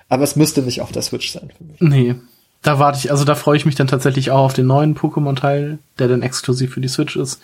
[0.08, 1.80] aber es müsste nicht auf der Switch sein für mich.
[1.80, 2.14] Nee.
[2.62, 5.78] Da warte ich, also da freue ich mich dann tatsächlich auch auf den neuen Pokémon-Teil,
[5.98, 7.40] der dann exklusiv für die Switch ist.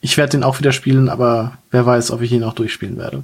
[0.00, 3.22] Ich werde den auch wieder spielen, aber wer weiß, ob ich ihn auch durchspielen werde.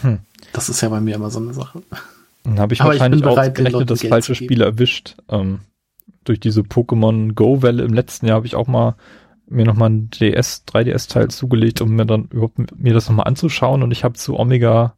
[0.00, 0.20] Hm.
[0.58, 1.82] Das ist ja bei mir immer so eine Sache.
[2.42, 5.14] Dann habe ich aber wahrscheinlich ich bereit, ausgerechnet das falsche Spiel erwischt.
[5.28, 5.60] Ähm,
[6.24, 8.96] durch diese Pokémon Go-Welle im letzten Jahr habe ich auch mal
[9.46, 13.92] mir nochmal ein DS, 3DS-Teil zugelegt, um mir dann überhaupt mir das nochmal anzuschauen und
[13.92, 14.94] ich habe zu Omega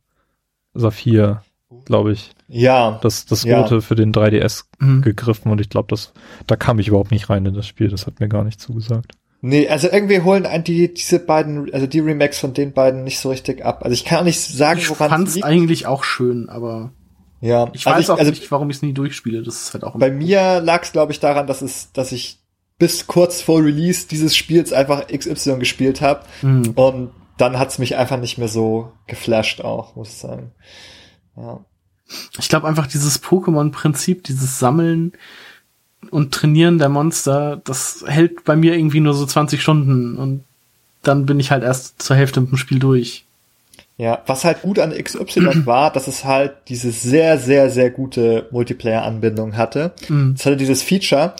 [0.72, 1.42] Saphir,
[1.84, 3.80] glaube ich, ja, das, das Rote ja.
[3.82, 5.02] für den 3DS mhm.
[5.02, 6.14] gegriffen und ich glaube, das,
[6.46, 9.12] da kam ich überhaupt nicht rein in das Spiel, das hat mir gar nicht zugesagt.
[9.42, 13.20] Nee, also irgendwie holen ein die, diese beiden, also die Remakes von den beiden nicht
[13.20, 13.82] so richtig ab.
[13.82, 15.46] Also ich kann auch nicht sagen, woran ich fand's liegt.
[15.46, 16.92] eigentlich auch schön, aber
[17.40, 19.42] ja, ich weiß also ich, auch also nicht, warum ich es nie durchspiele.
[19.42, 22.40] Das ist halt auch bei mir lag es, glaube ich, daran, dass es, dass ich
[22.78, 26.72] bis kurz vor Release dieses Spiels einfach XY gespielt habe mhm.
[26.74, 30.52] und dann hat's mich einfach nicht mehr so geflasht auch, muss ich sagen.
[31.36, 31.64] Ja.
[32.38, 35.12] Ich glaube einfach dieses Pokémon-Prinzip, dieses Sammeln,
[36.10, 40.44] und Trainieren der Monster, das hält bei mir irgendwie nur so 20 Stunden und
[41.02, 43.24] dann bin ich halt erst zur Hälfte mit dem Spiel durch.
[43.96, 48.48] Ja, was halt gut an XY war, dass es halt diese sehr, sehr, sehr gute
[48.50, 49.92] Multiplayer-Anbindung hatte.
[50.08, 50.34] Mhm.
[50.38, 51.34] Es hatte dieses Feature,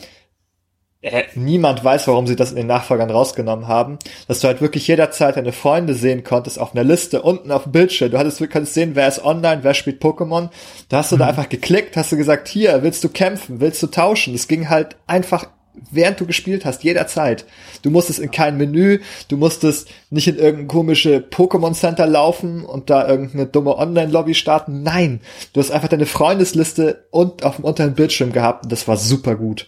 [1.35, 3.99] niemand weiß, warum sie das in den Nachfolgern rausgenommen haben,
[4.29, 7.73] dass du halt wirklich jederzeit deine Freunde sehen konntest auf einer Liste unten auf dem
[7.73, 8.11] Bildschirm.
[8.11, 10.51] Du hattest, du konntest sehen, wer ist online, wer spielt Pokémon.
[10.91, 11.21] Da hast du mhm.
[11.21, 14.35] da einfach geklickt, hast du gesagt, hier, willst du kämpfen, willst du tauschen?
[14.35, 15.47] Es ging halt einfach
[15.91, 17.47] während du gespielt hast, jederzeit.
[17.83, 22.91] Du musstest in kein Menü, du musstest nicht in irgendein komische Pokémon Center laufen und
[22.91, 24.83] da irgendeine dumme Online-Lobby starten.
[24.83, 25.21] Nein,
[25.53, 29.37] du hast einfach deine Freundesliste und auf dem unteren Bildschirm gehabt und das war super
[29.37, 29.67] gut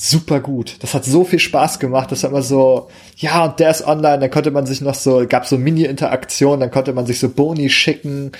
[0.00, 0.76] super gut.
[0.80, 2.12] Das hat so viel Spaß gemacht.
[2.12, 5.26] Das war immer so, ja, und der ist online, dann konnte man sich noch so,
[5.28, 8.32] gab so Mini-Interaktion, dann konnte man sich so Boni schicken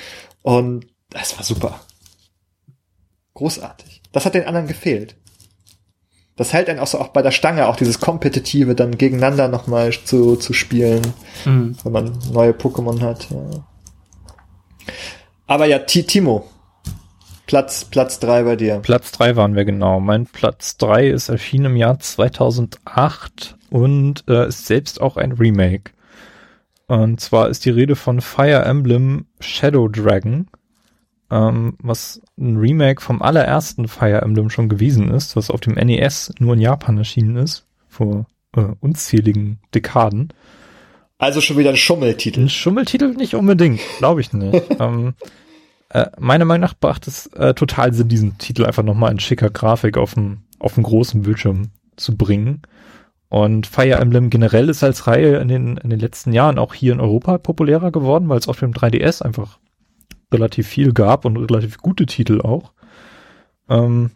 [0.43, 1.81] und das war super.
[3.35, 4.03] Großartig.
[4.13, 5.17] Das hat den anderen gefehlt.
[6.37, 9.93] Das hält einen auch so auch bei der Stange, auch dieses Kompetitive dann gegeneinander nochmal
[9.93, 11.03] zu, zu spielen,
[11.45, 11.77] mhm.
[11.83, 13.29] wenn man neue Pokémon hat.
[13.31, 13.67] Ja.
[15.49, 16.49] Aber ja, Timo,
[17.49, 18.79] Platz, Platz drei bei dir.
[18.81, 20.01] Platz drei waren wir genau.
[20.01, 25.93] Mein Platz drei ist erschienen im Jahr 2008 und äh, ist selbst auch ein Remake.
[26.89, 30.49] Und zwar ist die Rede von Fire Emblem Shadow Dragon,
[31.31, 36.35] ähm, was ein Remake vom allerersten Fire Emblem schon gewesen ist, was auf dem NES
[36.39, 38.27] nur in Japan erschienen ist, vor
[38.57, 40.35] äh, unzähligen Dekaden.
[41.17, 42.43] Also schon wieder ein Schummeltitel.
[42.43, 44.65] Ein Schummeltitel nicht unbedingt, glaube ich nicht.
[44.79, 45.15] ähm,
[45.91, 49.51] äh, meiner Meinung nach macht es äh, total Sinn, diesen Titel einfach nochmal in schicker
[49.51, 52.63] Grafik auf dem, auf dem großen Bildschirm zu bringen.
[53.31, 56.93] Und Fire Emblem generell ist als Reihe in den, in den letzten Jahren auch hier
[56.93, 59.59] in Europa populärer geworden, weil es auf dem 3DS einfach
[60.33, 62.73] relativ viel gab und relativ gute Titel auch.
[63.69, 64.11] Ähm,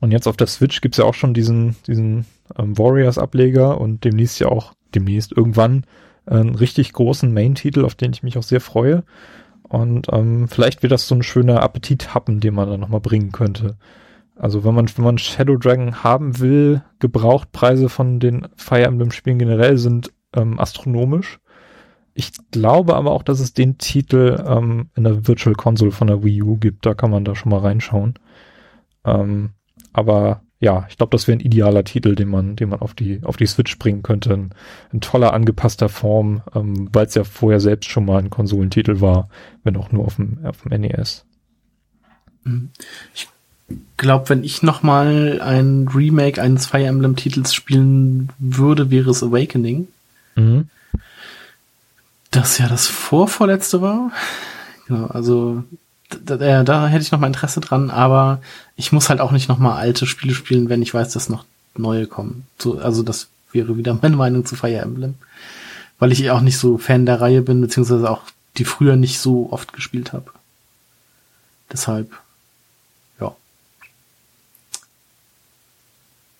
[0.00, 2.26] und jetzt auf der Switch gibt's ja auch schon diesen, diesen
[2.58, 5.84] ähm, Warriors-Ableger und demnächst ja auch, demnächst irgendwann,
[6.26, 9.04] einen richtig großen Main-Titel, auf den ich mich auch sehr freue.
[9.74, 13.76] Und ähm, vielleicht wird das so ein schöner Appetithappen, den man dann nochmal bringen könnte.
[14.36, 19.40] Also wenn man, wenn man Shadow Dragon haben will, Gebrauchtpreise von den Fire Emblem Spielen
[19.40, 21.40] generell sind ähm, astronomisch.
[22.14, 26.22] Ich glaube aber auch, dass es den Titel ähm, in der Virtual Console von der
[26.22, 26.86] Wii U gibt.
[26.86, 28.14] Da kann man da schon mal reinschauen.
[29.04, 29.50] Ähm,
[29.92, 33.20] aber ja, ich glaube, das wäre ein idealer Titel, den man, den man auf die,
[33.22, 34.32] auf die Switch bringen könnte.
[34.32, 34.50] Ein,
[34.94, 39.28] ein toller, angepasster Form, ähm, weil es ja vorher selbst schon mal ein Konsolentitel war,
[39.62, 41.26] wenn auch nur auf dem, auf dem NES.
[42.44, 42.70] Mhm.
[43.14, 43.28] Ich
[43.98, 49.22] glaube, wenn ich noch mal ein Remake eines Fire Emblem Titels spielen würde, wäre es
[49.22, 49.88] Awakening.
[50.34, 50.70] Mhm.
[52.30, 54.12] Das ja das vorvorletzte war.
[54.86, 55.62] Genau, also
[56.24, 58.40] da, da hätte ich noch mal Interesse dran, aber
[58.76, 61.44] ich muss halt auch nicht noch mal alte Spiele spielen, wenn ich weiß, dass noch
[61.76, 62.46] neue kommen.
[62.58, 65.14] So, also das wäre wieder meine Meinung zu Fire Emblem.
[65.98, 68.22] Weil ich auch nicht so Fan der Reihe bin, beziehungsweise auch
[68.56, 70.30] die früher nicht so oft gespielt habe.
[71.72, 72.12] Deshalb,
[73.20, 73.34] ja.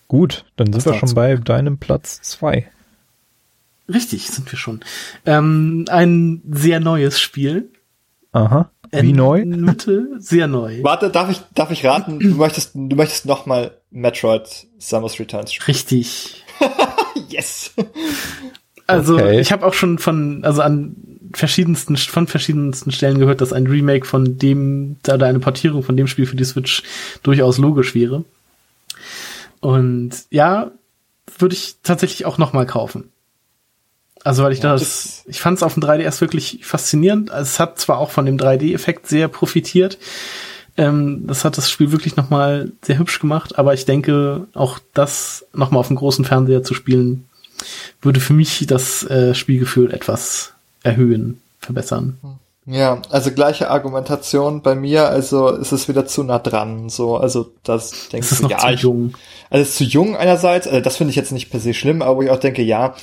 [0.07, 2.69] Gut, dann sind wir schon bei deinem Platz zwei.
[3.87, 4.81] Richtig, sind wir schon.
[5.25, 7.69] Ähm, ein sehr neues Spiel.
[8.31, 8.69] Aha.
[8.91, 9.45] Wie neu?
[9.45, 10.83] Mitte, sehr neu.
[10.83, 12.19] Warte, darf ich, darf ich raten?
[12.19, 15.75] Du möchtest, du möchtest noch mal Metroid Samus Returns spielen.
[15.75, 16.43] Richtig.
[17.29, 17.73] yes.
[18.87, 19.39] Also okay.
[19.39, 20.95] ich habe auch schon von, also an
[21.33, 26.07] verschiedensten, von verschiedensten Stellen gehört, dass ein Remake von dem, da eine Portierung von dem
[26.07, 26.83] Spiel für die Switch
[27.23, 28.23] durchaus logisch wäre.
[29.59, 30.71] Und ja,
[31.39, 33.11] würde ich tatsächlich auch noch mal kaufen.
[34.25, 37.29] Also weil ich ja, das, ich fand es auf dem 3DS wirklich faszinierend.
[37.29, 39.99] Also es hat zwar auch von dem 3D-Effekt sehr profitiert.
[40.77, 45.45] Ähm, das hat das Spiel wirklich nochmal sehr hübsch gemacht, aber ich denke, auch das
[45.53, 47.29] nochmal auf dem großen Fernseher zu spielen,
[48.01, 52.17] würde für mich das äh, Spielgefühl etwas erhöhen, verbessern.
[52.65, 57.51] Ja, also gleiche Argumentation bei mir, also ist es wieder zu nah dran, so, also
[57.63, 59.13] das denke ich, ja, zu jung.
[59.51, 62.01] Also es ist zu jung einerseits, also das finde ich jetzt nicht per se schlimm,
[62.01, 62.95] aber wo ich auch denke, ja,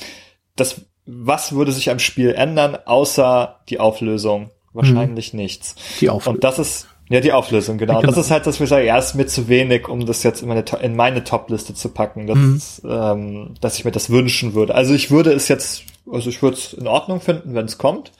[0.57, 4.49] das was würde sich am Spiel ändern, außer die Auflösung?
[4.73, 5.39] Wahrscheinlich hm.
[5.39, 5.75] nichts.
[5.99, 6.35] Die Auflösung.
[6.35, 7.99] Und das ist, ja, die Auflösung, genau.
[7.99, 8.11] genau.
[8.11, 10.47] Das ist halt, dass wir sagen, ja, ist mir zu wenig, um das jetzt in
[10.47, 12.89] meine, in meine Top-Liste zu packen, dass, mhm.
[12.89, 14.73] ähm, dass ich mir das wünschen würde.
[14.73, 18.13] Also ich würde es jetzt, also ich würde es in Ordnung finden, wenn es kommt,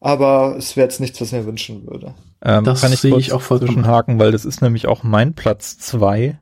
[0.00, 2.14] aber es wäre jetzt nichts, was ich mir wünschen würde.
[2.42, 5.34] Ähm, das kann ich, sehe ich auch vollkommen haken, weil das ist nämlich auch mein
[5.34, 6.38] Platz zwei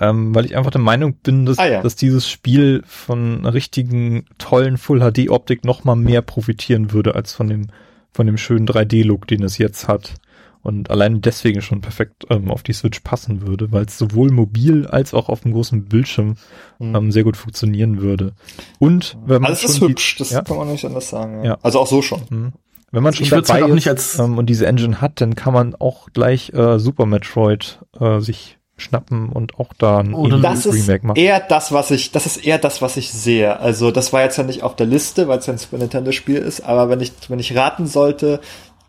[0.00, 1.82] ähm, weil ich einfach der Meinung bin, dass, ah, ja.
[1.82, 7.48] dass dieses Spiel von einer richtigen, tollen Full-HD-Optik noch mal mehr profitieren würde als von
[7.48, 7.66] dem,
[8.10, 10.14] von dem schönen 3D-Look, den es jetzt hat.
[10.62, 14.86] Und allein deswegen schon perfekt ähm, auf die Switch passen würde, weil es sowohl mobil
[14.86, 16.36] als auch auf dem großen Bildschirm
[16.78, 16.94] mhm.
[16.94, 18.32] ähm, sehr gut funktionieren würde.
[18.78, 20.42] Und wenn man also es ist hübsch, das ja?
[20.42, 21.44] kann man nicht anders sagen.
[21.44, 21.50] Ja.
[21.50, 21.58] ja.
[21.62, 22.22] Also auch so schon.
[22.28, 22.52] Mhm.
[22.90, 25.74] Wenn man schon ich dabei halt ist, ähm, und diese Engine hat, dann kann man
[25.74, 30.74] auch gleich äh, Super Metroid äh, sich schnappen und auch da ein Oder Das ist
[30.88, 31.16] Remake machen.
[31.18, 33.60] eher das, was ich, das ist eher das, was ich sehe.
[33.60, 36.12] Also das war jetzt ja nicht auf der Liste, weil es ja ein Super Nintendo
[36.12, 38.40] Spiel ist, aber wenn ich, wenn ich raten sollte,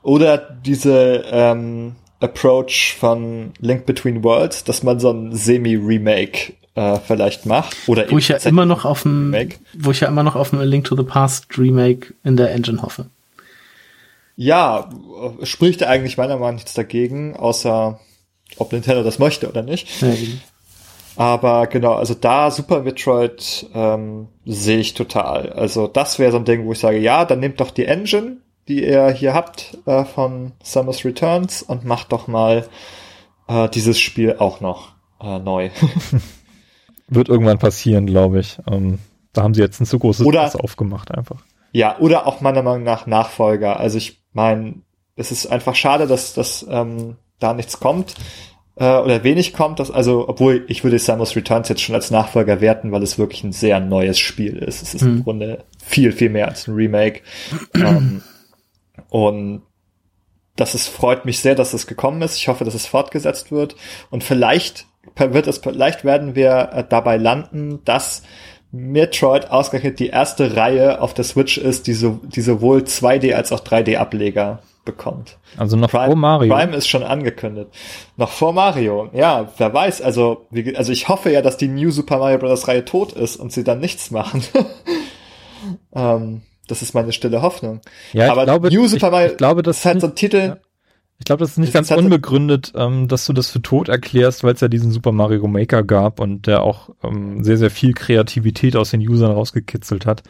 [0.04, 7.46] oder diese ähm, Approach von Link Between Worlds, dass man so ein Semi-Remake äh, vielleicht
[7.46, 7.76] macht.
[7.88, 9.58] Oder Wo ich ja immer noch auf dem, Remake.
[9.78, 12.82] wo ich ja immer noch auf dem Link to the Past Remake in der Engine
[12.82, 13.08] hoffe.
[14.36, 14.90] Ja,
[15.44, 18.00] spricht eigentlich meiner Meinung nach nichts dagegen, außer
[18.58, 20.02] ob Nintendo das möchte oder nicht.
[20.02, 20.42] Ja, eben.
[21.18, 25.52] Aber genau, also da Super Metroid ähm, sehe ich total.
[25.52, 28.38] Also das wäre so ein Ding, wo ich sage, ja, dann nehmt doch die Engine,
[28.68, 32.68] die ihr hier habt äh, von Samus Returns und macht doch mal
[33.48, 35.70] äh, dieses Spiel auch noch äh, neu.
[37.08, 38.58] Wird irgendwann passieren, glaube ich.
[38.72, 39.00] Ähm,
[39.34, 41.42] da haben sie jetzt ein zu großes Oder- aufgemacht einfach.
[41.74, 43.80] ja, oder auch meiner Meinung nach Nachfolger.
[43.80, 44.76] Also ich meine,
[45.18, 48.16] es ist einfach schade, dass, dass ähm, da nichts kommt
[48.76, 49.80] äh, oder wenig kommt.
[49.80, 53.44] Dass, also, obwohl ich würde Samus Returns jetzt schon als Nachfolger werten, weil es wirklich
[53.44, 54.82] ein sehr neues Spiel ist.
[54.82, 55.24] Es ist im Hm.
[55.24, 57.22] Grunde viel, viel mehr als ein Remake.
[57.76, 58.22] ähm,
[59.10, 59.64] und
[60.56, 62.38] das ist, freut mich sehr, dass es gekommen ist.
[62.38, 63.76] Ich hoffe, dass es fortgesetzt wird.
[64.10, 64.86] Und vielleicht
[65.18, 68.24] wird es, vielleicht werden wir äh, dabei landen, dass
[68.72, 73.52] Metroid ausgerechnet die erste Reihe auf der Switch ist, die, so, die sowohl 2D als
[73.52, 75.38] auch 3D-Ableger bekommt.
[75.58, 76.54] Also noch Prime, vor Mario.
[76.54, 77.70] Prime ist schon angekündigt.
[78.18, 79.10] Noch vor Mario.
[79.14, 80.02] Ja, wer weiß.
[80.02, 82.68] Also, wie, also ich hoffe ja, dass die New Super Mario Bros.
[82.68, 84.44] Reihe tot ist und sie dann nichts machen.
[85.94, 87.82] ähm, das ist meine stille Hoffnung.
[88.14, 90.16] ja, ich aber glaube, New ich, Super Mario ich glaube, das ist halt so ein
[90.16, 90.38] Titel.
[90.38, 90.58] ja.
[91.20, 93.90] Ich glaube, das ist nicht Das ganz halt unbegründet, ähm, dass du das für tot
[93.90, 97.70] erklärst, weil es ja diesen Super Mario Maker gab und der auch ähm, sehr, sehr
[97.70, 100.24] viel Kreativität aus den Usern rausgekitzelt hat.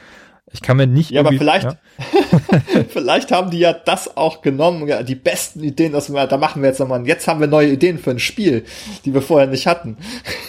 [0.54, 1.12] Ich kann mir nicht.
[1.12, 1.78] Ja, aber vielleicht, ja.
[2.89, 6.62] vielleicht haben die ja das auch genommen, ja, die besten Ideen aus dem, da machen
[6.62, 8.66] wir jetzt nochmal, jetzt haben wir neue Ideen für ein Spiel,
[9.06, 9.97] die wir vorher nicht hatten.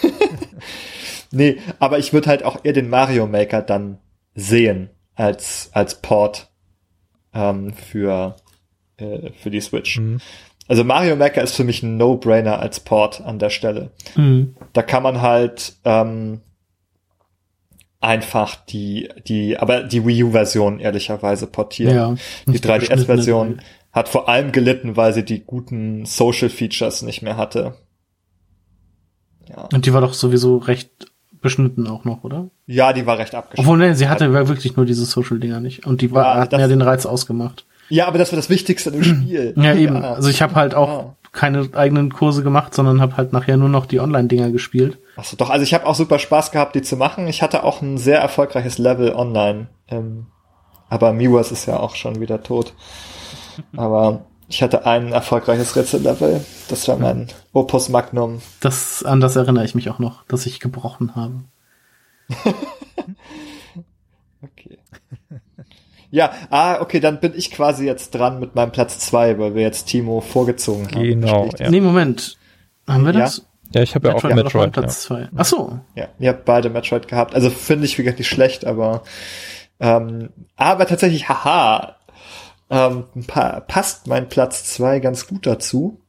[1.30, 3.98] nee, aber ich würde halt auch eher den Mario Maker dann
[4.34, 6.50] sehen als, als Port
[7.34, 8.36] ähm, für,
[8.96, 9.98] äh, für die Switch.
[9.98, 10.20] Mhm.
[10.68, 13.90] Also Mario Maker ist für mich ein No-Brainer als Port an der Stelle.
[14.16, 14.54] Mhm.
[14.72, 16.40] Da kann man halt ähm,
[18.02, 21.94] einfach die, die, aber die Wii U-Version ehrlicherweise portieren.
[21.94, 22.14] Ja.
[22.46, 27.02] Die Nicht die 3DS-Version beschnittene hat vor allem gelitten, weil sie die guten Social Features
[27.02, 27.74] nicht mehr hatte.
[29.48, 30.90] Ja, Und die war doch sowieso recht
[31.40, 32.50] beschnitten auch noch, oder?
[32.66, 33.68] ja die war recht abgeschlossen.
[33.68, 35.84] Obwohl, ne, sie hatte ja wirklich nur diese Social-Dinger nicht.
[35.86, 37.66] Und die war, Ja, hat ja den Reiz ausgemacht.
[37.88, 39.52] Ja, aber das war das Wichtigste im Spiel.
[39.56, 39.96] Ja, eben.
[39.96, 41.16] Also ich habe halt auch Ja.
[41.32, 44.98] keine eigenen Kurse gemacht, sondern habe halt nachher nur noch die Online-Dinger gespielt.
[45.16, 47.26] Achso, doch, also ich habe auch super Spaß gehabt, die zu machen.
[47.28, 49.68] Ich hatte auch ein sehr erfolgreiches Level online.
[49.88, 50.26] Ähm,
[50.88, 52.74] aber Miiverse ist ja auch schon wieder tot.
[53.76, 56.44] Aber ich hatte ein erfolgreiches Rätsellevel.
[56.68, 58.40] Das war mein Opus Magnum.
[58.60, 61.44] Das, an das erinnere ich mich auch noch, dass ich gebrochen habe.
[64.44, 64.78] Okay.
[66.10, 69.62] Ja, ah, okay, dann bin ich quasi jetzt dran mit meinem Platz zwei, weil wir
[69.62, 71.02] jetzt Timo vorgezogen haben.
[71.02, 71.48] Genau?
[71.58, 71.70] Ja.
[71.70, 72.36] Nee, Moment.
[72.86, 73.38] Haben wir das?
[73.38, 73.44] Ja,
[73.80, 74.72] ich habe ja auch Metroid.
[74.72, 75.28] Platz zwei.
[75.36, 75.80] Ach so.
[75.94, 77.34] Ja, ihr habt beide Metroid gehabt.
[77.34, 79.02] Also finde ich wirklich nicht schlecht, aber
[79.80, 81.96] ähm, aber tatsächlich, haha,
[82.70, 86.00] ähm, pa passt mein Platz zwei ganz gut dazu.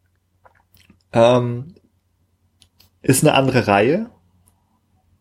[1.12, 1.76] Ähm,
[3.02, 4.10] ist eine andere Reihe,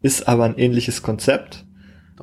[0.01, 1.64] ist aber ein ähnliches Konzept.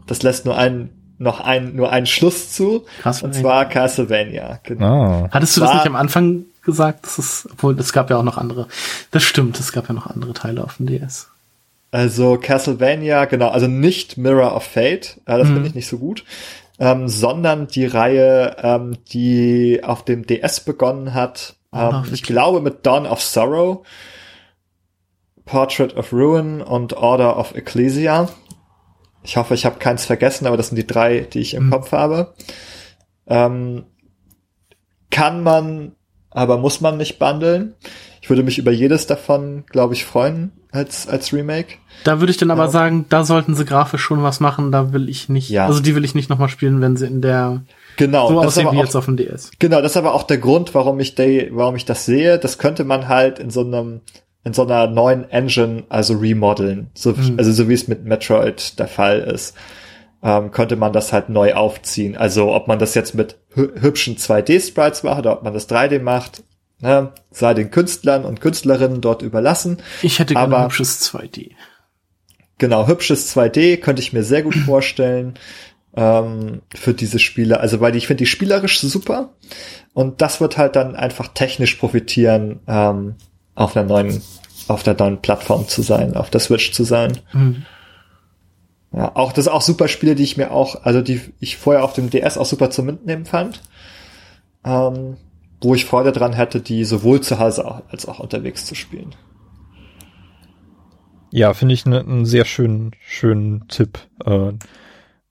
[0.08, 2.86] Das lässt nur einen noch ein nur einen Schluss zu,
[3.22, 4.60] und zwar Castlevania.
[4.64, 4.86] Genau.
[4.86, 5.26] Ja.
[5.26, 7.06] Ah, Hattest du das nicht am Anfang gesagt?
[7.06, 8.68] Das ist, obwohl, es gab ja auch noch andere.
[9.12, 11.30] Das stimmt, es gab ja noch andere Teile auf dem DS.
[11.92, 15.54] Also Castlevania, genau, also nicht Mirror of Fate, äh, das Mhm.
[15.54, 16.24] finde ich nicht so gut,
[16.80, 22.62] ähm, sondern die Reihe, ähm, die auf dem DS begonnen hat, Order ähm, ich glaube
[22.62, 23.86] mit Dawn of Sorrow,
[25.46, 28.30] Portrait of Ruin und Order of Ecclesia.
[29.24, 31.70] Ich hoffe, ich habe keins vergessen, aber das sind die drei, die ich im Mhm.
[31.72, 32.34] Kopf habe.
[33.28, 33.86] Ähm,
[35.10, 35.94] kann man,
[36.32, 37.74] aber muss man nicht bundeln.
[38.22, 41.76] Ich würde mich über jedes davon, glaube ich, freuen als, als Remake.
[42.04, 42.70] Da würde ich dann aber Ja.
[42.70, 45.66] sagen, da sollten sie grafisch schon was machen, da will ich nicht, Ja.
[45.66, 47.64] also die will ich nicht nochmal spielen, wenn sie in der,
[47.98, 49.52] Genau, so das ist aussehen aber wie auch, jetzt auf dem DS.
[49.60, 52.38] genau, das ist aber auch der Grund, warum ich die, warum ich das sehe.
[52.38, 54.02] Das könnte man halt in so einem,
[54.44, 56.92] in so einer neuen Engine, also remodeln.
[56.94, 57.36] So, Mhm.
[57.38, 59.56] Also so wie es mit Metroid der Fall ist.
[60.22, 62.18] Ähm, könnte man das halt neu aufziehen.
[62.18, 66.02] Also ob man das jetzt mit hü hübschen 2D-Sprites macht oder ob man das 3D
[66.02, 66.44] macht,
[66.82, 69.78] ne, sei den Künstlern und Künstlerinnen dort überlassen.
[70.02, 71.52] Ich hätte gerne Aber- hübsches 2D.
[72.58, 75.36] Genau, hübsches 2D könnte ich mir sehr gut vorstellen
[75.96, 77.62] ähm, für diese Spiele.
[77.62, 79.30] Also weil ich finde die spielerisch super
[79.94, 83.16] und das wird halt dann einfach technisch profitieren ähm,
[83.56, 84.22] auf einer neuen
[84.68, 87.18] auf der neuen Plattform zu sein, auf der Switch zu sein.
[87.34, 87.66] Mhm.
[88.92, 91.94] Ja, auch das auch super Spiele, die ich mir auch, also die ich vorher auf
[91.94, 93.62] dem DS auch super zum Mitnehmen fand.
[94.66, 95.18] Ähm,
[95.62, 99.16] wo ich Freude dran hätte, die sowohl zu Hause als auch unterwegs zu spielen.
[101.32, 104.00] Ja, finde ich ne, einen sehr schönen, schönen Tipp.
[104.26, 104.54] Äh,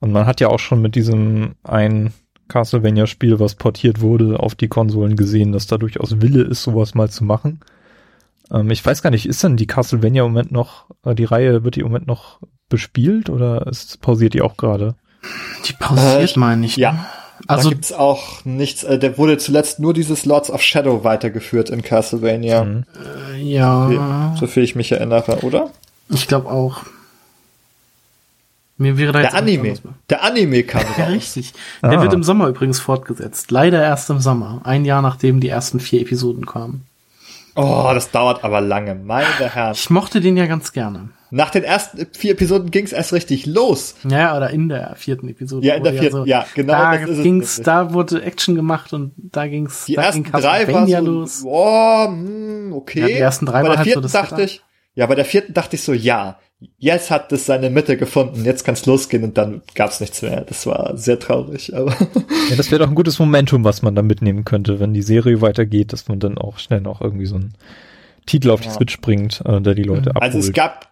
[0.00, 2.12] und man hat ja auch schon mit diesem ein
[2.46, 7.10] Castlevania-Spiel, was portiert wurde, auf die Konsolen gesehen, dass da durchaus Wille ist, sowas mal
[7.10, 7.60] zu machen.
[8.52, 11.64] Ähm, ich weiß gar nicht, ist denn die Castlevania im Moment noch, äh, die Reihe,
[11.64, 14.94] wird die im Moment noch bespielt oder ist, pausiert die auch gerade?
[15.66, 16.76] Die pausiert, äh, meine ich.
[16.76, 16.92] Ja.
[16.92, 17.06] Ne?
[17.46, 21.70] Also da gibt's auch nichts, äh, der wurde zuletzt nur dieses Lords of Shadow weitergeführt
[21.70, 22.64] in Castlevania.
[22.64, 22.84] Mhm.
[23.34, 24.34] Äh, ja.
[24.38, 25.70] So viel ich mich erinnere, oder?
[26.10, 26.82] Ich glaube auch.
[28.76, 29.74] Mir wäre da der Anime.
[30.08, 31.52] Der Anime kam ja, richtig.
[31.82, 32.02] Der ah.
[32.02, 33.50] wird im Sommer übrigens fortgesetzt.
[33.50, 34.60] Leider erst im Sommer.
[34.64, 36.86] Ein Jahr nachdem die ersten vier Episoden kamen.
[37.56, 38.94] Oh, das dauert aber lange.
[38.94, 39.72] Meine Herren.
[39.72, 41.08] Ich mochte den ja ganz gerne.
[41.30, 43.96] Nach den ersten vier Episoden ging's erst richtig los.
[44.08, 45.66] Ja, oder in der vierten Episode.
[45.66, 46.72] Ja, in der vierten, so, ja, genau.
[46.72, 50.86] Da ging's, da wurde Action gemacht und da ging's, die da ersten ging drei war
[50.86, 51.42] so, los.
[51.44, 53.00] Oh, mh, okay.
[53.00, 54.62] Ja, die ersten drei Bei der vierten halt so dachte ich,
[54.94, 56.38] ja, bei der vierten dachte ich so, ja,
[56.78, 60.22] jetzt hat es seine Mitte gefunden, jetzt kann es losgehen und dann gab es nichts
[60.22, 60.40] mehr.
[60.42, 61.92] Das war sehr traurig, aber.
[62.50, 65.40] ja, das wäre doch ein gutes Momentum, was man da mitnehmen könnte, wenn die Serie
[65.40, 67.54] weitergeht, dass man dann auch schnell noch irgendwie so einen
[68.26, 70.22] Titel auf die Switch bringt, äh, der die Leute abholt.
[70.22, 70.87] Also es gab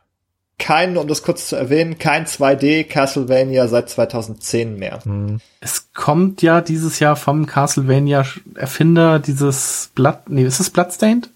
[0.58, 5.00] kein, um das kurz zu erwähnen, kein 2D Castlevania seit 2010 mehr.
[5.04, 5.40] Hm.
[5.60, 11.30] Es kommt ja dieses Jahr vom Castlevania Erfinder dieses Blood, nee, ist es Bloodstained?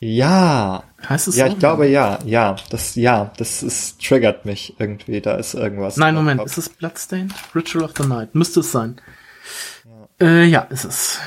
[0.00, 0.84] Ja.
[1.08, 1.52] Heißt es Ja, so?
[1.52, 5.96] ich glaube ja, ja, das ja, das ist triggert mich irgendwie, da ist irgendwas.
[5.96, 7.34] Nein, Moment, ist es Bloodstained?
[7.54, 9.00] Ritual of the Night, müsste es sein.
[10.20, 11.18] Ja, äh, ja ist es.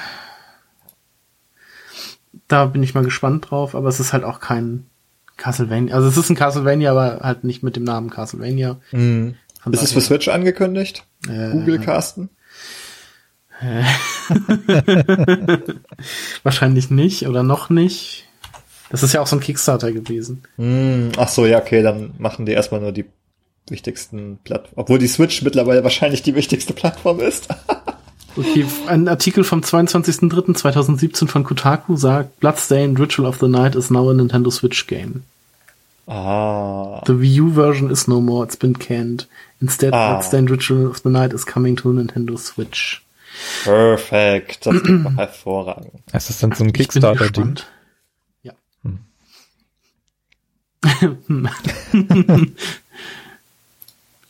[2.47, 4.88] Da bin ich mal gespannt drauf, aber es ist halt auch kein
[5.42, 5.96] Castlevania.
[5.96, 8.80] Also es ist ein Castlevania, aber halt nicht mit dem Namen Castlevania.
[8.92, 9.36] Mhm.
[9.72, 11.04] Ist es für Switch angekündigt?
[11.28, 12.30] Äh, Google Casten?
[13.60, 13.84] Äh.
[16.44, 18.28] Wahrscheinlich nicht oder noch nicht.
[18.92, 20.44] Das ist ja auch so ein Kickstarter gewesen.
[20.58, 23.06] Mm, ach so, ja, okay, dann machen die erstmal nur die
[23.68, 24.76] wichtigsten Plattformen.
[24.76, 27.48] Obwohl die Switch mittlerweile wahrscheinlich die wichtigste Plattform ist.
[28.38, 34.09] okay, ein Artikel vom 22.03.2017 von Kotaku sagt, Bloodstained Ritual of the Night is now
[34.09, 35.23] a Nintendo Switch game.
[36.07, 37.01] Ah.
[37.05, 39.27] The Wii U version is no more, it's been canned.
[39.61, 40.13] Instead, ah.
[40.13, 43.01] Bloodstained Ritual of the Night is coming to Nintendo Switch.
[43.63, 46.03] Perfekt, das ist doch hervorragend.
[46.11, 47.59] Es ist dann so ein Kickstarter-Ding.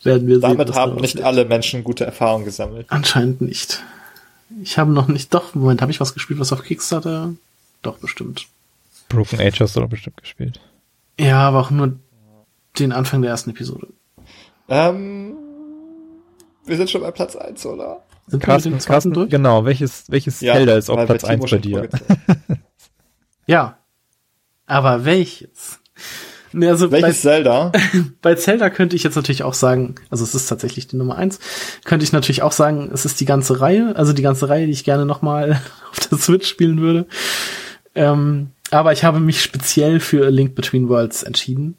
[0.02, 2.86] Werden wir Damit sehen, haben nicht alle Menschen gute Erfahrungen gesammelt.
[2.88, 3.82] Anscheinend nicht.
[4.62, 7.34] Ich habe noch nicht, doch, Moment, habe ich was gespielt, was auf Kickstarter?
[7.82, 8.46] Doch, bestimmt.
[9.08, 10.60] Broken Age hast du doch bestimmt gespielt.
[11.18, 11.98] Ja, aber auch nur
[12.78, 13.88] den Anfang der ersten Episode.
[14.68, 15.34] Ähm,
[16.64, 18.02] wir sind schon bei Platz 1, oder?
[18.26, 19.30] Sind Carsten, wir mit Carsten, durch?
[19.30, 21.88] Genau, welches, welches ja, Zelda ist auf Platz 1 bei dir?
[23.46, 23.78] ja.
[24.66, 25.80] Aber welches?
[26.52, 27.72] Nee, also Welches bei, Zelda?
[28.22, 31.38] Bei Zelda könnte ich jetzt natürlich auch sagen, also es ist tatsächlich die Nummer eins,
[31.84, 34.72] könnte ich natürlich auch sagen, es ist die ganze Reihe, also die ganze Reihe, die
[34.72, 37.06] ich gerne nochmal auf der Switch spielen würde.
[37.94, 41.76] Ähm, aber ich habe mich speziell für A Link Between Worlds entschieden.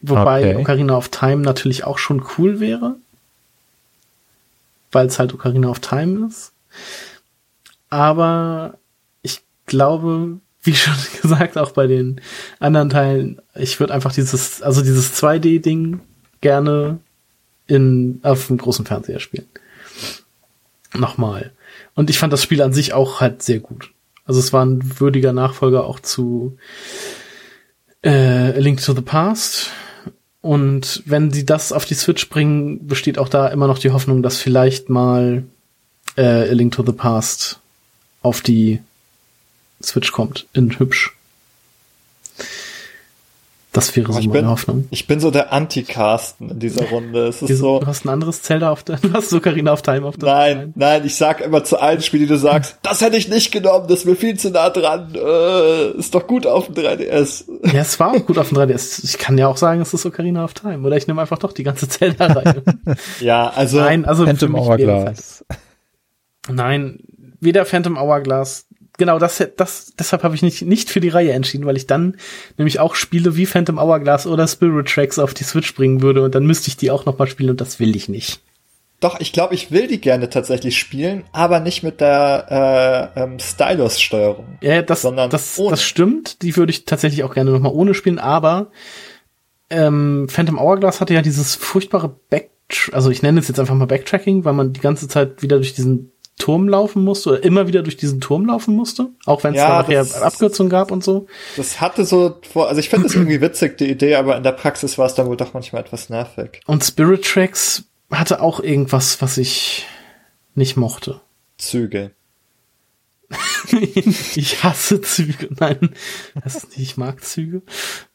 [0.00, 0.56] Wobei okay.
[0.56, 2.96] Ocarina of Time natürlich auch schon cool wäre.
[4.90, 6.52] Weil es halt Ocarina of Time ist.
[7.90, 8.78] Aber
[9.22, 10.38] ich glaube,
[10.68, 12.20] wie schon gesagt, auch bei den
[12.60, 16.00] anderen Teilen, ich würde einfach dieses, also dieses 2D-Ding
[16.40, 16.98] gerne
[17.66, 19.46] in, auf dem großen Fernseher spielen.
[20.94, 21.52] Nochmal.
[21.94, 23.90] Und ich fand das Spiel an sich auch halt sehr gut.
[24.26, 26.58] Also es war ein würdiger Nachfolger auch zu
[28.02, 29.70] äh, A Link to the Past.
[30.42, 34.22] Und wenn sie das auf die Switch bringen, besteht auch da immer noch die Hoffnung,
[34.22, 35.44] dass vielleicht mal
[36.16, 37.58] äh, A Link to the Past
[38.22, 38.80] auf die
[39.82, 41.14] Switch kommt, in hübsch.
[43.78, 44.88] Das wäre so ich meine bin, Hoffnung.
[44.90, 47.28] Ich bin so der Anti-Casten in dieser Runde.
[47.28, 47.78] Es ist so.
[47.78, 50.28] Du hast ein anderes Zelda auf der, du hast so Karina auf Time auf der.
[50.28, 50.72] Nein, Time.
[50.74, 53.86] nein, ich sag immer zu allen Spielen, die du sagst, das hätte ich nicht genommen,
[53.86, 57.44] das ist mir viel zu nah dran, äh, ist doch gut auf dem 3DS.
[57.72, 59.04] Ja, es war auch gut auf dem 3DS.
[59.04, 60.86] Ich kann ja auch sagen, es ist so Karina of Time.
[60.86, 62.62] Oder ich nehme einfach doch die ganze Zelda-Reihe.
[63.20, 63.78] ja, also.
[63.78, 64.24] Nein, also.
[64.24, 65.44] Phantom Hourglass.
[66.50, 67.00] Nein,
[67.40, 68.67] weder Phantom Hourglass
[68.98, 72.16] genau, das, das, deshalb habe ich nicht, nicht für die Reihe entschieden, weil ich dann
[72.58, 76.34] nämlich auch Spiele wie Phantom Hourglass oder Spirit Tracks auf die Switch bringen würde und
[76.34, 78.40] dann müsste ich die auch nochmal spielen und das will ich nicht.
[79.00, 83.38] Doch, ich glaube, ich will die gerne tatsächlich spielen, aber nicht mit der äh, ähm,
[83.38, 84.58] Stylus-Steuerung.
[84.60, 85.70] Ja, das, sondern das, ohne.
[85.70, 86.42] das stimmt.
[86.42, 88.72] Die würde ich tatsächlich auch gerne nochmal ohne spielen, aber
[89.70, 92.50] ähm, Phantom Hourglass hatte ja dieses furchtbare Back,
[92.90, 95.74] also ich nenne es jetzt einfach mal Backtracking, weil man die ganze Zeit wieder durch
[95.74, 99.58] diesen Turm laufen musste oder immer wieder durch diesen Turm laufen musste, auch wenn es
[99.58, 101.26] Ja, da nachher das- Abkürzungen gab und so.
[101.56, 104.52] Das hatte so, vor, also ich finde das irgendwie witzig, die Idee, aber in der
[104.52, 106.60] Praxis war es dann wohl doch manchmal etwas nervig.
[106.66, 109.86] Und Spirit Tracks hatte auch irgendwas, was ich
[110.54, 111.20] nicht mochte.
[111.58, 112.12] Züge.
[114.34, 115.48] ich hasse Züge.
[115.58, 115.90] Nein,
[116.42, 117.62] das ist nicht, ich mag Züge.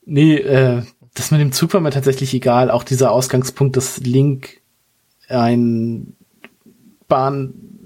[0.06, 0.82] Nee, äh,
[1.14, 2.72] das mit dem Zug war mir tatsächlich egal.
[2.72, 4.62] Auch dieser Ausgangspunkt, dass Link
[5.28, 6.16] ein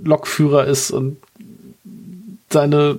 [0.08, 1.18] Bahnlokführer ist und
[2.50, 2.98] seine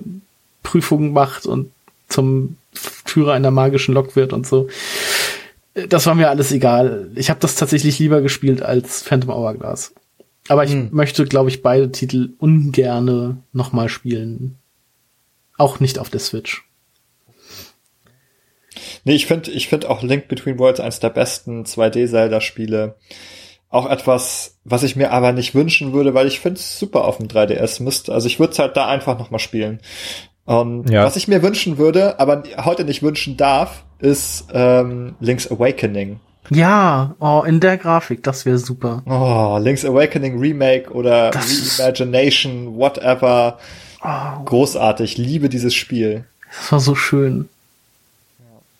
[0.63, 1.71] Prüfungen macht und
[2.07, 4.69] zum Führer einer magischen Lok wird und so.
[5.73, 7.09] Das war mir alles egal.
[7.15, 9.93] Ich habe das tatsächlich lieber gespielt als Phantom Hourglass.
[10.47, 10.89] Aber ich Hm.
[10.91, 14.55] möchte, glaube ich, beide Titel ungerne nochmal spielen.
[15.57, 16.63] Auch nicht auf der Switch.
[19.03, 22.95] Nee, ich finde ich finde auch Link Between Worlds eines der besten 2D-Zelda-Spiele.
[23.71, 27.17] Auch etwas, was ich mir aber nicht wünschen würde, weil ich finde es super auf
[27.17, 28.13] dem 3DS müsste.
[28.13, 29.79] Also ich würde es halt da einfach nochmal spielen.
[30.47, 31.05] Ähm, Ja.
[31.05, 36.19] Was ich mir wünschen würde, aber heute nicht wünschen darf, ist ähm, Link's Awakening.
[36.49, 39.03] Ja, oh, in der Grafik, das wäre super.
[39.05, 43.59] Oh, Link's Awakening Remake oder Das- Reimagination, whatever.
[44.03, 46.25] Oh, Großartig, liebe dieses Spiel.
[46.57, 47.49] das war so schön.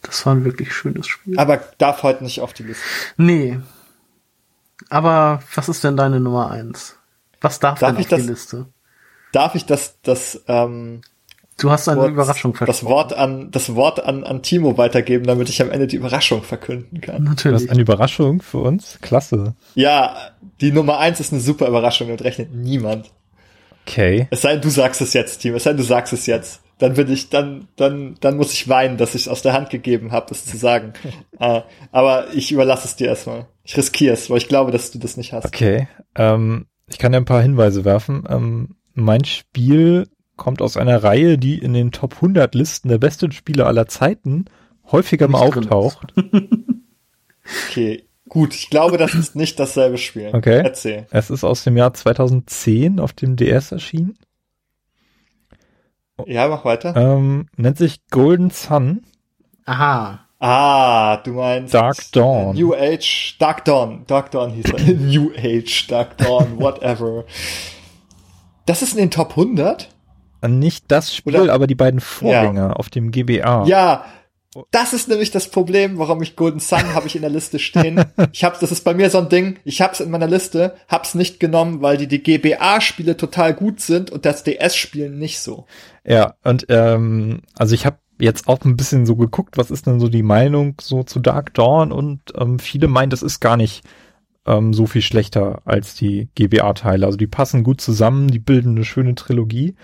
[0.02, 1.38] Das war ein wirklich schönes Spiel.
[1.38, 2.82] Aber darf heute nicht auf die Liste.
[3.18, 3.60] Nee.
[4.90, 6.96] Aber was ist denn deine Nummer eins?
[7.42, 8.66] Was darf, Darf denn ich auf die das- Liste?
[9.32, 11.02] Darf ich das, das, ähm,
[11.58, 12.90] Du hast eine Wort- Überraschung das versprochen.
[12.90, 17.02] Wort an, das Wort an, an Timo weitergeben, damit ich am Ende die Überraschung verkünden
[17.02, 17.26] kann?
[17.26, 17.64] Das Natürlich.
[17.64, 18.98] ist eine Überraschung für uns.
[19.02, 19.56] Klasse.
[19.76, 20.16] Ja,
[20.62, 23.12] die Nummer eins ist eine super Überraschung und rechnet niemand.
[23.86, 24.28] Okay.
[24.32, 25.58] Es sei denn, du sagst es jetzt, Timo.
[25.58, 26.62] Es sei denn, du sagst es jetzt.
[26.80, 29.70] Dann bin ich, dann, dann, dann muss ich weinen, dass ich es aus der Hand
[29.70, 30.94] gegeben habe, es zu sagen.
[31.40, 31.62] äh,
[31.92, 33.48] aber ich überlasse es dir erstmal.
[33.64, 35.46] Ich riskiere es, weil ich glaube, dass du das nicht hast.
[35.46, 35.88] Okay.
[36.16, 38.24] Ähm, ich kann ja ein paar Hinweise werfen.
[38.28, 40.08] Ähm, mein Spiel
[40.38, 44.46] kommt aus einer Reihe, die in den Top 100 Listen der besten Spiele aller Zeiten
[44.92, 46.14] häufiger mal auftaucht.
[47.68, 48.54] Okay, gut.
[48.54, 50.30] Ich glaube, das ist nicht dasselbe Spiel.
[50.34, 50.62] Okay.
[50.64, 51.08] Erzähl.
[51.10, 54.18] Es ist aus dem Jahr 2010 auf dem DS erschienen.
[56.28, 56.96] Ja, mach weiter.
[56.96, 59.04] Ähm, nennt sich Golden Sun.
[59.66, 60.20] Aha.
[60.40, 62.56] Ah, du meinst Dark Dawn.
[62.56, 64.80] New Age, Dark Dawn, Dark Dawn hieß er.
[64.96, 67.26] New Age, Dark Dawn, whatever.
[68.66, 69.90] Das ist in den Top 100?
[70.42, 73.66] Äh, Nicht das Spiel, Oder- aber die beiden Vorgänger auf dem GBA.
[73.66, 74.06] Ja,
[74.72, 78.04] das ist nämlich das Problem, warum ich Golden Sun habe ich in der Liste stehen.
[78.32, 79.58] Ich habe, das ist bei mir so ein Ding.
[79.64, 83.80] Ich habe es in meiner Liste, hab's nicht genommen, weil die die GBA-Spiele total gut
[83.80, 85.66] sind und das DS-Spiel nicht so.
[86.06, 90.00] Ja, und ähm, also ich habe jetzt auch ein bisschen so geguckt, was ist denn
[90.00, 93.84] so die Meinung so zu Dark Dawn und ähm, viele meinen, das ist gar nicht
[94.46, 97.06] ähm, so viel schlechter als die GBA-Teile.
[97.06, 99.76] Also die passen gut zusammen, die bilden eine schöne Trilogie.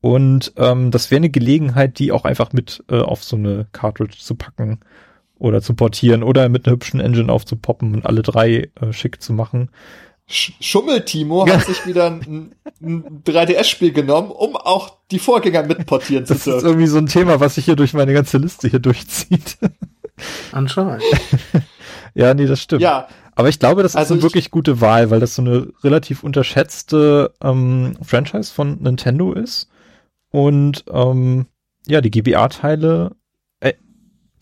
[0.00, 4.16] Und ähm, das wäre eine Gelegenheit, die auch einfach mit äh, auf so eine Cartridge
[4.18, 4.80] zu packen
[5.38, 9.32] oder zu portieren oder mit einer hübschen Engine aufzupoppen und alle drei äh, schick zu
[9.32, 9.70] machen.
[10.26, 16.34] Sch Schummel-Timo hat sich wieder ein, ein 3DS-Spiel genommen, um auch die Vorgänger mitportieren zu
[16.34, 16.66] Das ist dürfen.
[16.66, 19.58] irgendwie so ein Thema, was sich hier durch meine ganze Liste hier durchzieht.
[20.52, 21.02] Anscheinend.
[22.14, 22.82] ja, nee, das stimmt.
[22.82, 25.42] Ja, Aber ich glaube, das Also ist eine ich- wirklich gute Wahl, weil das so
[25.42, 29.68] eine relativ unterschätzte ähm, Franchise von Nintendo ist.
[30.30, 31.46] Und ähm,
[31.86, 33.16] ja, die GBA-Teile,
[33.60, 33.72] äh,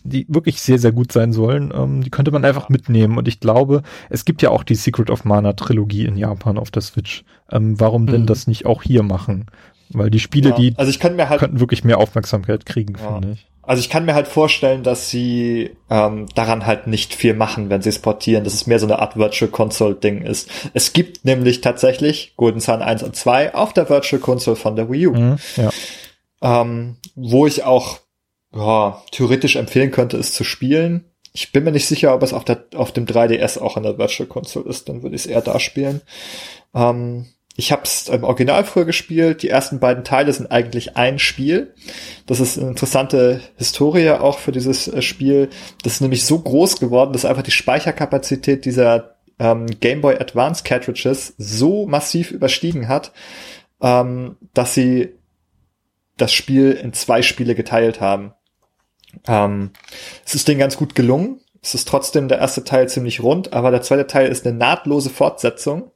[0.05, 3.17] die wirklich sehr, sehr gut sein sollen, ähm, die könnte man einfach mitnehmen.
[3.19, 6.71] Und ich glaube, es gibt ja auch die Secret of Mana Trilogie in Japan auf
[6.71, 7.25] der Switch.
[7.51, 8.27] Ähm, warum denn Mhm.
[8.27, 9.47] das nicht auch hier machen?
[9.91, 10.57] Weil die Spiele, ja.
[10.57, 13.15] die also ich kann mir halt könnten wirklich mehr Aufmerksamkeit kriegen, Ja.
[13.15, 13.48] finde ich.
[13.69, 17.83] Also ich kann mir halt vorstellen, dass sie ähm, daran halt nicht viel machen, wenn
[17.83, 20.51] sie es portieren, dass es mehr so eine Art Virtual Console Ding ist.
[20.73, 24.91] Es gibt nämlich tatsächlich Golden Sun 1 und 2 auf der Virtual Console von der
[24.91, 25.71] Wii U, Mhm, ja.
[26.41, 27.99] ähm, wo ich auch
[28.55, 31.05] ja, theoretisch empfehlen könnte, es zu spielen.
[31.35, 33.99] Ich bin mir nicht sicher, ob es auf, der, auf dem 3DS auch in der
[33.99, 36.01] Virtual Console ist, dann würde ich es eher da spielen.
[36.75, 37.27] Ähm,
[37.59, 39.43] ich habe es im Original früher gespielt.
[39.43, 41.75] Die ersten beiden Teile sind eigentlich ein Spiel.
[42.25, 45.51] Das ist eine interessante Historie auch für dieses äh, Spiel.
[45.83, 50.63] Das ist nämlich so groß geworden, dass einfach die Speicherkapazität dieser ähm, Game Boy Advance
[50.63, 53.11] Cartridges so massiv überstiegen hat,
[53.83, 55.15] ähm, dass sie
[56.17, 58.35] das Spiel in zwei Spiele geteilt haben.
[59.27, 59.73] Ähm,
[60.25, 61.41] es ist denen ganz gut gelungen.
[61.61, 65.11] Es ist trotzdem der erste Teil ziemlich rund, aber der zweite Teil ist eine nahtlose
[65.11, 65.91] Fortsetzung,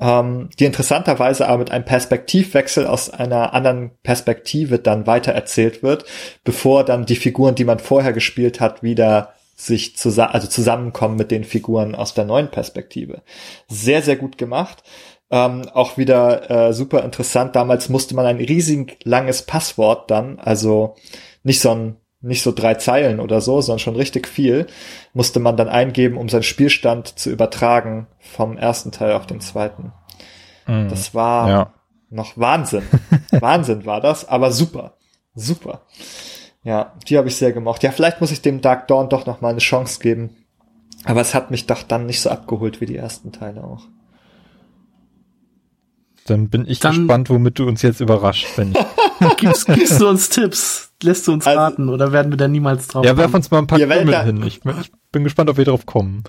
[0.00, 6.04] ähm, die interessanterweise aber mit einem Perspektivwechsel aus einer anderen Perspektive dann weiter erzählt wird,
[6.42, 11.30] bevor dann die Figuren, die man vorher gespielt hat, wieder sich zusammen, also zusammenkommen mit
[11.30, 13.22] den Figuren aus der neuen Perspektive.
[13.68, 14.82] Sehr, sehr gut gemacht.
[15.30, 17.54] Ähm, auch wieder äh, super interessant.
[17.54, 20.96] Damals musste man ein riesig langes Passwort dann, also
[21.42, 24.66] nicht so ein nicht so drei Zeilen oder so, sondern schon richtig viel,
[25.14, 29.92] musste man dann eingeben, um seinen Spielstand zu übertragen vom ersten Teil auf den zweiten.
[30.66, 31.72] Mm, das war ja.
[32.10, 32.82] noch Wahnsinn.
[33.30, 34.94] Wahnsinn war das, aber super.
[35.34, 35.82] Super.
[36.62, 37.82] Ja, die habe ich sehr gemocht.
[37.82, 40.36] Ja, vielleicht muss ich dem Dark Dawn doch noch mal eine Chance geben.
[41.04, 43.84] Aber es hat mich doch dann nicht so abgeholt wie die ersten Teile auch.
[46.26, 48.78] Dann bin ich dann gespannt, womit du uns jetzt überrascht, wenn ich.
[49.36, 50.92] gibst, gibst du uns Tipps?
[51.02, 53.58] Lässt du uns also, raten oder werden wir da niemals drauf Ja, werf uns mal
[53.58, 54.42] ein paar Krümel hin.
[54.46, 56.24] Ich, ich, bin gespannt, ob wir drauf kommen.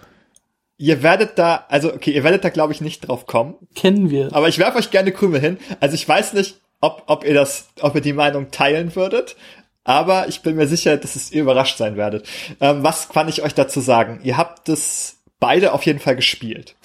[0.78, 3.56] Ihr werdet da, also okay, ihr werdet da glaube ich nicht drauf kommen.
[3.76, 4.30] Kennen wir.
[4.34, 5.58] Aber ich werfe euch gerne Krümel hin.
[5.80, 9.36] Also ich weiß nicht, ob, ob ihr das, ob ihr die Meinung teilen würdet,
[9.84, 12.28] aber ich bin mir sicher, dass es ihr überrascht sein werdet.
[12.60, 14.20] Ähm, was kann ich euch dazu sagen?
[14.24, 16.76] Ihr habt es beide auf jeden Fall gespielt.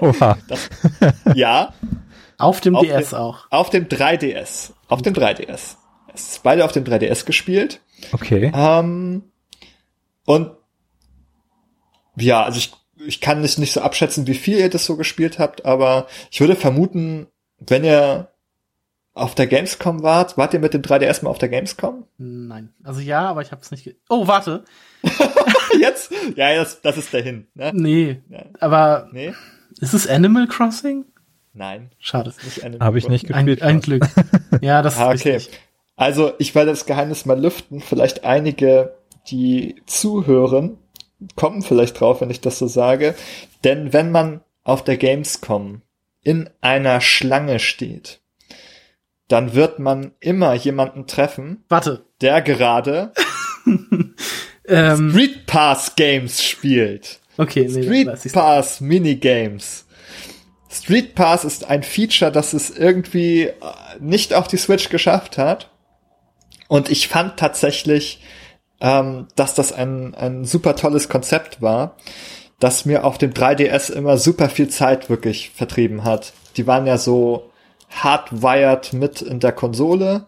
[0.00, 0.38] Oha.
[0.48, 0.68] das,
[1.34, 1.72] ja.
[2.38, 3.46] Auf dem auf DS dem, auch.
[3.50, 4.72] Auf dem 3DS.
[4.88, 5.76] Auf dem 3DS.
[6.14, 7.80] Es ist beide auf dem 3DS gespielt.
[8.12, 8.52] Okay.
[8.54, 9.24] Ähm,
[10.24, 10.50] und
[12.16, 12.72] ja, also ich,
[13.06, 16.40] ich kann nicht, nicht so abschätzen, wie viel ihr das so gespielt habt, aber ich
[16.40, 17.26] würde vermuten,
[17.58, 18.30] wenn ihr
[19.14, 22.04] auf der Gamescom wart, wart ihr mit dem 3DS mal auf der Gamescom?
[22.18, 22.74] Nein.
[22.84, 23.96] Also ja, aber ich hab's nicht.
[24.10, 24.64] Oh, warte.
[25.80, 26.12] Jetzt?
[26.36, 27.46] Ja, das, das ist dahin.
[27.54, 27.72] Ne?
[27.74, 28.22] Nee.
[28.28, 28.44] Ja.
[28.60, 29.32] Aber nee?
[29.80, 31.06] ist es Animal Crossing?
[31.56, 31.90] Nein.
[31.98, 32.34] Schade.
[32.80, 33.62] Habe ich nicht gespielt.
[33.62, 34.06] Ein, ein Glück.
[34.62, 35.36] Ja, das ah, okay.
[35.36, 35.58] Richtig.
[35.96, 37.80] Also ich werde das Geheimnis mal lüften.
[37.80, 38.94] Vielleicht einige,
[39.28, 40.78] die zuhören,
[41.34, 43.14] kommen vielleicht drauf, wenn ich das so sage.
[43.64, 45.82] Denn wenn man auf der Gamescom
[46.22, 48.20] in einer Schlange steht,
[49.28, 51.64] dann wird man immer jemanden treffen.
[51.68, 52.04] Warte.
[52.20, 53.12] Der gerade
[54.68, 57.20] ähm, Street Pass Games spielt.
[57.38, 59.85] Okay, nee, Street Pass Minigames.
[60.82, 63.52] Street Pass ist ein Feature, das es irgendwie äh,
[64.00, 65.70] nicht auf die Switch geschafft hat.
[66.68, 68.22] Und ich fand tatsächlich,
[68.80, 71.96] ähm, dass das ein, ein super tolles Konzept war,
[72.58, 76.32] das mir auf dem 3DS immer super viel Zeit wirklich vertrieben hat.
[76.56, 77.50] Die waren ja so
[77.90, 80.26] hardwired mit in der Konsole.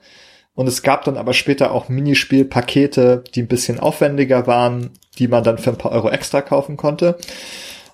[0.54, 5.44] Und es gab dann aber später auch Minispielpakete, die ein bisschen aufwendiger waren, die man
[5.44, 7.16] dann für ein paar Euro extra kaufen konnte.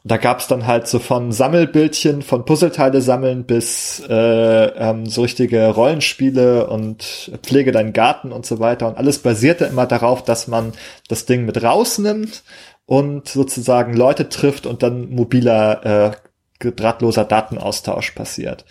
[0.06, 5.68] Da gab's dann halt so von Sammelbildchen, von Puzzleteile sammeln bis äh, ähm, so richtige
[5.68, 8.86] Rollenspiele und Pflege deinen Garten und so weiter.
[8.86, 10.74] Und alles basierte immer darauf, dass man
[11.08, 12.42] das Ding mit rausnimmt
[12.84, 18.64] und sozusagen Leute trifft und dann mobiler äh, drahtloser Datenaustausch passiert.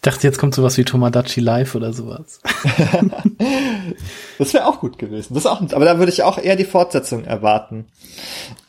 [0.00, 2.40] Ich dachte, jetzt kommt sowas wie Tomodachi Live oder sowas.
[4.38, 5.34] das wäre auch gut gewesen.
[5.34, 7.84] Das auch, aber da würde ich auch eher die Fortsetzung erwarten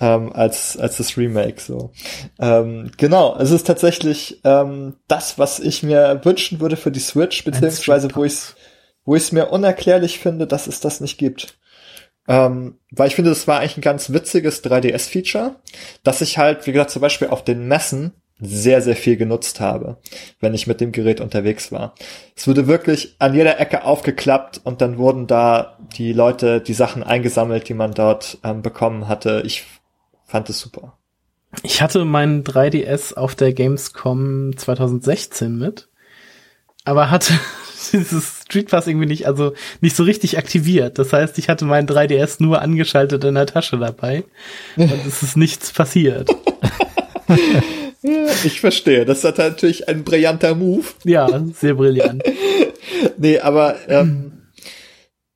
[0.02, 1.62] ähm, als als das Remake.
[1.62, 1.94] So
[2.38, 3.38] ähm, genau.
[3.40, 8.26] Es ist tatsächlich ähm, das, was ich mir wünschen würde für die Switch, beziehungsweise wo
[8.26, 8.38] ich
[9.06, 11.58] wo ich es mir unerklärlich finde, dass es das nicht gibt.
[12.28, 15.56] Ähm, weil ich finde, das war eigentlich ein ganz witziges 3DS-Feature,
[16.03, 19.98] dass ich halt, wie gesagt, zum Beispiel auf den Messen sehr, sehr viel genutzt habe,
[20.40, 21.94] wenn ich mit dem Gerät unterwegs war.
[22.36, 27.04] Es wurde wirklich an jeder Ecke aufgeklappt und dann wurden da die Leute die Sachen
[27.04, 29.44] eingesammelt, die man dort ähm, bekommen hatte.
[29.46, 29.66] Ich
[30.26, 30.98] fand es super.
[31.64, 35.90] Ich hatte meinen 3DS auf der Gamescom 2016 mit,
[36.84, 37.34] aber hatte
[37.92, 40.98] dieses Street Pass irgendwie nicht, also nicht so richtig aktiviert.
[40.98, 44.24] Das heißt, ich hatte meinen 3DS nur angeschaltet in der Tasche dabei
[44.78, 46.30] und es ist nichts passiert.
[48.03, 49.06] Ja, ich verstehe.
[49.06, 50.86] Das ist natürlich ein brillanter Move.
[51.03, 52.23] Ja, sehr brillant.
[53.18, 54.32] nee, aber ähm,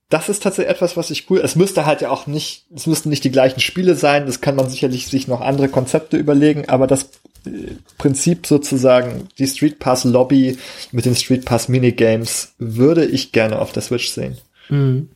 [0.10, 1.40] das ist tatsächlich etwas, was ich cool.
[1.40, 4.26] Es müsste halt ja auch nicht, es müssten nicht die gleichen Spiele sein.
[4.26, 6.70] Das kann man sicherlich sich noch andere Konzepte überlegen.
[6.70, 7.10] Aber das
[7.46, 10.58] äh, Prinzip sozusagen, die Street Pass Lobby
[10.92, 14.38] mit den Street Pass Minigames, würde ich gerne auf der Switch sehen.
[14.70, 15.10] Mhm.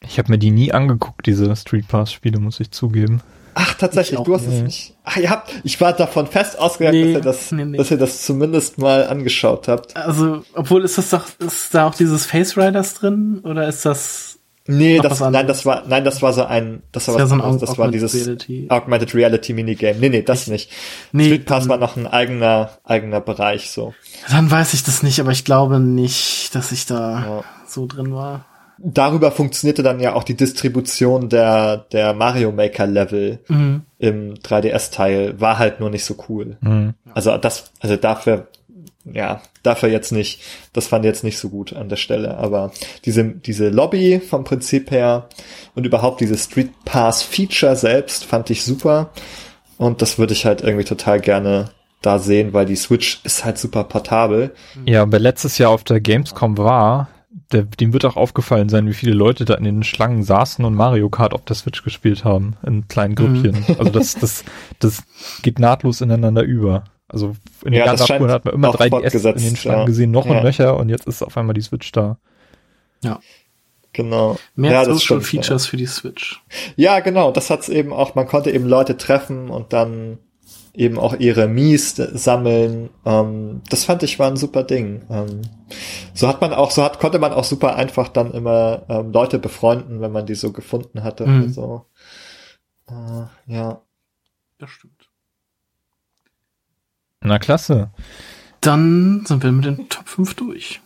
[0.00, 3.22] Ich habe mir die nie angeguckt, diese Street Pass Spiele, muss ich zugeben.
[3.54, 4.94] Ach, tatsächlich, du hast es nicht.
[5.04, 7.78] Ach, ihr habt, ich war davon fest ausgegangen, nee, dass, ihr das, nee, nee.
[7.78, 9.96] dass ihr das zumindest mal angeschaut habt.
[9.96, 14.38] Also, obwohl ist das doch, ist da auch dieses Face Riders drin oder ist das?
[14.66, 17.58] Nee, das, nein, das war, nein, das war so ein, das war, was, so ein
[17.58, 18.66] das war dieses Reality.
[18.70, 19.98] Augmented Reality Minigame.
[19.98, 20.70] Nee, nee, das ich, nicht.
[21.12, 23.92] Nee, Street Pass war noch ein eigener, eigener Bereich, so.
[24.30, 27.44] Dann weiß ich das nicht, aber ich glaube nicht, dass ich da ja.
[27.66, 28.46] so drin war.
[28.78, 33.82] Darüber funktionierte dann ja auch die Distribution der, der Mario Maker Level Mhm.
[33.98, 36.56] im 3DS-Teil, war halt nur nicht so cool.
[36.60, 36.94] Mhm.
[37.14, 38.48] Also das, also dafür,
[39.04, 40.40] ja, dafür jetzt nicht,
[40.72, 42.72] das fand ich jetzt nicht so gut an der Stelle, aber
[43.04, 45.28] diese, diese Lobby vom Prinzip her
[45.74, 49.10] und überhaupt dieses Street Pass Feature selbst fand ich super
[49.76, 51.70] und das würde ich halt irgendwie total gerne
[52.00, 54.54] da sehen, weil die Switch ist halt super portabel.
[54.84, 57.08] Ja, wer letztes Jahr auf der Gamescom war,
[57.52, 60.74] der, dem wird auch aufgefallen sein, wie viele Leute da in den Schlangen saßen und
[60.74, 63.64] Mario Kart auf der Switch gespielt haben, in kleinen Grüppchen.
[63.78, 64.44] Also das, das,
[64.78, 65.02] das
[65.42, 66.84] geht nahtlos ineinander über.
[67.08, 67.34] Also
[67.64, 69.86] in den Ja, ganzen Abfuhren hat man immer auch 3DS in den Schlangen ja.
[69.86, 70.36] gesehen, noch Ja.
[70.36, 72.18] und nöcher und jetzt ist auf einmal die Switch da.
[73.92, 74.36] Genau.
[74.56, 76.42] Mehr ja, das Social stimmt, Features für die Switch.
[76.76, 76.94] Ja.
[76.96, 80.18] ja, genau, das hat's eben auch, man konnte eben Leute treffen und dann
[80.74, 82.90] eben auch ihre Mies sammeln.
[83.04, 85.02] Ähm, das fand ich war ein super Ding.
[85.08, 85.42] Ähm,
[86.12, 89.38] so hat man auch, so hat, konnte man auch super einfach dann immer ähm, Leute
[89.38, 91.26] befreunden, wenn man die so gefunden hatte.
[91.26, 91.52] Mhm.
[91.52, 91.86] So.
[92.88, 93.80] Äh, ja.
[94.58, 95.10] Das stimmt.
[97.20, 97.90] Na klasse.
[98.60, 100.80] Dann sind wir mit den Top 5 durch.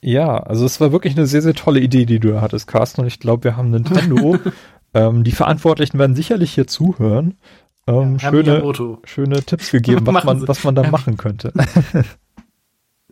[0.00, 3.02] Ja, also es war wirklich eine sehr, sehr tolle Idee, die du da hattest, Carsten.
[3.02, 4.38] Und ich glaube, wir haben Nintendo.
[4.94, 7.38] ähm, die Verantwortlichen werden sicherlich hier zuhören.
[7.86, 11.52] Ähm, Herr schöne, schöne Tipps gegeben, was man, was man da machen könnte.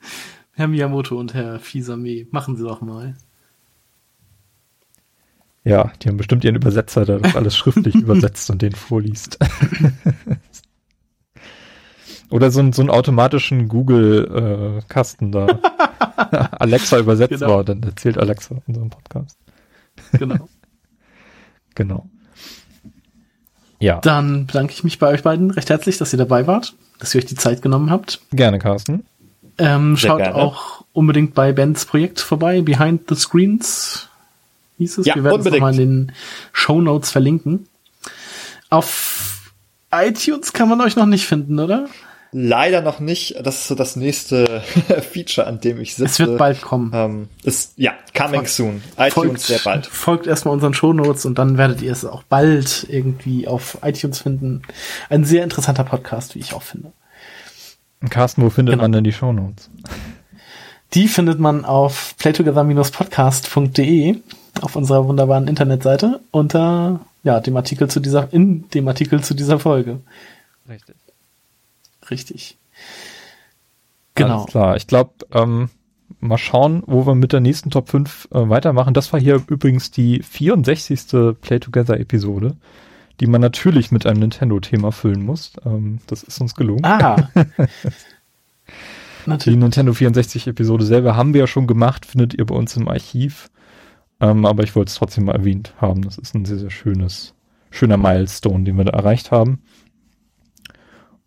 [0.52, 3.16] Herr Miyamoto und Herr Fisame, machen Sie doch mal.
[5.64, 9.38] Ja, die haben bestimmt ihren Übersetzer, der das alles schriftlich übersetzt und den vorliest.
[12.30, 15.46] Oder so, so einen automatischen Google-Kasten da.
[16.52, 17.56] Alexa übersetzt Genau.
[17.56, 19.38] war, dann erzählt Alexa in unserem Podcast.
[20.12, 20.48] Genau.
[21.74, 22.08] Genau.
[23.80, 27.14] Ja, Dann bedanke ich mich bei euch beiden recht herzlich, dass ihr dabei wart, dass
[27.14, 28.20] ihr euch die Zeit genommen habt.
[28.30, 29.04] gerne, Carsten.
[29.58, 30.34] Ähm, schaut gerne.
[30.36, 34.08] auch unbedingt bei Bens Projekt vorbei, Behind the Screens
[34.78, 35.06] hieß es.
[35.06, 36.12] Ja, Wir werden es nochmal in den
[36.52, 37.66] Show Notes verlinken.
[38.68, 39.50] Auf
[39.92, 41.88] iTunes kann man euch noch nicht finden, oder?
[42.32, 43.34] Leider noch nicht.
[43.44, 44.60] Das ist so das nächste
[45.12, 46.04] Feature, an dem ich sitze.
[46.24, 46.92] Es wird bald kommen.
[46.94, 48.82] Ähm, ist, ja, coming Folgt- soon.
[48.98, 49.86] iTunes sehr bald.
[49.86, 54.62] folgt erstmal unseren Shownotes und dann werdet ihr es auch bald irgendwie auf iTunes finden.
[55.08, 56.92] Ein sehr interessanter Podcast, wie ich auch finde.
[58.08, 58.84] Carsten, wo findet Genau.
[58.84, 59.68] man denn die Shownotes?
[60.94, 64.16] Die findet man auf playtogether-podcast.de
[64.62, 69.58] auf unserer wunderbaren Internetseite unter ja, dem Artikel zu dieser in dem Artikel zu dieser
[69.58, 70.00] Folge.
[70.68, 70.94] Richtig.
[72.10, 72.58] Richtig.
[74.14, 74.40] Genau.
[74.40, 74.76] Alles klar.
[74.76, 75.70] Ich glaube, ähm,
[76.18, 78.94] mal schauen, wo wir mit der nächsten Top 5 äh, weitermachen.
[78.94, 81.36] Das war hier übrigens die 64.
[81.40, 82.56] Play Together Episode,
[83.20, 85.52] die man natürlich mit einem Nintendo-Thema füllen muss.
[85.64, 86.84] Ähm, das ist uns gelungen.
[86.84, 87.28] Ah.
[89.26, 89.58] Die Natürlich.
[89.58, 93.50] Nintendo 64 Episode selber haben wir ja schon gemacht, findet ihr bei uns im Archiv.
[94.20, 96.02] Ähm, aber ich wollte es trotzdem mal erwähnt haben.
[96.02, 97.34] Das ist ein sehr, sehr schönes,
[97.70, 99.62] schöner Milestone, den wir da erreicht haben.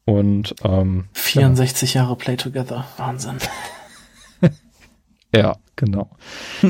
[0.05, 2.85] Und ähm, 64 Jahre Play Together.
[2.97, 3.37] Wahnsinn.
[5.33, 6.09] ja, genau.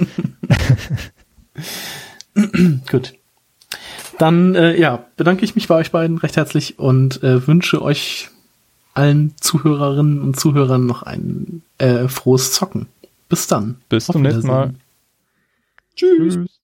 [2.91, 3.14] Gut.
[4.19, 8.30] Dann äh, ja, bedanke ich mich bei euch beiden recht herzlich und äh, wünsche euch
[8.93, 12.88] allen Zuhörerinnen und Zuhörern noch ein äh, frohes Zocken.
[13.30, 13.81] Bis dann.
[13.89, 14.76] Bis Auf zum nächsten Mal.
[15.95, 16.35] Tschüss.
[16.35, 16.60] Tschüss.